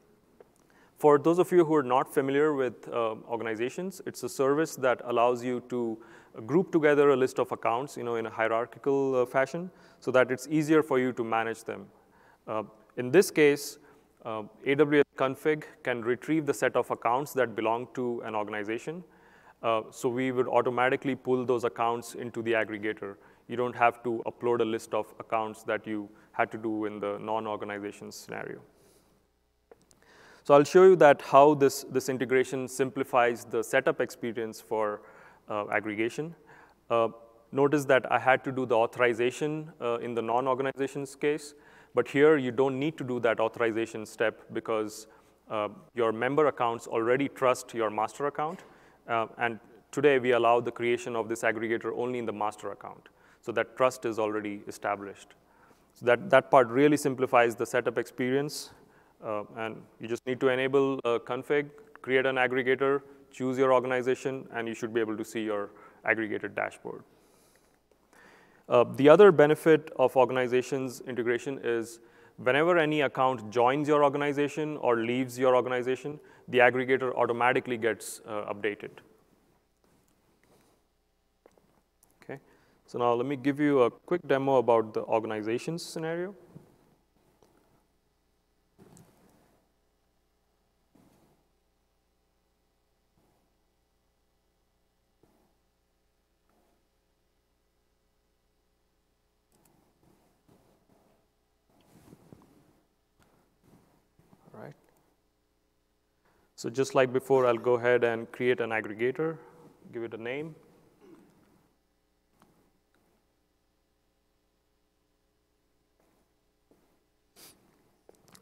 For 0.98 1.18
those 1.18 1.40
of 1.40 1.50
you 1.54 1.64
who 1.64 1.76
are 1.76 1.84
not 1.84 2.14
familiar 2.14 2.54
with 2.54 2.90
uh, 2.90 3.16
organizations, 3.30 4.02
it's 4.06 4.24
a 4.24 4.30
service 4.30 4.76
that 4.76 5.00
allows 5.06 5.42
you 5.42 5.64
to 5.70 5.98
group 6.46 6.74
together 6.74 7.12
a 7.12 7.16
list 7.16 7.40
of 7.40 7.50
accounts 7.54 7.96
you 7.96 8.04
know, 8.04 8.16
in 8.18 8.26
a 8.26 8.30
hierarchical 8.30 9.22
uh, 9.22 9.26
fashion 9.26 9.72
so 10.02 10.12
that 10.12 10.32
it's 10.32 10.50
easier 10.50 10.84
for 10.84 11.00
you 11.00 11.14
to 11.14 11.24
manage 11.24 11.64
them. 11.64 11.86
Uh, 12.46 12.64
in 12.98 13.10
this 13.10 13.32
case, 13.32 13.78
uh, 14.28 14.44
AWS 14.66 15.04
config 15.16 15.64
can 15.84 16.02
retrieve 16.02 16.46
the 16.46 16.54
set 16.54 16.76
of 16.76 16.92
accounts 16.92 17.32
that 17.34 17.56
belong 17.56 17.88
to 17.96 18.22
an 18.26 18.36
organization. 18.36 19.04
Uh, 19.64 19.84
so 19.90 20.10
we 20.10 20.32
would 20.32 20.48
automatically 20.50 21.16
pull 21.16 21.46
those 21.46 21.64
accounts 21.64 22.14
into 22.14 22.42
the 22.42 22.52
aggregator. 22.52 23.16
You 23.48 23.56
don't 23.56 23.76
have 23.76 24.04
to 24.04 24.22
upload 24.28 24.60
a 24.60 24.66
list 24.66 24.94
of 24.94 25.14
accounts 25.20 25.64
that 25.64 25.88
you 25.88 26.10
had 26.34 26.52
to 26.52 26.58
do 26.58 26.86
in 26.86 27.00
the 27.00 27.18
non-organization 27.20 28.12
scenario. 28.12 28.60
So 30.44 30.54
I'll 30.54 30.66
show 30.66 30.84
you 30.84 30.98
that 30.98 31.22
how 31.22 31.54
this, 31.54 31.86
this 31.90 32.10
integration 32.10 32.68
simplifies 32.68 33.46
the 33.46 33.64
setup 33.64 34.02
experience 34.02 34.60
for 34.60 35.02
uh, 35.50 35.70
aggregation. 35.72 36.36
Uh, 36.90 37.08
notice 37.54 37.86
that 37.86 38.12
I 38.12 38.20
had 38.20 38.44
to 38.44 38.52
do 38.52 38.66
the 38.66 38.76
authorization 38.76 39.72
uh, 39.82 40.00
in 40.00 40.14
the 40.14 40.22
non-organizations 40.22 41.16
case. 41.16 41.54
But 41.98 42.08
here, 42.08 42.38
you 42.38 42.52
don't 42.52 42.78
need 42.78 42.96
to 43.00 43.04
do 43.04 43.20
that 43.22 43.40
authorization 43.40 44.06
step 44.06 44.42
because 44.54 45.08
uh, 45.50 45.70
your 45.96 46.12
member 46.12 46.46
accounts 46.46 46.86
already 46.86 47.28
trust 47.28 47.74
your 47.74 47.90
master 47.90 48.28
account. 48.28 48.60
Uh, 49.08 49.26
and 49.40 49.60
today, 49.92 50.20
we 50.20 50.34
allow 50.34 50.60
the 50.60 50.70
creation 50.70 51.16
of 51.16 51.28
this 51.28 51.42
aggregator 51.42 51.92
only 51.98 52.20
in 52.20 52.28
the 52.28 52.32
master 52.32 52.72
account. 52.72 53.10
So 53.42 53.52
that 53.54 53.76
trust 53.76 54.06
is 54.06 54.20
already 54.20 54.62
established. 54.68 55.34
So 55.96 56.06
that, 56.06 56.30
that 56.30 56.52
part 56.52 56.68
really 56.68 56.98
simplifies 56.98 57.56
the 57.56 57.66
setup 57.66 57.98
experience. 57.98 58.70
Uh, 59.26 59.46
and 59.58 59.82
you 60.00 60.08
just 60.08 60.24
need 60.28 60.40
to 60.42 60.50
enable 60.50 61.00
a 61.00 61.20
config, 61.20 61.72
create 62.04 62.28
an 62.28 62.36
aggregator, 62.36 63.02
choose 63.32 63.58
your 63.58 63.74
organization, 63.74 64.48
and 64.54 64.68
you 64.68 64.76
should 64.76 64.94
be 64.94 65.00
able 65.00 65.18
to 65.18 65.26
see 65.26 65.42
your 65.42 65.72
aggregated 66.06 66.54
dashboard. 66.54 67.02
Uh, 68.70 68.84
the 68.96 69.08
other 69.08 69.32
benefit 69.32 69.92
of 69.98 70.16
organizations 70.18 71.02
integration 71.08 71.60
is 71.64 72.00
whenever 72.38 72.78
any 72.78 73.02
account 73.02 73.50
joins 73.50 73.88
your 73.88 74.04
organization 74.04 74.78
or 74.78 74.98
leaves 74.98 75.40
your 75.40 75.56
organization, 75.56 76.20
the 76.50 76.58
aggregator 76.60 77.14
automatically 77.16 77.78
gets 77.78 78.22
uh, 78.28 78.54
updated. 78.54 78.90
Okay, 82.22 82.40
so 82.86 83.00
now 83.00 83.14
let 83.14 83.26
me 83.26 83.38
give 83.38 83.60
you 83.60 83.84
a 83.84 83.90
quick 83.92 84.22
demo 84.28 84.58
about 84.58 84.94
the 84.94 85.04
organizations 85.04 85.82
scenario. 85.82 86.36
So 106.68 106.72
just 106.72 106.96
like 106.96 107.14
before, 107.14 107.46
I'll 107.46 107.56
go 107.56 107.76
ahead 107.76 108.04
and 108.04 108.30
create 108.34 108.60
an 108.60 108.72
aggregator, 108.72 109.38
give 109.94 110.04
it 110.04 110.14
a 110.14 110.22
name. 110.22 110.54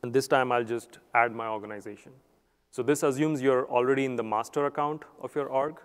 And 0.01 0.11
this 0.11 0.27
time, 0.27 0.51
I'll 0.51 0.63
just 0.63 0.97
add 1.13 1.35
my 1.35 1.49
organization. 1.49 2.13
So 2.71 2.81
this 2.81 3.03
assumes 3.03 3.43
you're 3.43 3.69
already 3.69 4.05
in 4.05 4.15
the 4.15 4.23
master 4.23 4.65
account 4.65 5.03
of 5.21 5.35
your 5.35 5.45
org. 5.45 5.75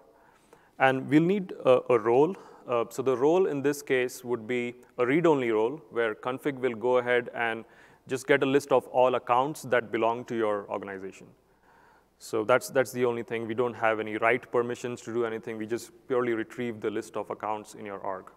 And 0.79 1.11
we'll 1.11 1.23
need 1.23 1.53
a, 1.67 1.81
a 1.91 1.99
role. 1.99 2.35
Uh, 2.67 2.87
so 2.89 3.03
the 3.03 3.19
role 3.19 3.49
in 3.49 3.61
this 3.61 3.83
case 3.83 4.25
would 4.25 4.47
be 4.47 4.77
a 4.97 5.05
read-only 5.05 5.51
role, 5.51 5.83
where 5.91 6.15
config 6.15 6.55
will 6.55 6.73
go 6.73 6.97
ahead 6.97 7.29
and 7.35 7.67
just 8.09 8.27
get 8.27 8.43
a 8.43 8.47
list 8.47 8.73
of 8.73 8.87
all 8.87 9.17
accounts 9.17 9.61
that 9.65 9.93
belong 9.93 10.25
to 10.25 10.35
your 10.35 10.67
organization. 10.71 11.27
So 12.23 12.45
that's, 12.45 12.69
that's 12.69 12.93
the 12.93 13.07
only 13.07 13.23
thing. 13.23 13.47
We 13.47 13.55
don't 13.55 13.73
have 13.73 13.99
any 13.99 14.19
write 14.19 14.53
permissions 14.53 15.01
to 15.03 15.13
do 15.13 15.25
anything. 15.25 15.57
We 15.57 15.67
just 15.67 15.91
purely 16.07 16.35
retrieve 16.35 16.83
the 16.83 16.91
list 16.91 17.17
of 17.17 17.31
accounts 17.31 17.73
in 17.75 17.87
your 17.87 17.97
org. 17.97 18.31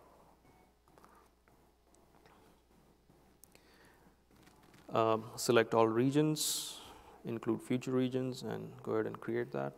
Um, 4.94 5.26
select 5.36 5.74
all 5.74 5.88
regions, 5.88 6.80
include 7.26 7.62
future 7.62 7.92
regions, 7.92 8.44
and 8.44 8.72
go 8.84 8.94
ahead 8.94 9.06
and 9.06 9.20
create 9.20 9.52
that. 9.52 9.74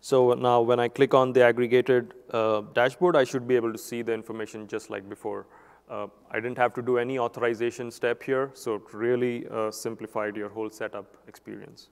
So 0.00 0.32
now 0.32 0.62
when 0.62 0.80
I 0.80 0.88
click 0.88 1.12
on 1.12 1.34
the 1.34 1.44
aggregated 1.44 2.14
uh, 2.30 2.62
dashboard, 2.72 3.16
I 3.16 3.24
should 3.24 3.46
be 3.46 3.56
able 3.56 3.70
to 3.70 3.78
see 3.78 4.00
the 4.00 4.14
information 4.14 4.66
just 4.66 4.88
like 4.88 5.06
before. 5.10 5.44
Uh, 5.90 6.06
I 6.30 6.36
didn't 6.36 6.58
have 6.58 6.72
to 6.74 6.82
do 6.82 6.98
any 6.98 7.18
authorization 7.18 7.90
step 7.90 8.22
here, 8.22 8.50
so 8.54 8.76
it 8.76 8.82
really 8.92 9.46
uh, 9.48 9.72
simplified 9.72 10.36
your 10.36 10.48
whole 10.48 10.70
setup 10.70 11.16
experience. 11.26 11.88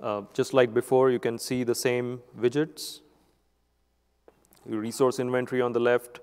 Uh, 0.00 0.22
just 0.34 0.52
like 0.52 0.74
before, 0.74 1.10
you 1.10 1.20
can 1.20 1.38
see 1.38 1.62
the 1.62 1.74
same 1.74 2.20
widgets, 2.38 3.00
your 4.68 4.80
resource 4.80 5.20
inventory 5.20 5.62
on 5.62 5.72
the 5.72 5.80
left, 5.80 6.18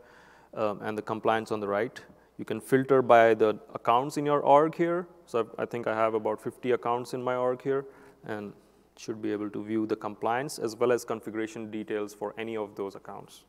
um, 0.56 0.82
and 0.82 0.98
the 0.98 1.02
compliance 1.02 1.52
on 1.52 1.62
the 1.62 1.68
right. 1.68 2.02
You 2.38 2.46
can 2.46 2.60
filter 2.60 3.02
by 3.02 3.34
the 3.34 3.58
accounts 3.74 4.18
in 4.18 4.26
your 4.26 4.42
org 4.42 4.76
here. 4.76 5.08
So 5.26 5.50
I 5.58 5.66
think 5.66 5.88
I 5.88 5.96
have 5.96 6.14
about 6.14 6.42
50 6.42 6.72
accounts 6.72 7.14
in 7.14 7.24
my 7.24 7.36
org 7.36 7.62
here, 7.62 7.86
and 8.26 8.52
should 8.98 9.22
be 9.22 9.32
able 9.32 9.50
to 9.50 9.64
view 9.64 9.88
the 9.88 9.96
compliance 9.96 10.60
as 10.60 10.76
well 10.76 10.92
as 10.92 11.06
configuration 11.06 11.72
details 11.72 12.14
for 12.14 12.36
any 12.38 12.58
of 12.58 12.76
those 12.76 12.96
accounts. 12.96 13.44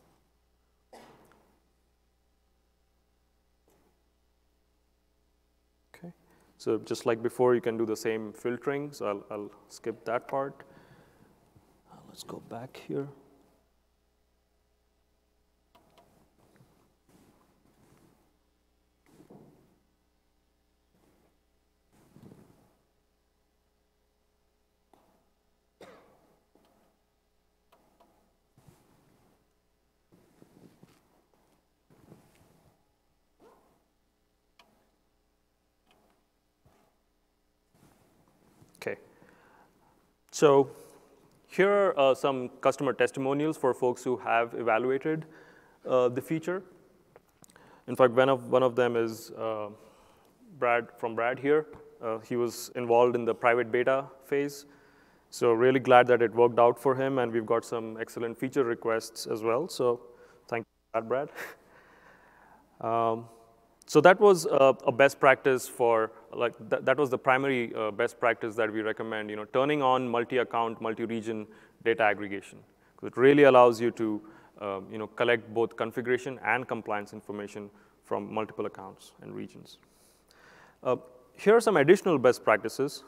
Okay, 5.94 6.12
so 6.64 6.78
just 6.78 7.04
like 7.04 7.22
before, 7.22 7.54
you 7.54 7.60
can 7.60 7.76
do 7.76 7.84
the 7.84 7.94
same 7.94 8.32
filtering. 8.32 8.90
So 8.90 9.06
I'll, 9.06 9.24
I'll 9.30 9.50
skip 9.68 10.02
that 10.06 10.26
part. 10.26 10.62
Let's 12.08 12.22
go 12.22 12.40
back 12.48 12.80
here. 12.88 13.06
So 40.34 40.68
here 41.46 41.70
are 41.70 41.96
uh, 41.96 42.12
some 42.12 42.48
customer 42.60 42.92
testimonials 42.92 43.56
for 43.56 43.72
folks 43.72 44.02
who 44.02 44.16
have 44.16 44.52
evaluated 44.54 45.26
uh, 45.88 46.08
the 46.08 46.20
feature. 46.20 46.60
In 47.86 47.94
fact, 47.94 48.14
one 48.14 48.28
of, 48.28 48.50
one 48.50 48.64
of 48.64 48.74
them 48.74 48.96
is 48.96 49.30
uh, 49.38 49.68
Brad 50.58 50.88
from 50.98 51.14
Brad 51.14 51.38
here. 51.38 51.66
Uh, 52.02 52.18
he 52.18 52.34
was 52.34 52.72
involved 52.74 53.14
in 53.14 53.24
the 53.24 53.32
private 53.32 53.70
beta 53.70 54.06
phase. 54.24 54.66
So 55.30 55.52
really 55.52 55.78
glad 55.78 56.08
that 56.08 56.20
it 56.20 56.34
worked 56.34 56.58
out 56.58 56.80
for 56.80 56.96
him, 56.96 57.20
and 57.20 57.30
we've 57.30 57.46
got 57.46 57.64
some 57.64 57.96
excellent 58.00 58.36
feature 58.36 58.64
requests 58.64 59.28
as 59.28 59.44
well. 59.44 59.68
So 59.68 60.00
thank 60.48 60.66
you, 60.96 61.00
Brad. 61.02 61.28
um, 62.80 63.26
so 63.86 64.00
that 64.00 64.18
was 64.18 64.46
uh, 64.46 64.72
a 64.86 64.92
best 64.92 65.20
practice 65.20 65.68
for, 65.68 66.12
like, 66.32 66.54
th 66.70 66.82
that 66.84 66.96
was 66.96 67.10
the 67.10 67.18
primary 67.18 67.72
uh, 67.74 67.90
best 67.90 68.18
practice 68.18 68.54
that 68.56 68.72
we 68.72 68.80
recommend, 68.82 69.30
you 69.30 69.36
know, 69.36 69.46
turning 69.52 69.82
on 69.82 70.08
multi-account, 70.08 70.80
multi-region 70.80 71.46
data 71.84 72.02
aggregation. 72.02 72.58
It 73.02 73.16
really 73.16 73.44
allows 73.44 73.80
you 73.80 73.90
to, 73.92 74.22
uh, 74.60 74.80
you 74.90 74.98
know, 74.98 75.06
collect 75.06 75.52
both 75.52 75.76
configuration 75.76 76.40
and 76.42 76.66
compliance 76.66 77.12
information 77.12 77.70
from 78.04 78.32
multiple 78.32 78.66
accounts 78.66 79.12
and 79.22 79.34
regions. 79.34 79.78
Uh, 80.82 80.96
here 81.36 81.54
are 81.56 81.60
some 81.60 81.76
additional 81.76 82.18
best 82.18 82.44
practices. 82.44 83.04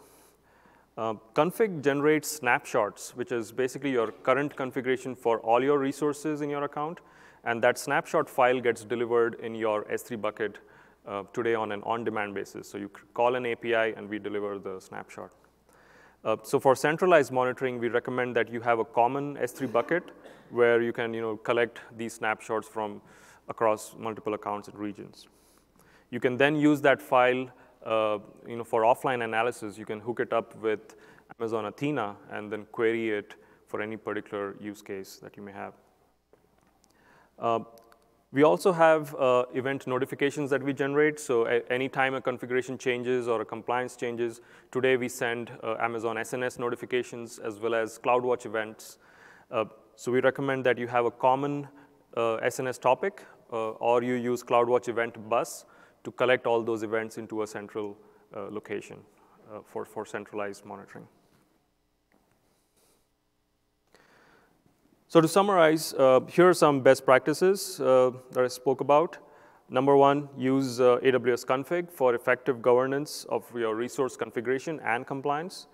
Uh, 0.96 1.12
config 1.34 1.82
generates 1.82 2.26
snapshots, 2.26 3.14
which 3.16 3.30
is 3.30 3.52
basically 3.52 3.90
your 3.90 4.12
current 4.12 4.56
configuration 4.56 5.14
for 5.14 5.40
all 5.40 5.62
your 5.62 5.78
resources 5.78 6.40
in 6.40 6.48
your 6.48 6.64
account, 6.64 7.00
and 7.44 7.62
that 7.62 7.78
snapshot 7.78 8.30
file 8.30 8.58
gets 8.58 8.82
delivered 8.82 9.34
in 9.40 9.54
your 9.54 9.84
S3 9.84 10.18
bucket 10.18 10.58
uh, 11.06 11.22
today 11.34 11.54
on 11.54 11.70
an 11.72 11.82
on-demand 11.82 12.34
basis. 12.34 12.66
So 12.66 12.78
you 12.78 12.90
call 13.12 13.34
an 13.34 13.44
API, 13.44 13.92
and 13.94 14.08
we 14.08 14.18
deliver 14.18 14.58
the 14.58 14.80
snapshot. 14.80 15.30
Uh, 16.24 16.36
so 16.42 16.58
for 16.58 16.74
centralized 16.74 17.30
monitoring, 17.30 17.78
we 17.78 17.88
recommend 17.88 18.34
that 18.34 18.50
you 18.50 18.62
have 18.62 18.78
a 18.78 18.84
common 18.84 19.36
S3 19.36 19.70
bucket 19.70 20.02
where 20.48 20.80
you 20.80 20.94
can 20.94 21.12
you 21.12 21.20
know, 21.20 21.36
collect 21.36 21.78
these 21.98 22.14
snapshots 22.14 22.66
from 22.66 23.02
across 23.48 23.94
multiple 23.98 24.32
accounts 24.32 24.68
and 24.68 24.78
regions. 24.78 25.28
You 26.10 26.20
can 26.20 26.38
then 26.38 26.56
use 26.56 26.80
that 26.80 27.02
file 27.02 27.50
you 27.84 28.56
know, 28.56 28.64
for 28.64 28.82
offline 28.82 29.24
analysis. 29.24 29.78
You 29.78 29.86
can 29.86 30.00
hook 30.00 30.20
it 30.20 30.32
up 30.32 30.54
with 30.62 30.96
Amazon 31.38 31.66
Athena 31.66 32.16
and 32.30 32.50
then 32.50 32.66
query 32.72 33.10
it 33.10 33.34
for 33.66 33.80
any 33.82 33.96
particular 33.96 34.56
use 34.60 34.82
case 34.82 35.16
that 35.16 35.36
you 35.36 35.42
may 35.42 35.52
have. 35.52 35.74
Uh, 37.38 37.60
we 38.32 38.42
also 38.42 38.72
have 38.72 39.14
uh, 39.14 39.44
event 39.54 39.86
notifications 39.86 40.50
that 40.50 40.62
we 40.62 40.72
generate. 40.72 41.18
So 41.20 41.44
anytime 41.44 42.14
a 42.14 42.20
configuration 42.20 42.76
changes 42.76 43.28
or 43.28 43.40
a 43.40 43.44
compliance 43.44 43.96
changes, 43.96 44.40
today 44.72 44.96
we 44.96 45.08
send 45.08 45.52
uh, 45.62 45.76
Amazon 45.80 46.16
SNS 46.16 46.58
notifications 46.58 47.38
as 47.38 47.58
well 47.58 47.74
as 47.74 47.98
CloudWatch 47.98 48.44
events. 48.44 48.98
Uh, 49.50 49.64
so 49.94 50.10
we 50.10 50.20
recommend 50.20 50.66
that 50.66 50.76
you 50.76 50.86
have 50.86 51.06
a 51.06 51.10
common 51.10 51.68
uh, 52.16 52.38
SNS 52.44 52.80
topic 52.80 53.24
uh, 53.52 53.70
or 53.70 54.02
you 54.02 54.14
use 54.14 54.42
CloudWatch 54.42 54.88
event 54.88 55.28
bus 55.28 55.64
to 56.06 56.12
collect 56.12 56.46
all 56.46 56.62
those 56.62 56.82
events 56.82 57.18
into 57.18 57.42
a 57.42 57.46
central 57.46 57.96
uh, 58.34 58.46
location 58.50 58.98
for, 59.64 59.84
for 59.84 60.06
centralized 60.06 60.64
monitoring. 60.64 61.06
So 65.08 65.20
to 65.20 65.28
summarize, 65.28 65.94
uh, 65.94 66.20
here 66.28 66.48
are 66.48 66.54
some 66.54 66.80
best 66.80 67.04
practices 67.04 67.80
uh, 67.80 68.10
that 68.32 68.42
I 68.42 68.48
spoke 68.48 68.80
about. 68.80 69.18
Number 69.70 69.96
one, 69.96 70.28
use 70.36 70.80
uh, 70.80 70.98
AWS 70.98 71.46
config 71.46 71.92
for 71.92 72.16
effective 72.16 72.60
governance 72.60 73.24
of 73.28 73.44
your 73.54 73.76
resource 73.76 74.16
configuration 74.16 74.80
and 74.84 75.06
compliance. 75.06 75.68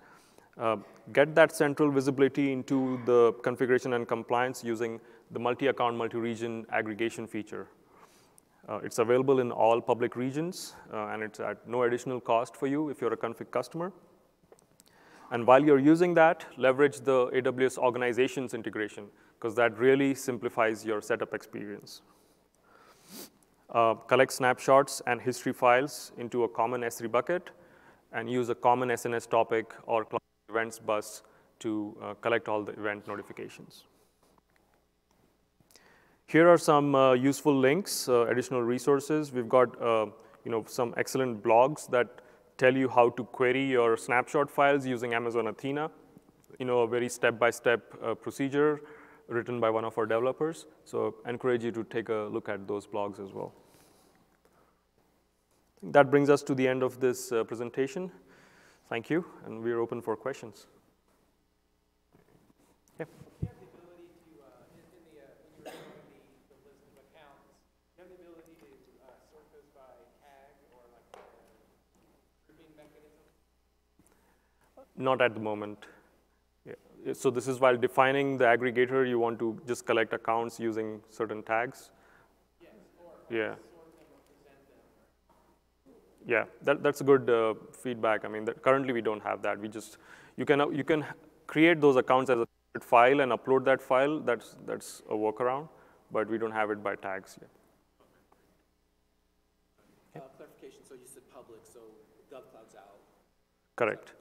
Uh, 0.59 0.77
get 1.15 1.35
that 1.35 1.57
central 1.57 1.91
visibility 1.91 2.53
into 2.53 3.01
the 3.07 3.33
configuration 3.43 3.95
and 3.95 4.07
compliance 4.07 4.63
using 4.63 5.01
the 5.31 5.39
multi-account, 5.39 5.97
multi-region 5.97 6.67
aggregation 6.71 7.27
feature. 7.27 7.69
Uh, 8.69 8.79
it's 8.85 8.99
available 8.99 9.41
in 9.41 9.51
all 9.51 9.81
public 9.81 10.15
regions, 10.15 10.75
uh, 10.93 11.09
and 11.09 11.23
it's 11.23 11.41
at 11.41 11.69
no 11.69 11.83
additional 11.83 12.21
cost 12.21 12.57
for 12.57 12.69
you 12.69 12.91
if 12.91 13.01
you're 13.01 13.13
a 13.13 13.17
config 13.17 13.51
customer. 13.51 13.93
And 15.33 15.47
while 15.47 15.65
you're 15.65 15.81
using 15.81 16.15
that, 16.15 16.47
leverage 16.57 17.01
the 17.01 17.27
AWS 17.29 17.79
organizations 17.79 18.55
integration, 18.55 19.09
because 19.39 19.57
that 19.57 19.77
really 19.79 20.15
simplifies 20.15 20.85
your 20.85 21.01
setup 21.01 21.35
experience. 21.35 22.03
Uh, 23.71 23.95
collect 23.95 24.33
snapshots 24.33 25.03
and 25.07 25.21
history 25.21 25.53
files 25.53 26.13
into 26.19 26.45
a 26.45 26.49
common 26.49 26.83
S3 26.83 27.11
bucket, 27.11 27.51
and 28.13 28.31
use 28.31 28.49
a 28.49 28.55
common 28.55 28.91
SNS 28.91 29.29
topic 29.29 29.73
or 29.87 30.07
events 30.51 30.79
bus 30.79 31.23
to 31.59 31.97
uh, 32.03 32.15
collect 32.15 32.49
all 32.49 32.63
the 32.63 32.73
event 32.73 33.09
notifications. 33.09 33.85
Here 36.27 36.49
are 36.49 36.59
some 36.59 36.95
uh, 36.95 37.13
useful 37.13 37.55
links, 37.55 38.09
uh, 38.09 38.27
additional 38.27 38.63
resources. 38.63 39.33
We've 39.33 39.49
got 39.49 39.81
uh, 39.81 40.07
you 40.45 40.51
know, 40.51 40.65
some 40.67 40.95
excellent 40.97 41.43
blogs 41.43 41.89
that 41.91 42.09
tell 42.59 42.77
you 42.77 42.89
how 42.89 43.11
to 43.11 43.25
query 43.25 43.65
your 43.65 43.97
snapshot 43.97 44.51
files 44.51 44.87
using 44.87 45.15
Amazon 45.15 45.49
Athena, 45.49 45.91
you 46.59 46.65
know, 46.65 46.81
a 46.81 46.87
very 46.87 47.09
step-by-step 47.09 47.93
-step, 47.93 48.11
uh, 48.11 48.15
procedure 48.15 48.81
written 49.29 49.61
by 49.61 49.71
one 49.71 49.85
of 49.85 49.99
our 49.99 50.07
developers. 50.07 50.67
So 50.85 51.15
I 51.25 51.31
encourage 51.31 51.65
you 51.65 51.73
to 51.73 51.85
take 51.85 52.09
a 52.09 52.29
look 52.35 52.49
at 52.49 52.67
those 52.67 52.87
blogs 52.87 53.19
as 53.21 53.33
well. 53.33 53.53
That 55.83 56.11
brings 56.11 56.31
us 56.31 56.43
to 56.43 56.55
the 56.55 56.69
end 56.69 56.83
of 56.83 57.01
this 57.01 57.33
uh, 57.33 57.45
presentation. 57.45 58.11
Thank 58.89 59.11
you, 59.11 59.25
and 59.47 59.63
we're 59.63 59.81
open 59.81 60.03
for 60.03 60.17
questions. 60.17 60.67
Yeah. 62.99 63.07
Not 74.97 75.23
at 75.23 75.35
the 75.35 75.41
moment. 75.41 75.87
Yeah. 76.67 77.13
So 77.15 77.31
this 77.31 77.49
is 77.49 77.61
while 77.61 77.77
defining 77.77 78.37
the 78.37 78.45
aggregator, 78.45 79.09
you 79.09 79.19
want 79.19 79.39
to 79.39 79.61
just 79.67 79.87
collect 79.87 80.13
accounts 80.13 80.61
using 80.61 81.01
certain 81.11 81.43
tags. 81.43 81.91
Yes, 82.61 82.71
yeah. 83.31 83.55
Yeah, 86.25 86.45
that, 86.63 86.83
that's 86.85 87.03
good 87.03 87.29
uh, 87.29 87.55
feedback. 87.73 88.25
I 88.25 88.29
mean, 88.29 88.45
that, 88.45 88.63
currently 88.63 88.93
we 88.93 89.01
don't 89.01 89.23
have 89.23 89.43
that. 89.43 89.59
We 89.59 89.67
just, 89.69 89.99
you 90.37 90.45
can, 90.45 90.73
you 90.73 90.85
can 90.85 91.05
create 91.49 91.81
those 91.81 91.97
accounts 91.97 92.31
as 92.31 92.39
a 92.39 92.47
file 92.81 93.21
and 93.21 93.33
upload 93.33 93.65
that 93.65 93.83
file. 93.83 94.21
That's, 94.21 94.57
that's 94.65 95.03
a 95.11 95.15
workaround, 95.15 95.69
but 96.13 96.29
we 96.29 96.39
don't 96.39 96.53
have 96.53 96.71
it 96.71 96.81
by 96.81 96.95
tags 96.95 97.39
yet. 97.41 97.51
Okay. 100.15 100.25
Uh, 100.25 100.29
clarification, 100.37 100.85
so 100.89 100.95
you 100.95 101.07
said 101.07 101.23
public, 101.35 101.61
so 101.65 101.81
GovCloud's 102.33 102.77
out. 102.77 103.01
Correct. 103.75 104.13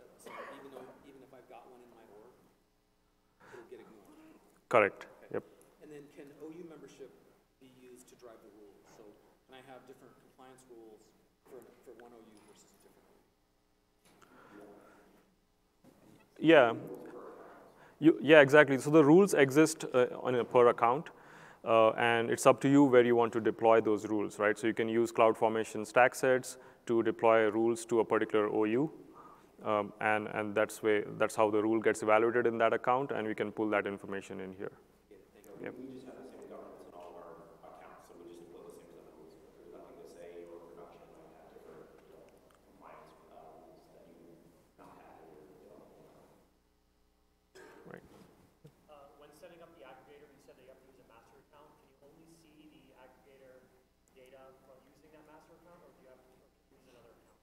Correct. 4.71 5.05
Yep. 5.33 5.43
And 5.83 5.91
then 5.91 6.03
can 6.15 6.27
OU 6.41 6.69
membership 6.69 7.11
be 7.59 7.67
used 7.83 8.07
to 8.07 8.15
drive 8.15 8.39
the 8.41 8.51
rules? 8.55 8.79
So 8.95 9.03
can 9.49 9.59
I 9.59 9.61
have 9.69 9.85
different 9.85 10.13
compliance 10.23 10.63
rules 10.71 11.01
for, 11.43 11.59
for 11.83 11.91
one 12.01 12.13
OU 12.15 12.39
versus 12.47 12.71
a 12.71 12.77
different 12.79 13.03
OU? 16.39 16.47
Yeah. 16.47 16.73
You, 17.99 18.17
yeah, 18.21 18.39
exactly. 18.39 18.77
So 18.77 18.91
the 18.91 19.03
rules 19.03 19.33
exist 19.33 19.83
uh, 19.93 20.05
on 20.23 20.35
a 20.35 20.45
per 20.45 20.69
account, 20.69 21.09
uh, 21.65 21.89
and 21.89 22.31
it's 22.31 22.45
up 22.45 22.61
to 22.61 22.69
you 22.69 22.85
where 22.85 23.03
you 23.03 23.17
want 23.17 23.33
to 23.33 23.41
deploy 23.41 23.81
those 23.81 24.05
rules, 24.05 24.39
right? 24.39 24.57
So 24.57 24.67
you 24.67 24.73
can 24.73 24.87
use 24.87 25.11
CloudFormation 25.11 25.85
stack 25.85 26.15
sets 26.15 26.57
to 26.85 27.03
deploy 27.03 27.49
rules 27.49 27.85
to 27.87 27.99
a 27.99 28.05
particular 28.05 28.47
OU, 28.47 28.89
um, 29.65 29.93
and, 30.01 30.27
and 30.33 30.55
that's, 30.55 30.81
way, 30.81 31.03
that's 31.17 31.35
how 31.35 31.49
the 31.49 31.61
rule 31.61 31.79
gets 31.79 32.01
evaluated 32.03 32.47
in 32.47 32.57
that 32.59 32.73
account, 32.73 33.11
and 33.11 33.27
we 33.27 33.35
can 33.35 33.51
pull 33.51 33.69
that 33.69 33.85
information 33.87 34.39
in 34.39 34.53
here. 34.53 34.71
Yep. 35.63 35.73
Right. 47.85 48.03
Uh, 48.89 48.93
When 49.19 49.29
setting 49.41 49.61
up 49.61 49.69
the 49.77 49.83
aggregator, 49.85 50.25
you 50.31 50.41
said 50.45 50.55
that 50.57 50.63
you 50.63 50.71
have 50.71 50.81
to 50.81 50.89
use 50.89 51.01
a 51.01 51.07
master 51.11 51.37
account. 51.37 51.69
Can 51.81 51.89
you 51.91 51.97
only 52.05 52.29
see 52.41 52.71
the 52.73 52.93
aggregator 53.01 53.61
data 54.15 54.41
from 54.65 54.77
using 54.95 55.11
that 55.13 55.25
master 55.27 55.53
account, 55.59 55.81
or 55.83 55.91
do 55.93 55.99
you 56.05 56.09
have 56.09 56.21
to 56.21 56.33
use 56.71 56.85
another 56.89 57.11
account? 57.13 57.39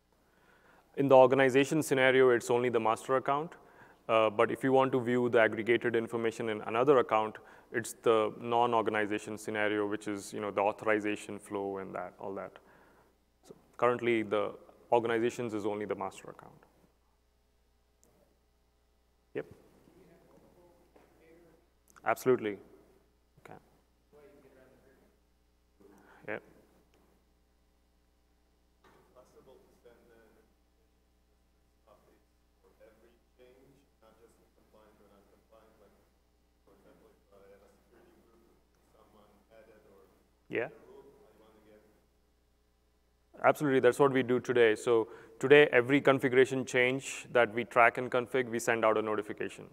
In 0.99 1.09
the 1.09 1.17
organization 1.17 1.83
scenario, 1.83 2.31
it's 2.31 2.51
only 2.51 2.69
the 2.69 2.81
master 2.81 3.17
account. 3.17 3.53
Uh, 4.09 4.31
but 4.31 4.51
if 4.51 4.65
you 4.65 4.73
want 4.73 4.91
to 4.93 5.01
view 5.01 5.29
the 5.29 5.41
aggregated 5.41 5.95
information 5.95 6.49
in 6.49 6.61
another 6.63 6.99
account, 6.99 7.37
it's 7.73 7.95
the 8.03 8.33
non-organization 8.41 9.39
scenario, 9.39 9.87
which 9.87 10.09
is 10.09 10.33
you 10.33 10.41
know 10.41 10.51
the 10.51 10.61
authorization 10.61 11.39
flow 11.39 11.79
and 11.79 11.95
that 11.95 12.15
all 12.19 12.35
that. 12.35 12.53
So 13.47 13.55
currently, 13.77 14.23
the 14.23 14.53
organizations 14.91 15.55
is 15.55 15.67
only 15.67 15.87
the 15.87 15.95
master 15.95 16.31
account. 16.31 16.63
Yep. 19.35 19.47
Absolutely. 22.07 22.59
Okay. 23.45 23.59
Yep. 26.29 26.43
possible 29.15 29.57
to 29.61 29.73
send 29.85 30.01
an 30.13 30.25
updates 31.89 32.29
for 32.61 32.71
every 32.85 33.13
change, 33.37 33.77
not 34.03 34.15
just 34.21 34.35
compliant 34.57 34.97
or 35.03 35.09
non-compliant, 35.13 35.75
like, 35.83 35.97
for 36.65 36.73
example, 36.79 37.11
if 37.13 37.29
uh, 37.33 37.55
in 37.55 37.61
a 37.65 37.71
security 37.83 38.21
group, 38.29 38.45
someone 38.93 39.29
added 39.53 39.83
or 39.93 40.07
Yeah. 40.49 40.69
Absolutely, 43.45 43.81
that's 43.81 43.99
what 43.99 44.13
we 44.13 44.23
do 44.23 44.41
today. 44.41 44.75
So 44.75 45.09
today, 45.39 45.69
every 45.73 46.01
configuration 46.01 46.65
change 46.65 47.27
that 47.33 47.55
we 47.55 47.65
track 47.65 47.99
and 47.99 48.11
config, 48.11 48.49
we 48.49 48.59
send 48.59 48.85
out 48.85 48.99
a 48.99 49.03
notification. 49.03 49.65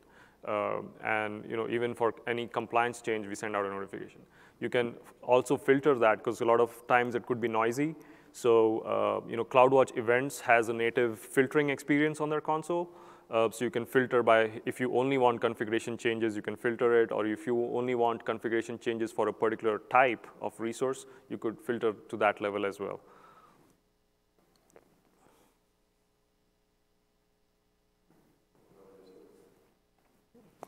Um, 0.47 0.89
and 1.03 1.43
you 1.49 1.57
know, 1.57 1.67
even 1.67 1.95
for 1.95 2.13
any 2.27 2.47
compliance 2.47 3.01
change, 3.01 3.25
we 3.27 3.33
send 3.33 3.55
out 3.55 3.65
a 3.65 3.69
notification. 3.69 4.21
You 4.59 4.69
can 4.69 4.93
also 5.23 5.57
filter 5.57 5.95
that 5.95 6.19
because 6.19 6.41
a 6.41 6.45
lot 6.45 6.59
of 6.59 6.71
times 6.87 7.15
it 7.15 7.25
could 7.25 7.41
be 7.41 7.47
noisy. 7.47 7.95
So 8.31 8.79
uh, 8.81 9.27
you 9.27 9.35
know, 9.37 9.43
CloudWatch 9.45 9.97
Events 9.97 10.39
has 10.41 10.69
a 10.69 10.73
native 10.73 11.17
filtering 11.17 11.71
experience 11.71 12.21
on 12.21 12.29
their 12.29 12.41
console. 12.41 12.91
Uh, 13.29 13.49
so 13.49 13.65
you 13.65 13.71
can 13.71 13.85
filter 13.85 14.21
by, 14.21 14.51
if 14.65 14.79
you 14.79 14.95
only 14.95 15.17
want 15.17 15.41
configuration 15.41 15.97
changes, 15.97 16.35
you 16.35 16.41
can 16.43 16.55
filter 16.55 17.01
it, 17.01 17.11
or 17.11 17.25
if 17.25 17.47
you 17.47 17.57
only 17.75 17.95
want 17.95 18.23
configuration 18.23 18.77
changes 18.77 19.11
for 19.11 19.27
a 19.27 19.33
particular 19.33 19.79
type 19.91 20.27
of 20.41 20.57
resource, 20.59 21.05
you 21.29 21.37
could 21.37 21.59
filter 21.59 21.93
to 22.09 22.17
that 22.17 22.39
level 22.39 22.65
as 22.65 22.79
well. 22.79 22.99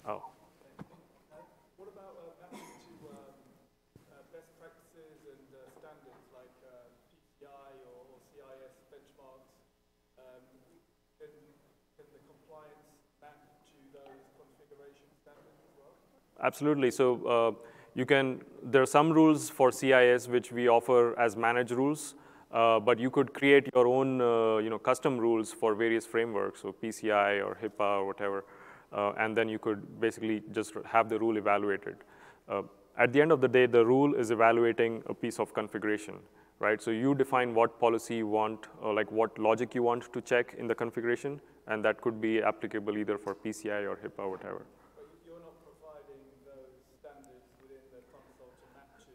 Oh, 0.06 0.24
What 1.78 1.88
about 1.96 2.18
uh, 2.20 2.36
mapping 2.44 2.68
to 2.68 2.94
um, 3.14 3.32
uh, 4.12 4.24
best 4.36 4.52
practices 4.60 5.16
and 5.32 5.48
uh, 5.56 5.64
standards 5.80 6.26
like 6.36 6.52
uh, 6.68 6.92
PCI 7.08 7.72
or, 7.88 8.00
or 8.12 8.20
CIS 8.28 8.76
benchmarks? 8.92 9.48
Um, 10.20 10.44
can, 11.22 11.32
can 11.96 12.08
the 12.12 12.22
compliance 12.28 12.84
map 13.24 13.38
to 13.72 13.78
those 13.96 14.24
configuration 14.36 15.08
standards 15.24 15.62
as 15.64 15.74
well? 15.80 15.96
Absolutely. 16.44 16.92
So 16.92 17.26
uh, 17.26 17.52
you 17.96 18.06
can, 18.06 18.42
there 18.64 18.82
are 18.82 18.88
some 18.88 19.12
rules 19.12 19.50
for 19.50 19.72
CIS 19.72 20.28
which 20.28 20.52
we 20.52 20.68
offer 20.68 21.18
as 21.20 21.36
managed 21.36 21.72
rules, 21.72 22.16
uh, 22.52 22.80
but 22.80 23.00
you 23.00 23.10
could 23.10 23.34
create 23.34 23.70
your 23.74 23.88
own, 23.88 24.22
uh, 24.22 24.58
you 24.58 24.70
know, 24.70 24.80
custom 24.80 25.18
rules 25.18 25.52
for 25.52 25.76
various 25.76 26.06
frameworks, 26.06 26.62
so 26.62 26.74
PCI 26.82 27.46
or 27.46 27.58
HIPAA 27.62 28.00
or 28.00 28.06
whatever, 28.06 28.46
uh, 28.94 29.12
and 29.18 29.36
then 29.36 29.50
you 29.50 29.60
could 29.60 30.00
basically 30.00 30.42
just 30.52 30.74
have 30.86 31.10
the 31.10 31.20
rule 31.20 31.38
evaluated. 31.38 31.98
Uh, 32.48 32.62
at 32.98 33.14
the 33.14 33.22
end 33.22 33.32
of 33.32 33.42
the 33.42 33.48
day, 33.48 33.66
the 33.66 33.86
rule 33.86 34.16
is 34.16 34.32
evaluating 34.32 35.04
a 35.08 35.14
piece 35.14 35.40
of 35.40 35.54
configuration, 35.54 36.16
right? 36.60 36.82
So 36.82 36.92
you 36.92 37.14
define 37.14 37.54
what 37.54 37.80
policy 37.80 38.16
you 38.16 38.28
want, 38.28 38.68
or 38.82 38.94
like 38.94 39.12
what 39.12 39.38
logic 39.38 39.76
you 39.76 39.84
want 39.84 40.12
to 40.12 40.22
check 40.22 40.56
in 40.58 40.68
the 40.68 40.74
configuration, 40.74 41.40
and 41.68 41.84
that 41.86 42.02
could 42.02 42.20
be 42.22 42.42
applicable 42.42 42.98
either 42.98 43.18
for 43.18 43.36
PCI 43.36 43.84
or 43.88 43.98
HIPAA, 43.98 44.20
or 44.20 44.32
whatever. 44.32 44.66
But 44.96 45.06
you're 45.28 45.38
not 45.38 45.54
providing 45.62 46.26
those 46.42 46.74
standards 46.98 47.46
within 47.62 47.86
the 47.92 48.02
console 48.10 48.50
to 48.50 48.66
map 48.74 48.90
to 49.04 49.14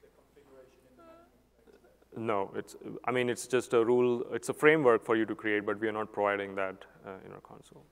the 0.00 0.08
configuration 0.14 0.80
in 0.88 0.96
the 0.96 1.04
management 1.04 1.82
place. 2.07 2.07
No, 2.18 2.50
it's, 2.56 2.74
I 3.04 3.12
mean, 3.12 3.30
it's 3.30 3.46
just 3.46 3.74
a 3.74 3.84
rule, 3.84 4.24
it's 4.32 4.48
a 4.48 4.52
framework 4.52 5.04
for 5.04 5.14
you 5.14 5.24
to 5.24 5.36
create, 5.36 5.64
but 5.64 5.78
we 5.78 5.86
are 5.86 5.92
not 5.92 6.12
providing 6.12 6.56
that 6.56 6.74
uh, 7.06 7.10
in 7.24 7.32
our 7.32 7.40
console. 7.40 7.84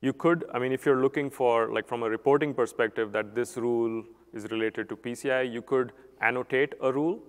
You 0.00 0.14
could, 0.14 0.44
I 0.54 0.58
mean, 0.58 0.72
if 0.72 0.86
you're 0.86 1.02
looking 1.02 1.28
for, 1.30 1.70
like 1.70 1.86
from 1.86 2.02
a 2.02 2.08
reporting 2.08 2.54
perspective, 2.54 3.12
that 3.12 3.34
this 3.34 3.58
rule 3.58 4.02
is 4.32 4.50
related 4.50 4.88
to 4.88 4.96
PCI, 4.96 5.52
you 5.52 5.60
could 5.60 5.92
annotate 6.22 6.72
a 6.80 6.90
rule. 6.90 7.20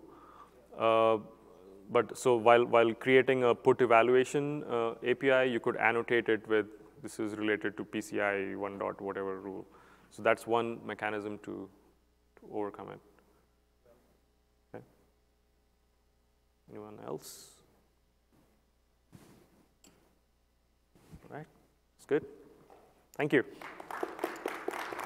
Uh, 0.80 1.18
but 1.92 2.18
so 2.18 2.38
while, 2.38 2.66
while 2.66 2.94
creating 2.94 3.44
a 3.44 3.54
put 3.54 3.82
evaluation 3.82 4.64
uh, 4.72 4.92
API, 5.06 5.52
you 5.52 5.60
could 5.60 5.76
annotate 5.76 6.30
it 6.30 6.48
with 6.48 6.68
this 7.04 7.20
is 7.20 7.36
related 7.36 7.76
to 7.76 7.84
PCI 7.84 8.56
1 8.56 8.80
dot 8.80 9.02
whatever 9.02 9.42
rule. 9.42 9.68
So 10.12 10.24
that's 10.24 10.48
one 10.48 10.80
mechanism 10.86 11.40
to, 11.40 11.70
to 12.40 12.50
overcome 12.54 12.92
it. 12.92 13.00
Anyone 16.74 16.98
else? 17.06 17.52
All 21.30 21.38
right, 21.38 21.46
it's 21.98 22.06
good. 22.08 22.26
Thank 23.16 23.32
you. 23.32 23.44